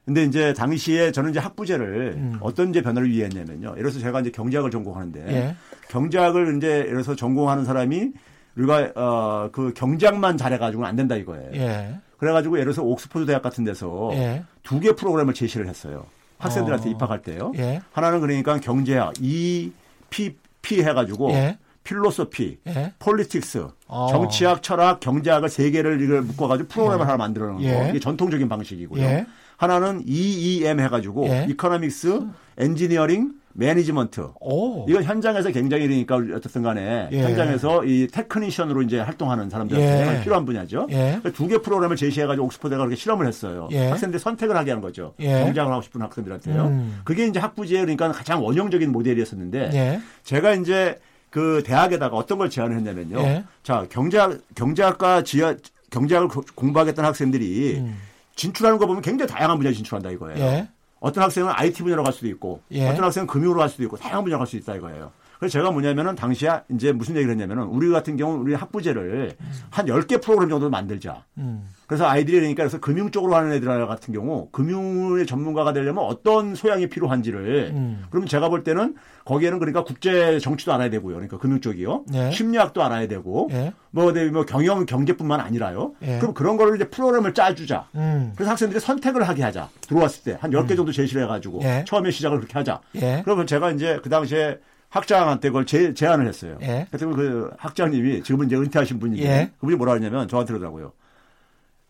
근데 0.05 0.23
이제 0.23 0.53
당시에 0.53 1.11
저는 1.11 1.31
이제 1.31 1.39
학부제를 1.39 2.13
음. 2.15 2.37
어떤 2.39 2.69
이제 2.69 2.81
변화를 2.81 3.09
위했냐면요. 3.09 3.69
예를 3.71 3.83
들어서 3.83 3.99
제가 3.99 4.21
이제 4.21 4.29
경제학을 4.29 4.71
전공하는데 4.71 5.25
예. 5.27 5.55
경제학을 5.89 6.57
이제 6.57 6.67
예를 6.69 6.91
들어서 6.91 7.15
전공하는 7.15 7.65
사람이 7.65 8.11
우리가 8.55 8.91
어 8.95 9.49
그 9.51 9.73
경제학만 9.73 10.37
잘해가지고는 10.37 10.87
안 10.87 10.95
된다 10.95 11.15
이거예요. 11.15 11.51
예. 11.55 11.99
그래가지고 12.25 12.57
예를 12.57 12.73
들어서 12.73 12.81
옥스퍼드 12.81 13.27
대학 13.27 13.43
같은 13.43 13.63
데서 13.63 14.09
예. 14.13 14.43
두개 14.63 14.93
프로그램을 14.93 15.35
제시를 15.35 15.67
했어요. 15.67 16.07
학생들한테 16.39 16.89
어. 16.89 16.91
입학할 16.91 17.21
때요. 17.21 17.53
예. 17.57 17.81
하나는 17.91 18.19
그러니까 18.19 18.59
경제학 18.59 19.13
EPP 19.21 20.83
해가지고 20.83 21.31
예. 21.31 21.59
philosophy, 21.83 22.57
예. 22.65 22.93
politics, 22.97 23.67
어. 23.87 24.07
정치학, 24.09 24.63
철학, 24.63 24.99
경제학을 25.01 25.49
세 25.49 25.69
개를 25.69 26.01
이걸 26.01 26.23
묶어가지고 26.23 26.67
프로그램을 26.69 27.01
예. 27.01 27.05
하나 27.05 27.17
만들어 27.17 27.45
놓은 27.45 27.57
거. 27.57 27.63
예. 27.63 27.89
이게 27.89 27.99
전통적인 27.99 28.49
방식이고요. 28.49 29.03
예. 29.03 29.27
하나는 29.57 30.01
EEM 30.03 30.79
해가지고 30.79 31.27
economics, 31.47 32.21
engineering, 32.57 33.33
management. 33.57 34.27
오. 34.41 34.85
이건 34.87 35.03
현장에서 35.03 35.49
굉장히 35.49 35.87
그러니까 35.87 36.35
어쨌든 36.35 36.61
간에 36.61 37.07
예. 37.11 37.23
현장에서 37.23 37.85
이 37.85 38.07
technician으로 38.07 38.81
이제 38.81 38.99
활동하는 38.99 39.49
사람들한테 39.49 40.17
예. 40.17 40.21
필요한 40.21 40.45
분야죠. 40.45 40.87
예. 40.91 41.19
두개 41.33 41.59
프로그램을 41.59 41.95
제시해가지고 41.95 42.45
옥스퍼드가 42.45 42.79
그렇게 42.79 42.95
실험을 42.95 43.27
했어요. 43.27 43.69
예. 43.71 43.87
학생들이 43.87 44.19
선택을 44.19 44.57
하게 44.57 44.71
하는 44.71 44.81
거죠. 44.81 45.13
예. 45.19 45.43
경장을 45.45 45.71
하고 45.71 45.81
싶은 45.81 46.01
학생들한테요. 46.01 46.65
음. 46.65 47.01
그게 47.05 47.25
이제 47.27 47.39
학부제 47.39 47.79
그러니까 47.79 48.11
가장 48.11 48.43
원형적인 48.43 48.91
모델이었었는데 48.91 49.69
예. 49.73 50.01
제가 50.23 50.53
이제 50.55 50.99
그 51.29 51.63
대학에다가 51.65 52.15
어떤 52.17 52.37
걸 52.37 52.49
제안을 52.49 52.75
했냐면요. 52.77 53.43
자 53.63 53.85
경제학 53.89 54.39
경제학과 54.55 55.23
지하 55.23 55.55
경제학을 55.91 56.27
공부하겠다는 56.55 57.07
학생들이 57.07 57.77
음. 57.77 57.97
진출하는 58.35 58.79
거 58.79 58.85
보면 58.85 59.01
굉장히 59.01 59.31
다양한 59.31 59.57
분야에 59.57 59.73
진출한다 59.73 60.11
이거예요. 60.11 60.67
어떤 60.99 61.23
학생은 61.23 61.51
IT 61.53 61.83
분야로 61.83 62.03
갈 62.03 62.13
수도 62.13 62.27
있고 62.27 62.61
예. 62.71 62.87
어떤 62.87 63.03
학생은 63.05 63.27
금융으로 63.27 63.59
갈 63.59 63.69
수도 63.69 63.83
있고 63.83 63.97
다양한 63.97 64.23
분야로 64.23 64.39
갈 64.39 64.47
수 64.47 64.55
있다 64.57 64.75
이거예요. 64.75 65.11
그래서 65.39 65.53
제가 65.53 65.71
뭐냐면은 65.71 66.15
당시에 66.15 66.61
이제 66.71 66.91
무슨 66.91 67.15
얘기를 67.15 67.31
했냐면은 67.31 67.63
우리 67.65 67.89
같은 67.89 68.15
경우는 68.17 68.41
우리 68.41 68.53
학부제를 68.53 69.35
음. 69.39 69.61
한 69.69 69.85
10개 69.85 70.21
프로그램 70.21 70.49
정도 70.49 70.69
만들자. 70.69 71.23
음. 71.37 71.67
그래서 71.87 72.07
아이들이 72.07 72.37
그러니까 72.37 72.63
그래서 72.63 72.79
금융 72.79 73.11
쪽으로 73.11 73.35
하는 73.35 73.51
애들 73.53 73.87
같은 73.87 74.13
경우 74.13 74.49
금융의 74.51 75.25
전문가가 75.25 75.73
되려면 75.73 76.03
어떤 76.03 76.55
소양이 76.55 76.87
필요한지를 76.87 77.71
음. 77.73 78.03
그러면 78.09 78.27
제가 78.27 78.49
볼 78.49 78.63
때는 78.63 78.95
거기에는 79.25 79.59
그러니까 79.59 79.83
국제 79.83 80.39
정치도 80.39 80.73
알아야 80.73 80.89
되고요. 80.89 81.15
그러니까 81.15 81.37
금융 81.37 81.59
쪽이요. 81.61 82.05
예. 82.13 82.31
심리학도 82.31 82.83
알아야 82.83 83.07
되고 83.07 83.49
예. 83.51 83.73
뭐, 83.91 84.13
네, 84.13 84.29
뭐 84.29 84.45
경영 84.45 84.85
경제뿐만 84.85 85.39
아니라요. 85.39 85.93
예. 86.03 86.19
그럼 86.19 86.33
그런 86.33 86.57
거를 86.57 86.75
이제 86.75 86.89
프로그램을 86.89 87.33
짜주자. 87.33 87.87
음. 87.95 88.33
그래서 88.35 88.51
학생들이 88.51 88.79
선택을 88.79 89.27
하게 89.27 89.43
하자. 89.43 89.69
들어왔을 89.87 90.23
때 90.23 90.37
한 90.39 90.51
10개 90.51 90.71
음. 90.71 90.75
정도 90.77 90.91
제시를 90.91 91.23
해가지고 91.23 91.61
예. 91.63 91.83
처음에 91.87 92.11
시작을 92.11 92.37
그렇게 92.39 92.53
하자. 92.53 92.81
예. 92.95 93.21
그러면 93.23 93.47
제가 93.47 93.71
이제 93.71 93.99
그 94.03 94.09
당시에 94.09 94.59
학장한테 94.89 95.49
그걸 95.49 95.65
제, 95.65 95.93
제안을 95.93 96.27
했어요. 96.27 96.57
예. 96.61 96.85
그래서 96.89 97.07
그 97.07 97.49
학장님이 97.57 98.23
지금은 98.23 98.45
이제 98.47 98.55
은퇴하신 98.55 98.99
분인데 98.99 99.23
예. 99.25 99.51
그분이 99.59 99.75
뭐라 99.77 99.93
하냐면 99.93 100.27
저한테 100.27 100.53
그러더라고요. 100.53 100.91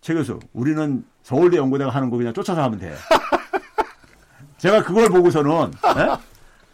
최 0.05 0.13
교수, 0.13 0.37
우리는 0.53 1.03
서울대 1.23 1.57
연구대가 1.57 1.89
하는 1.89 2.11
거 2.11 2.17
그냥 2.17 2.31
쫓아서 2.31 2.61
하면 2.61 2.77
돼. 2.77 2.93
제가 4.59 4.83
그걸 4.83 5.09
보고서는 5.09 5.71
네? 5.71 6.15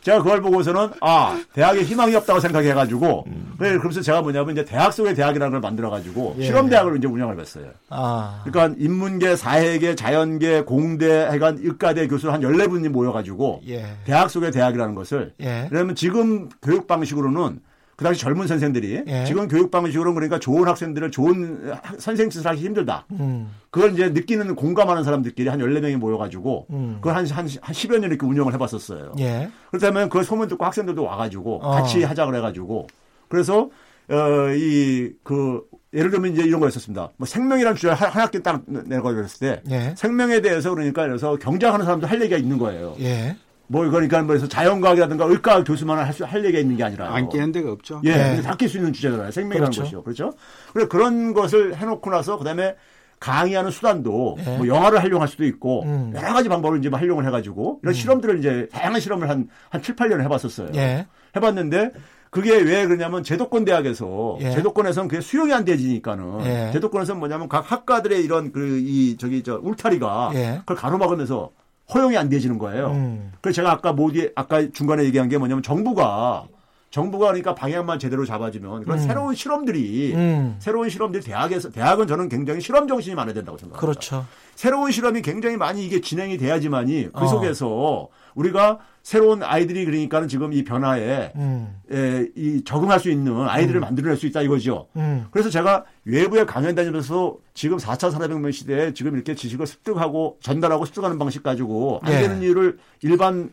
제가 0.02 0.18
그걸 0.18 0.42
보고서는 0.42 0.90
아 1.00 1.42
대학에 1.54 1.82
희망이 1.84 2.14
없다고 2.14 2.42
생각해가지고 2.42 3.24
음. 3.28 3.56
네, 3.58 3.78
그래서 3.78 4.02
제가 4.02 4.22
뭐냐면 4.22 4.52
이제 4.52 4.66
대학 4.66 4.92
속의 4.92 5.16
대학이라는 5.16 5.50
걸 5.50 5.62
만들어가지고 5.62 6.36
예. 6.40 6.44
실험 6.44 6.68
대학을 6.68 6.98
이제 6.98 7.08
운영을 7.08 7.40
했어요. 7.40 7.70
아. 7.90 8.44
그러니까 8.44 8.76
인문계, 8.78 9.38
사회계, 9.38 9.96
자연계, 9.96 10.64
공대, 10.64 11.30
해간 11.32 11.58
의과대 11.58 12.10
교수 12.10 12.30
한 12.32 12.42
14분이 12.42 12.90
모여가지고 12.90 13.62
예. 13.70 13.86
대학 14.04 14.30
속의 14.30 14.52
대학이라는 14.52 14.94
것을 14.94 15.36
예. 15.40 15.68
그러면 15.70 15.96
지금 15.96 16.50
교육 16.62 16.86
방식으로는 16.86 17.62
그 18.02 18.04
당시 18.04 18.20
젊은 18.20 18.47
선생들이 18.47 19.04
예. 19.06 19.26
지금 19.26 19.47
교육 19.47 19.70
방식으로 19.70 20.16
그러니까 20.16 20.39
좋은 20.39 20.68
학생들을 20.68 21.12
좋은 21.12 21.72
선생 21.99 22.32
짓을 22.32 22.47
하기 22.47 22.60
힘들다. 22.60 23.06
음. 23.12 23.52
그걸 23.70 23.93
이제 23.93 24.10
느끼는 24.10 24.56
공감하는 24.56 25.04
사람들끼리 25.04 25.47
한 25.49 25.60
14명이 25.60 25.97
모여가지고 25.97 26.66
음. 26.72 26.95
그걸 26.95 27.16
한, 27.16 27.28
한, 27.28 27.47
한 27.62 27.76
10여 27.76 27.99
년 27.99 28.10
이렇게 28.10 28.26
운영을 28.26 28.56
해봤었어요. 28.56 29.14
예. 29.20 29.52
그렇다면 29.70 30.10
그 30.10 30.24
소문 30.24 30.47
듣고 30.47 30.66
학생들도 30.66 31.04
와가지고 31.04 31.60
어. 31.62 31.70
같이 31.70 32.02
하자 32.02 32.26
그래가지고 32.26 32.88
그래서 33.28 33.70
어, 34.10 34.52
이, 34.56 35.14
그, 35.22 35.62
예를 35.93 36.10
들면 36.10 36.34
이제 36.34 36.41
이런 36.41 36.60
거였었습니다. 36.60 37.12
뭐 37.18 37.28
생명이라는 37.28 37.76
주제를 37.76 37.95
한, 37.95 38.10
한 38.10 38.24
학기 38.24 38.41
딱 38.41 38.64
내고 38.66 39.14
그랬을 39.14 39.39
때 39.39 39.62
예. 39.70 39.93
생명에 39.95 40.41
대해서 40.41 40.72
그러니까 40.72 41.06
그래서 41.06 41.36
경제하는 41.36 41.86
사람도 41.86 42.08
할 42.08 42.20
얘기가 42.20 42.38
있는 42.38 42.58
거예요. 42.58 42.95
예. 42.99 43.38
뭐 43.72 43.90
그러니까 43.90 44.22
뭐해서 44.22 44.48
자연과학이라든가 44.50 45.26
의과학 45.26 45.64
교수만 45.66 45.98
할수 46.00 46.26
할 46.26 46.44
얘기가 46.44 46.60
있는 46.60 46.76
게 46.76 46.84
아니라 46.84 47.14
안 47.14 47.30
끼는 47.30 47.54
데가 47.54 47.72
없죠. 47.72 48.02
예, 48.04 48.12
네. 48.14 48.42
바뀔 48.42 48.68
수 48.68 48.78
있는 48.78 48.92
주제잖아요. 48.92 49.32
생명이라는 49.32 49.72
그렇죠. 49.72 49.84
것이요. 49.84 50.04
그렇죠. 50.04 50.34
그래 50.74 50.88
그런 50.88 51.34
것을 51.34 51.78
해놓고 51.78 52.10
나서 52.10 52.38
그다음에 52.38 52.76
강의하는 53.22 53.72
수단도 53.72 54.38
네. 54.44 54.58
뭐 54.58 54.68
영화를 54.68 55.02
활용할 55.02 55.28
수도 55.30 55.46
있고 55.46 55.84
음. 55.84 56.12
여러 56.16 56.34
가지 56.34 56.50
방법을 56.50 56.80
이제 56.80 56.90
뭐 56.90 57.00
활용을 57.00 57.26
해가지고 57.28 57.80
이런 57.82 57.94
음. 57.94 57.96
실험들을 57.96 58.40
이제 58.40 58.68
다양한 58.74 59.00
실험을 59.00 59.30
한한 59.30 59.48
7, 59.82 59.96
8년 59.96 60.22
해봤었어요. 60.22 60.72
네. 60.72 61.08
해봤는데 61.36 61.92
그게 62.30 62.58
왜 62.58 62.86
그러냐면 62.86 63.24
제도권 63.24 63.64
대학에서 63.66 64.38
예. 64.42 64.52
제도권에서는 64.52 65.08
그게 65.10 65.22
수용이 65.22 65.54
안 65.54 65.66
되지니까는 65.66 66.46
예. 66.46 66.70
제도권에서는 66.74 67.20
뭐냐면 67.20 67.48
각 67.50 67.70
학과들의 67.72 68.22
이런 68.24 68.52
그 68.52 68.80
이 68.80 69.18
저기 69.18 69.44
저 69.44 69.60
울타리가 69.62 70.32
예. 70.36 70.58
그걸 70.60 70.78
가로막으면서 70.78 71.52
허용이 71.94 72.18
안 72.18 72.30
되지는 72.30 72.58
거예요. 72.58 72.92
음. 72.92 73.32
그래서 73.42 73.58
제가 73.58 73.72
아까 73.72 73.94
모디 73.94 74.32
아까 74.36 74.68
중간에 74.72 75.04
얘기한 75.04 75.30
게 75.30 75.38
뭐냐면 75.38 75.64
정부가 75.64 76.46
정부가 76.92 77.28
그러니까 77.28 77.56
방향만 77.56 78.00
제대로 78.00 78.26
잡아주면 78.26 78.84
그런 78.84 79.00
음. 79.00 79.08
새로운 79.08 79.34
실험들이 79.34 80.14
음. 80.14 80.58
새로운 80.60 80.89
실험들이 80.89 81.24
대학에서 81.24 81.72
대학은 81.72 82.06
저는 82.06 82.28
굉장히 82.28 82.60
실험 82.60 82.88
정신이 82.88 83.16
많아야 83.16 83.34
된다고 83.34 83.58
생각합니다. 83.58 83.80
그렇죠. 83.80 84.26
새로운 84.56 84.92
실험이 84.92 85.22
굉장히 85.22 85.56
많이 85.56 85.86
이게 85.86 86.02
진행이 86.02 86.38
돼야지만이 86.38 87.10
그 87.14 87.24
어. 87.24 87.28
속에서 87.28 88.10
우리가 88.36 88.80
새로운 89.04 89.42
아이들이 89.42 89.86
그러니까는 89.86 90.28
지금 90.28 90.52
이 90.52 90.66
변화에 90.66 91.32
음. 91.38 91.82
에, 91.92 92.28
이 92.36 92.62
적응할 92.66 93.00
수 93.00 93.10
있는 93.10 93.48
아이들을 93.48 93.80
음. 93.80 93.82
만들어낼 93.82 94.18
수 94.18 94.28
있다 94.28 94.42
이거죠. 94.42 94.88
음. 94.98 95.28
그래서 95.32 95.50
제가 95.50 95.86
외부에 96.04 96.46
강연 96.46 96.76
다니면서 96.76 97.38
지금 97.54 97.78
4차 97.78 98.12
산업혁명 98.12 98.52
시대에 98.52 98.94
지금 98.94 99.16
이렇게 99.16 99.34
지식을 99.34 99.66
습득하고 99.66 100.39
전달하고 100.42 100.86
습득하는 100.86 101.18
방식 101.18 101.42
가지고 101.42 102.02
안 102.04 102.12
예. 102.12 102.20
되는 102.20 102.42
일을 102.42 102.78
일반 103.02 103.50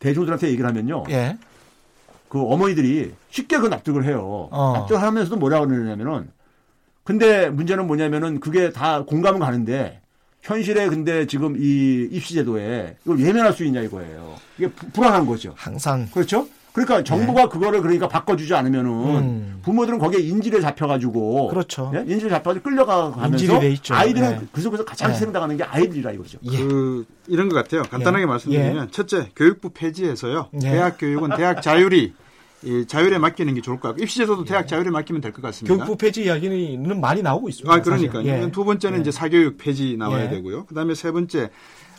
대중들한테 0.00 0.48
얘기를 0.48 0.66
하면요. 0.68 1.04
예. 1.10 1.38
그 2.32 2.40
어머니들이 2.40 3.12
쉽게 3.28 3.58
그 3.58 3.66
납득을 3.66 4.06
해요. 4.06 4.48
어. 4.52 4.72
납득을 4.74 5.02
하면서도 5.02 5.36
뭐라고 5.36 5.66
그러냐면은 5.66 6.30
근데 7.04 7.50
문제는 7.50 7.86
뭐냐면은 7.86 8.40
그게 8.40 8.72
다 8.72 9.02
공감은 9.02 9.38
가는데 9.38 10.00
현실에 10.40 10.88
근데 10.88 11.26
지금 11.26 11.56
이 11.58 12.08
입시제도에 12.10 12.96
이걸 13.04 13.20
예면할 13.20 13.52
수 13.52 13.66
있냐 13.66 13.82
이거예요. 13.82 14.36
이게 14.56 14.68
불안한 14.68 15.26
거죠. 15.26 15.52
항상. 15.58 16.08
그렇죠? 16.10 16.48
그러니까 16.72 17.04
정부가 17.04 17.42
네. 17.42 17.48
그거를 17.50 17.82
그러니까 17.82 18.08
바꿔주지 18.08 18.54
않으면은 18.54 18.90
음. 18.90 19.60
부모들은 19.62 19.98
거기에 19.98 20.20
인질에 20.20 20.62
잡혀가지고 20.62 21.48
그렇죠. 21.48 21.92
예? 21.94 22.00
인질에 22.00 22.30
잡혀가지고 22.30 22.64
끌려가면서 22.64 23.60
아이들은 23.90 24.30
네. 24.30 24.40
그 24.50 24.62
속에서 24.62 24.86
가장 24.86 25.08
네. 25.08 25.14
희생당하는 25.14 25.58
게 25.58 25.64
아이들이라 25.64 26.12
이거죠. 26.12 26.38
예. 26.50 26.56
그 26.56 27.04
이런 27.26 27.50
것 27.50 27.56
같아요. 27.56 27.82
간단하게 27.82 28.22
예. 28.22 28.26
말씀드리면 28.26 28.86
예. 28.86 28.90
첫째 28.90 29.28
교육부 29.36 29.68
폐지해서요. 29.74 30.48
예. 30.54 30.70
대학 30.70 30.96
교육은 30.98 31.36
대학 31.36 31.60
자율이 31.60 32.14
이 32.64 32.86
자율에 32.86 33.18
맡기는 33.18 33.52
게 33.54 33.60
좋을 33.60 33.80
것 33.80 33.88
같고 33.88 34.02
입시제도도 34.02 34.44
대학 34.44 34.62
예. 34.62 34.66
자율에 34.66 34.90
맡기면 34.90 35.20
될 35.20 35.32
것 35.32 35.42
같습니다. 35.42 35.74
교육부 35.74 35.96
폐지 35.96 36.24
이야기는 36.24 37.00
많이 37.00 37.22
나오고 37.22 37.48
있습니다. 37.48 37.72
아 37.72 37.80
그러니까요. 37.82 38.26
예. 38.26 38.50
두 38.52 38.64
번째는 38.64 38.98
예. 38.98 39.00
이제 39.00 39.10
사교육 39.10 39.58
폐지 39.58 39.96
나와야 39.96 40.26
예. 40.26 40.28
되고요. 40.28 40.66
그다음에 40.66 40.94
세 40.94 41.10
번째 41.10 41.50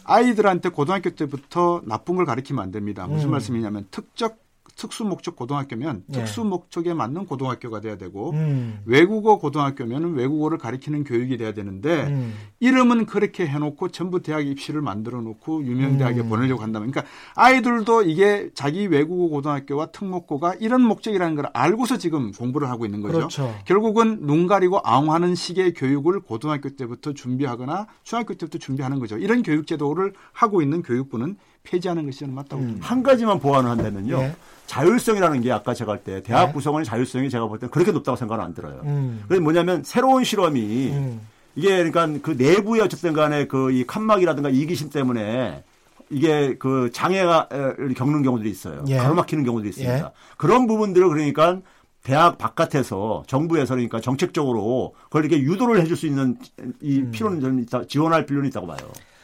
아이들한테 0.06 0.70
고등학교 0.70 1.10
때부터 1.12 1.82
나쁜 1.86 2.16
걸 2.16 2.26
가르치면 2.26 2.64
안 2.64 2.72
됩니다. 2.72 3.08
무슨 3.08 3.30
음. 3.30 3.32
말씀이냐면 3.32 3.88
특적 3.92 4.43
특수 4.76 5.04
목적 5.04 5.36
고등학교면 5.36 6.04
예. 6.10 6.14
특수 6.14 6.44
목적에 6.44 6.94
맞는 6.94 7.26
고등학교가 7.26 7.80
돼야 7.82 7.98
되고 7.98 8.32
음. 8.32 8.80
외국어 8.86 9.38
고등학교면 9.38 10.14
외국어를 10.16 10.58
가리키는 10.58 11.04
교육이 11.04 11.38
돼야 11.38 11.54
되는데 11.54 12.08
음. 12.08 12.34
이름은 12.60 13.06
그렇게 13.06 13.46
해놓고 13.48 13.90
전부 13.90 14.22
대학 14.22 14.46
입시를 14.46 14.82
만들어 14.82 15.22
놓고 15.22 15.64
유명 15.66 15.98
대학에 15.98 16.22
음. 16.22 16.30
보내려고 16.30 16.62
한다면 16.62 16.92
그러니까 16.92 17.12
아이들도 17.36 18.04
이게 18.04 18.50
자기 18.54 18.88
외국어 18.88 19.28
고등학교와 19.30 19.88
특목고가 19.88 20.56
이런 20.56 20.82
목적이라는 20.82 21.36
걸 21.36 21.46
알고서 21.54 21.98
지금 21.98 22.32
공부를 22.32 22.70
하고 22.70 22.86
있는 22.86 23.02
거죠. 23.02 23.18
그렇죠. 23.18 23.56
결국은 23.66 24.26
눈 24.26 24.48
가리고 24.48 24.80
앙하는 24.80 25.36
식의 25.36 25.74
교육을 25.74 26.22
고등학교 26.22 26.70
때부터 26.70 27.14
준비하거나 27.14 27.88
중학교 28.04 28.34
때부터 28.34 28.58
준비하는 28.58 29.00
거죠. 29.00 29.18
이런 29.18 29.44
교육 29.44 29.68
제도를 29.68 30.14
하고 30.32 30.62
있는 30.62 30.82
교육부는 30.82 31.38
폐지하는 31.64 32.06
것이 32.06 32.20
저는 32.20 32.34
맞다고 32.36 32.62
음. 32.62 32.68
봅니다. 32.68 32.88
한 32.88 33.04
가지만 33.04 33.40
보완을 33.40 33.70
한다면요. 33.70 34.18
예. 34.20 34.36
자율성이라는 34.68 35.42
게 35.42 35.52
아까 35.52 35.74
제가 35.74 35.94
할 35.94 36.04
때 36.04 36.22
대학 36.22 36.48
네. 36.48 36.54
구성원의 36.54 36.86
자율성이 36.86 37.30
제가 37.30 37.48
볼 37.48 37.60
때 37.60 37.68
그렇게 37.68 37.92
높다고 37.92 38.16
생각은 38.18 38.44
안 38.44 38.54
들어요. 38.54 38.82
음. 38.84 39.24
그게 39.28 39.40
뭐냐면 39.40 39.84
새로운 39.84 40.24
실험이 40.24 40.92
음. 40.92 41.22
이게 41.56 41.70
그러니까 41.90 42.08
그 42.22 42.32
내부의 42.32 42.82
어쨌든 42.82 43.14
간에 43.14 43.48
그 43.48 43.72
이 43.72 43.86
칸막이라든가 43.86 44.50
이기심 44.50 44.90
때문에 44.90 45.64
이게 46.10 46.58
그 46.58 46.90
장애가 46.92 47.50
겪는 47.96 48.24
경우들이 48.24 48.50
있어요. 48.50 48.84
예. 48.88 48.98
가로막히는 48.98 49.44
경우들이 49.46 49.70
있습니다. 49.70 49.98
예. 49.98 50.12
그런 50.38 50.68
부분들을 50.68 51.08
그러니까 51.08 51.60
대학 52.04 52.38
바깥에서 52.38 53.24
정부에서 53.28 53.76
그러니까 53.76 54.02
정책적으로 54.02 54.96
그걸 55.06 55.24
이렇게 55.24 55.42
유도를 55.42 55.80
해줄 55.82 55.96
수 55.96 56.06
있는 56.08 56.38
이 56.82 57.00
음. 57.00 57.12
필요는 57.12 57.60
있다, 57.64 57.86
지원할 57.88 58.26
필요는 58.26 58.50
있다고 58.50 58.68
봐요. 58.68 58.80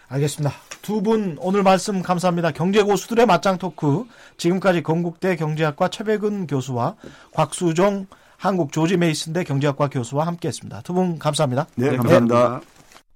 알겠습니다. 0.10 0.54
두 0.82 1.02
분 1.02 1.38
오늘 1.40 1.62
말씀 1.64 2.02
감사합니다. 2.02 2.52
경제고수들의 2.52 3.26
맞짱 3.26 3.58
토크. 3.58 4.06
지금까지 4.38 4.82
건국대 4.82 5.36
경제학과 5.36 5.88
최백은 5.90 6.48
교수와 6.48 6.96
곽수종 7.34 8.08
한국 8.38 8.72
조지 8.72 8.98
메이슨대 8.98 9.44
경제학과 9.44 9.88
교수와 9.90 10.26
함께했습니다. 10.28 10.82
두 10.82 10.94
분 10.94 11.20
감사합니다. 11.20 11.68
네, 11.76 11.96
감사합니다. 11.96 12.60
네. 12.60 12.66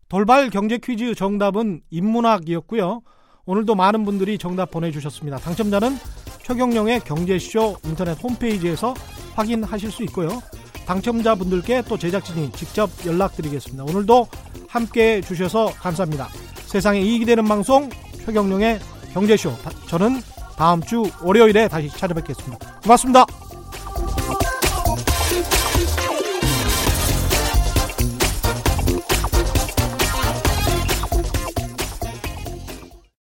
돌발 0.09 0.49
경제 0.51 0.77
퀴즈 0.77 1.15
정답은 1.15 1.81
인문학이었고요. 1.89 3.01
오늘도 3.45 3.73
많은 3.75 4.05
분들이 4.05 4.37
정답 4.37 4.69
보내주셨습니다. 4.71 5.37
당첨자는 5.37 5.97
최경령의 6.43 6.99
경제쇼 7.01 7.77
인터넷 7.85 8.21
홈페이지에서 8.21 8.93
확인하실 9.35 9.91
수 9.91 10.03
있고요. 10.03 10.29
당첨자분들께 10.85 11.83
또 11.87 11.97
제작진이 11.97 12.51
직접 12.51 12.89
연락드리겠습니다. 13.05 13.83
오늘도 13.83 14.27
함께 14.67 15.17
해주셔서 15.17 15.73
감사합니다. 15.79 16.29
세상에 16.65 16.99
이익이 17.01 17.25
되는 17.25 17.45
방송 17.45 17.89
최경령의 18.25 18.79
경제쇼. 19.13 19.53
저는 19.87 20.21
다음 20.57 20.81
주 20.81 21.03
월요일에 21.21 21.67
다시 21.67 21.89
찾아뵙겠습니다. 21.89 22.57
고맙습니다. 22.83 23.25